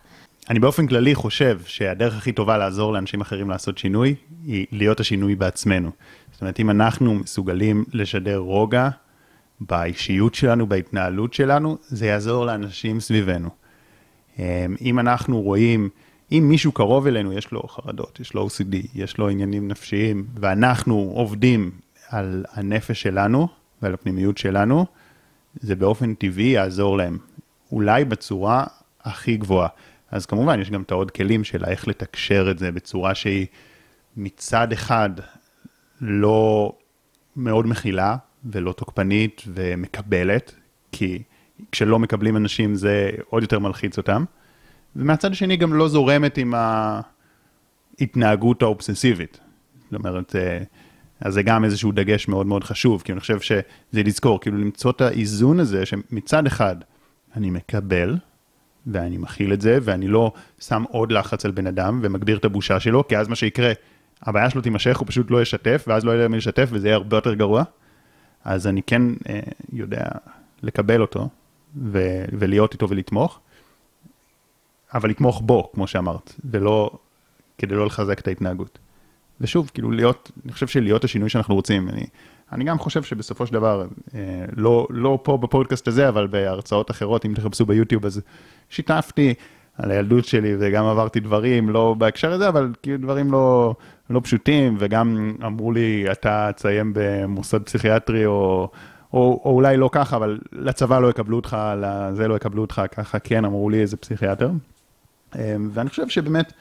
אני 0.50 0.58
באופן 0.58 0.86
כללי 0.86 1.14
חושב 1.14 1.60
שהדרך 1.66 2.16
הכי 2.16 2.32
טובה 2.32 2.58
לעזור 2.58 2.92
לאנשים 2.92 3.20
אחרים 3.20 3.50
לעשות 3.50 3.78
שינוי, 3.78 4.14
היא 4.46 4.66
להיות 4.72 5.00
השינוי 5.00 5.34
בעצמנו. 5.34 5.90
זאת 6.32 6.40
אומרת, 6.40 6.60
אם 6.60 6.70
אנחנו 6.70 7.14
מסוגלים 7.14 7.84
לשדר 7.92 8.36
רוגע 8.36 8.88
באישיות 9.60 10.34
שלנו, 10.34 10.66
בהתנהלות 10.66 11.34
שלנו, 11.34 11.78
זה 11.82 12.06
יעזור 12.06 12.46
לאנשים 12.46 13.00
סביבנו. 13.00 13.48
אמ, 14.38 14.44
אם 14.80 14.98
אנחנו 14.98 15.40
רואים, 15.40 15.88
אם 16.32 16.44
מישהו 16.48 16.72
קרוב 16.72 17.06
אלינו, 17.06 17.32
יש 17.32 17.52
לו 17.52 17.62
חרדות, 17.62 18.20
יש 18.20 18.34
לו 18.34 18.46
OCD, 18.46 18.76
יש 18.94 19.18
לו 19.18 19.28
עניינים 19.28 19.68
נפשיים, 19.68 20.26
ואנחנו 20.34 21.12
עובדים 21.14 21.70
על 22.08 22.44
הנפש 22.52 23.02
שלנו 23.02 23.48
ועל 23.82 23.94
הפנימיות 23.94 24.38
שלנו, 24.38 24.86
זה 25.60 25.76
באופן 25.76 26.14
טבעי 26.14 26.46
יעזור 26.46 26.96
להם. 26.96 27.18
אולי 27.72 28.04
בצורה 28.04 28.64
הכי 29.02 29.36
גבוהה. 29.36 29.68
אז 30.10 30.26
כמובן, 30.26 30.60
יש 30.60 30.70
גם 30.70 30.82
את 30.82 30.90
העוד 30.90 31.10
כלים 31.10 31.44
של 31.44 31.64
איך 31.64 31.88
לתקשר 31.88 32.48
את 32.50 32.58
זה 32.58 32.72
בצורה 32.72 33.14
שהיא 33.14 33.46
מצד 34.16 34.72
אחד 34.72 35.10
לא 36.00 36.72
מאוד 37.36 37.66
מכילה 37.66 38.16
ולא 38.44 38.72
תוקפנית 38.72 39.42
ומקבלת, 39.46 40.54
כי 40.92 41.22
כשלא 41.72 41.98
מקבלים 41.98 42.36
אנשים 42.36 42.74
זה 42.74 43.10
עוד 43.30 43.42
יותר 43.42 43.58
מלחיץ 43.58 43.98
אותם, 43.98 44.24
ומהצד 44.96 45.32
השני 45.32 45.56
גם 45.56 45.74
לא 45.74 45.88
זורמת 45.88 46.38
עם 46.38 46.54
ההתנהגות 48.00 48.62
האובססיבית. 48.62 49.40
זאת 49.90 49.94
אומרת, 49.94 50.36
אה, 50.36 50.58
אז 51.20 51.34
זה 51.34 51.42
גם 51.42 51.64
איזשהו 51.64 51.92
דגש 51.92 52.28
מאוד 52.28 52.46
מאוד 52.46 52.64
חשוב, 52.64 53.02
כי 53.02 53.12
אני 53.12 53.20
חושב 53.20 53.40
שזה 53.40 53.62
לזכור, 53.92 54.40
כאילו 54.40 54.58
למצוא 54.58 54.90
את 54.90 55.00
האיזון 55.00 55.60
הזה, 55.60 55.86
שמצד 55.86 56.46
אחד 56.46 56.76
אני 57.36 57.50
מקבל, 57.50 58.16
ואני 58.86 59.16
מכיל 59.16 59.52
את 59.52 59.60
זה, 59.60 59.78
ואני 59.82 60.08
לא 60.08 60.32
שם 60.60 60.84
עוד 60.90 61.12
לחץ 61.12 61.44
על 61.44 61.50
בן 61.50 61.66
אדם 61.66 62.00
ומגביר 62.02 62.36
את 62.36 62.44
הבושה 62.44 62.80
שלו, 62.80 63.08
כי 63.08 63.16
אז 63.16 63.28
מה 63.28 63.36
שיקרה, 63.36 63.72
הבעיה 64.22 64.50
שלו 64.50 64.62
תימשך, 64.62 64.98
הוא 64.98 65.08
פשוט 65.08 65.30
לא 65.30 65.42
ישתף, 65.42 65.84
ואז 65.86 66.04
לא 66.04 66.12
יהיה 66.12 66.28
מי 66.28 66.36
לשתף, 66.36 66.68
וזה 66.72 66.88
יהיה 66.88 66.96
הרבה 66.96 67.16
יותר 67.16 67.34
גרוע. 67.34 67.62
אז 68.48 68.66
אני 68.66 68.82
כן 68.82 69.02
אה, 69.28 69.40
יודע 69.72 70.04
לקבל 70.62 71.00
אותו, 71.00 71.28
ו- 71.76 72.24
ולהיות 72.32 72.72
איתו 72.72 72.88
ולתמוך, 72.88 73.40
אבל 74.94 75.10
לתמוך 75.10 75.42
בו, 75.44 75.70
כמו 75.74 75.86
שאמרת, 75.86 76.34
ולא, 76.50 76.90
כדי 77.58 77.74
לא 77.74 77.86
לחזק 77.86 78.18
את 78.18 78.28
ההתנהגות. 78.28 78.78
ושוב, 79.40 79.70
כאילו 79.74 79.90
להיות, 79.90 80.30
אני 80.44 80.52
חושב 80.52 80.66
שלהיות 80.66 81.04
השינוי 81.04 81.28
שאנחנו 81.28 81.54
רוצים, 81.54 81.88
אני, 81.88 82.06
אני 82.52 82.64
גם 82.64 82.78
חושב 82.78 83.02
שבסופו 83.02 83.46
של 83.46 83.52
דבר, 83.52 83.86
אה, 84.14 84.44
לא, 84.56 84.86
לא 84.90 85.18
פה 85.22 85.36
בפודקאסט 85.36 85.88
הזה, 85.88 86.08
אבל 86.08 86.26
בהרצאות 86.26 86.90
אחרות, 86.90 87.24
אם 87.24 87.34
תחפשו 87.34 87.66
ביוטיוב, 87.66 88.06
אז 88.06 88.20
שיתפתי 88.70 89.34
על 89.78 89.90
הילדות 89.90 90.24
שלי 90.24 90.56
וגם 90.58 90.84
עברתי 90.84 91.20
דברים, 91.20 91.68
לא 91.68 91.94
בהקשר 91.98 92.32
הזה, 92.32 92.48
אבל 92.48 92.72
כאילו 92.82 92.98
דברים 92.98 93.32
לא, 93.32 93.74
לא 94.10 94.20
פשוטים, 94.24 94.76
וגם 94.78 95.34
אמרו 95.46 95.72
לי, 95.72 96.06
אתה 96.12 96.50
תסיים 96.56 96.92
במוסד 96.94 97.62
פסיכיאטרי, 97.62 98.26
או, 98.26 98.68
או, 99.12 99.40
או 99.44 99.50
אולי 99.54 99.76
לא 99.76 99.90
ככה, 99.92 100.16
אבל 100.16 100.38
לצבא 100.52 100.98
לא 100.98 101.10
יקבלו 101.10 101.36
אותך, 101.36 101.56
לזה 101.76 102.28
לא 102.28 102.34
יקבלו 102.34 102.62
אותך, 102.62 102.82
ככה 102.90 103.18
כן 103.18 103.44
אמרו 103.44 103.70
לי 103.70 103.80
איזה 103.80 103.96
פסיכיאטר. 103.96 104.50
אה, 105.36 105.56
ואני 105.70 105.90
חושב 105.90 106.08
שבאמת, 106.08 106.52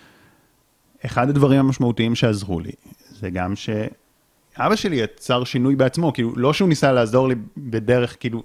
אחד 1.05 1.29
הדברים 1.29 1.59
המשמעותיים 1.59 2.15
שעזרו 2.15 2.59
לי, 2.59 2.71
זה 3.09 3.29
גם 3.29 3.53
שאבא 3.55 4.75
שלי 4.75 4.95
יצר 4.95 5.43
שינוי 5.43 5.75
בעצמו, 5.75 6.13
כאילו, 6.13 6.33
לא 6.35 6.53
שהוא 6.53 6.69
ניסה 6.69 6.91
לעזור 6.91 7.27
לי 7.27 7.35
בדרך, 7.57 8.17
כאילו, 8.19 8.43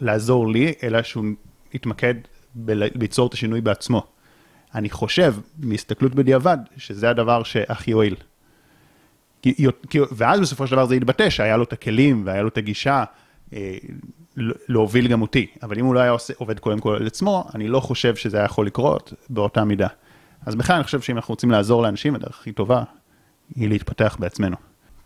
לעזור 0.00 0.48
לי, 0.48 0.72
אלא 0.82 1.02
שהוא 1.02 1.24
התמקד 1.74 2.14
ליצור 2.94 3.26
את 3.26 3.34
השינוי 3.34 3.60
בעצמו. 3.60 4.06
אני 4.74 4.90
חושב, 4.90 5.34
מהסתכלות 5.58 6.14
בדיעבד, 6.14 6.58
שזה 6.76 7.10
הדבר 7.10 7.42
שהכי 7.42 7.92
הועיל. 7.92 8.14
ואז 9.94 10.40
בסופו 10.40 10.66
של 10.66 10.72
דבר 10.72 10.86
זה 10.86 10.94
התבטא 10.94 11.30
שהיה 11.30 11.56
לו 11.56 11.64
את 11.64 11.72
הכלים 11.72 12.22
והיה 12.26 12.42
לו 12.42 12.48
את 12.48 12.58
הגישה 12.58 13.04
אה, 13.52 13.76
להוביל 14.68 15.08
גם 15.08 15.22
אותי. 15.22 15.46
אבל 15.62 15.78
אם 15.78 15.84
הוא 15.84 15.94
לא 15.94 16.00
היה 16.00 16.10
עושה, 16.10 16.34
עובד 16.36 16.58
קודם 16.58 16.80
כל 16.80 16.96
על 16.96 17.06
עצמו, 17.06 17.48
אני 17.54 17.68
לא 17.68 17.80
חושב 17.80 18.16
שזה 18.16 18.36
היה 18.36 18.44
יכול 18.44 18.66
לקרות 18.66 19.12
באותה 19.30 19.64
מידה. 19.64 19.88
אז 20.46 20.54
בכלל 20.54 20.76
אני 20.76 20.84
חושב 20.84 21.00
שאם 21.00 21.16
אנחנו 21.16 21.32
רוצים 21.32 21.50
לעזור 21.50 21.82
לאנשים, 21.82 22.14
הדרך 22.14 22.38
הכי 22.40 22.52
טובה 22.52 22.82
היא 23.54 23.68
להתפתח 23.68 24.16
בעצמנו. 24.20 24.56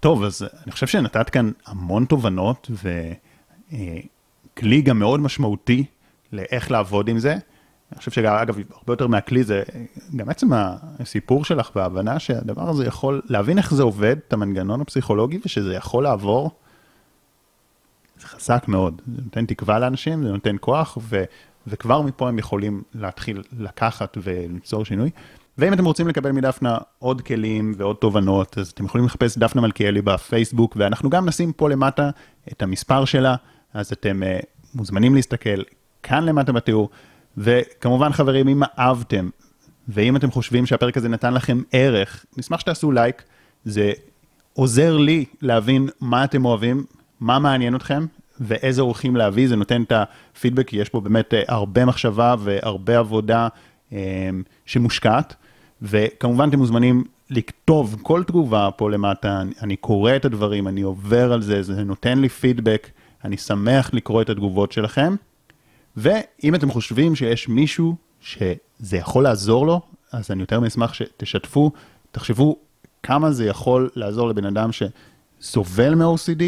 טוב, 0.01 0.25
אז 0.25 0.47
אני 0.65 0.73
חושב 0.73 0.87
שנתת 0.87 1.31
כאן 1.31 1.51
המון 1.67 2.05
תובנות 2.05 2.71
וכלי 3.73 4.83
גם 4.83 4.99
מאוד 4.99 5.21
משמעותי 5.21 5.85
לאיך 6.33 6.71
לעבוד 6.71 7.09
עם 7.09 7.19
זה. 7.19 7.33
אני 7.93 7.99
חושב 7.99 8.11
שאגב, 8.11 8.57
הרבה 8.75 8.93
יותר 8.93 9.07
מהכלי 9.07 9.45
זה 9.45 9.63
גם 10.17 10.29
עצם 10.29 10.49
הסיפור 10.53 11.45
שלך 11.45 11.71
וההבנה 11.77 12.19
שהדבר 12.19 12.71
הזה 12.71 12.87
יכול, 12.87 13.23
להבין 13.25 13.59
איך 13.59 13.75
זה 13.75 13.83
עובד, 13.83 14.17
את 14.29 14.33
המנגנון 14.33 14.81
הפסיכולוגי, 14.81 15.39
ושזה 15.45 15.75
יכול 15.75 16.03
לעבור, 16.03 16.51
זה 18.21 18.27
חזק 18.27 18.65
מאוד. 18.69 19.03
זה 19.17 19.23
נותן 19.23 19.47
תקווה 19.47 19.79
לאנשים, 19.79 20.23
זה 20.23 20.33
נותן 20.33 20.57
כוח, 20.61 20.99
ו... 21.01 21.25
וכבר 21.67 22.03
מפה 22.03 22.29
הם 22.29 22.39
יכולים 22.39 22.83
להתחיל 22.95 23.43
לקחת 23.59 24.19
וליצור 24.23 24.85
שינוי. 24.85 25.11
ואם 25.59 25.73
אתם 25.73 25.85
רוצים 25.85 26.09
לקבל 26.09 26.33
מדפנה 26.33 26.79
עוד 26.99 27.21
כלים 27.21 27.75
ועוד 27.77 27.97
תובנות, 27.97 28.59
אז 28.59 28.69
אתם 28.69 28.85
יכולים 28.85 29.07
לחפש 29.07 29.39
דפנה 29.39 29.63
מלכיאלי 29.63 30.03
בפייסבוק, 30.03 30.77
ואנחנו 30.79 31.11
גם 31.11 31.29
נשים 31.29 31.53
פה 31.53 31.69
למטה 31.69 32.11
את 32.53 32.63
המספר 32.63 33.05
שלה, 33.05 33.35
אז 33.75 33.93
אתם 33.93 34.23
uh, 34.23 34.47
מוזמנים 34.75 35.15
להסתכל 35.15 35.63
כאן 36.03 36.25
למטה 36.25 36.53
בתיאור. 36.53 36.91
וכמובן 37.37 38.13
חברים, 38.13 38.49
אם 38.49 38.63
אהבתם, 38.79 39.29
ואם 39.89 40.17
אתם 40.17 40.31
חושבים 40.31 40.67
שהפרק 40.67 40.97
הזה 40.97 41.09
נתן 41.09 41.35
לכם 41.35 41.63
ערך, 41.73 42.25
נשמח 42.37 42.61
שתעשו 42.61 42.93
לייק, 42.93 43.23
זה 43.65 43.93
עוזר 44.53 44.97
לי 44.97 45.25
להבין 45.43 45.89
מה 46.01 46.25
אתם 46.25 46.45
אוהבים, 46.45 46.85
מה 47.21 47.39
מעניין 47.39 47.77
אתכם, 47.77 48.07
ואיזה 48.41 48.83
אורחים 48.83 49.17
להביא, 49.17 49.49
זה 49.49 49.57
נותן 49.57 49.83
את 49.83 49.93
הפידבק, 49.93 50.69
כי 50.69 50.77
יש 50.77 50.89
פה 50.89 51.01
באמת 51.01 51.35
אה, 51.35 51.43
הרבה 51.49 51.85
מחשבה 51.85 52.35
והרבה 52.39 52.99
עבודה 52.99 53.49
אה, 53.93 54.31
שמושקעת, 54.67 55.35
וכמובן 55.83 56.49
אתם 56.49 56.59
מוזמנים 56.59 57.05
לכתוב 57.31 57.97
כל 58.03 58.23
תגובה 58.25 58.69
פה 58.77 58.91
למטה, 58.91 59.43
אני 59.63 59.77
קורא 59.77 60.17
את 60.17 60.25
הדברים, 60.25 60.69
אני 60.69 60.83
עובר 60.83 61.33
על 61.33 61.43
זה, 61.43 61.63
זה 61.63 61.85
נותן 61.85 62.19
לי 62.19 62.29
פידבק, 62.29 62.91
אני 63.25 63.37
שמח 63.37 63.91
לקרוא 63.95 64.23
את 64.23 64.31
התגובות 64.31 64.73
שלכם, 64.73 65.15
ואם 65.97 66.55
אתם 66.55 66.71
חושבים 66.71 67.17
שיש 67.17 67.49
מישהו 67.49 67.97
שזה 68.21 68.97
יכול 68.97 69.25
לעזור 69.25 69.67
לו, 69.67 69.81
אז 70.13 70.31
אני 70.31 70.41
יותר 70.41 70.61
מאשמח 70.61 70.93
שתשתפו, 70.93 71.73
תחשבו 72.11 72.57
כמה 73.03 73.33
זה 73.33 73.47
יכול 73.47 73.91
לעזור 73.97 74.29
לבן 74.29 74.45
אדם 74.45 74.71
שסובל 74.73 75.95
מ-OCD, 75.95 76.43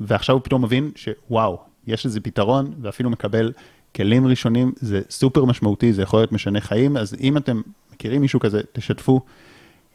ועכשיו 0.00 0.34
הוא 0.34 0.42
פתאום 0.44 0.64
מבין 0.64 0.90
שוואו, 0.96 1.58
יש 1.86 2.04
איזה 2.06 2.20
פתרון, 2.20 2.74
ואפילו 2.80 3.10
מקבל 3.10 3.52
כלים 3.96 4.26
ראשונים, 4.26 4.72
זה 4.76 5.00
סופר 5.10 5.44
משמעותי, 5.44 5.92
זה 5.92 6.02
יכול 6.02 6.20
להיות 6.20 6.32
משנה 6.32 6.60
חיים, 6.60 6.96
אז 6.96 7.16
אם 7.20 7.36
אתם 7.36 7.60
מכירים 7.94 8.20
מישהו 8.20 8.40
כזה, 8.40 8.60
תשתפו. 8.72 9.20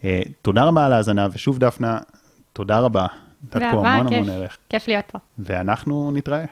Uh, 0.02 0.04
תודה 0.42 0.64
רבה 0.64 0.86
על 0.86 0.94
ההאזנה, 0.94 1.28
ושוב 1.32 1.60
דפנה, 1.60 2.00
תודה 2.54 2.80
רבה. 2.80 3.08
נתת 3.44 3.60
פה 3.72 3.88
המון 3.88 4.14
המון 4.14 4.30
ערך. 4.30 4.58
כיף 4.70 4.88
להיות 4.88 5.06
פה. 5.12 5.20
ואנחנו 5.40 6.12
נתראה. 6.12 6.46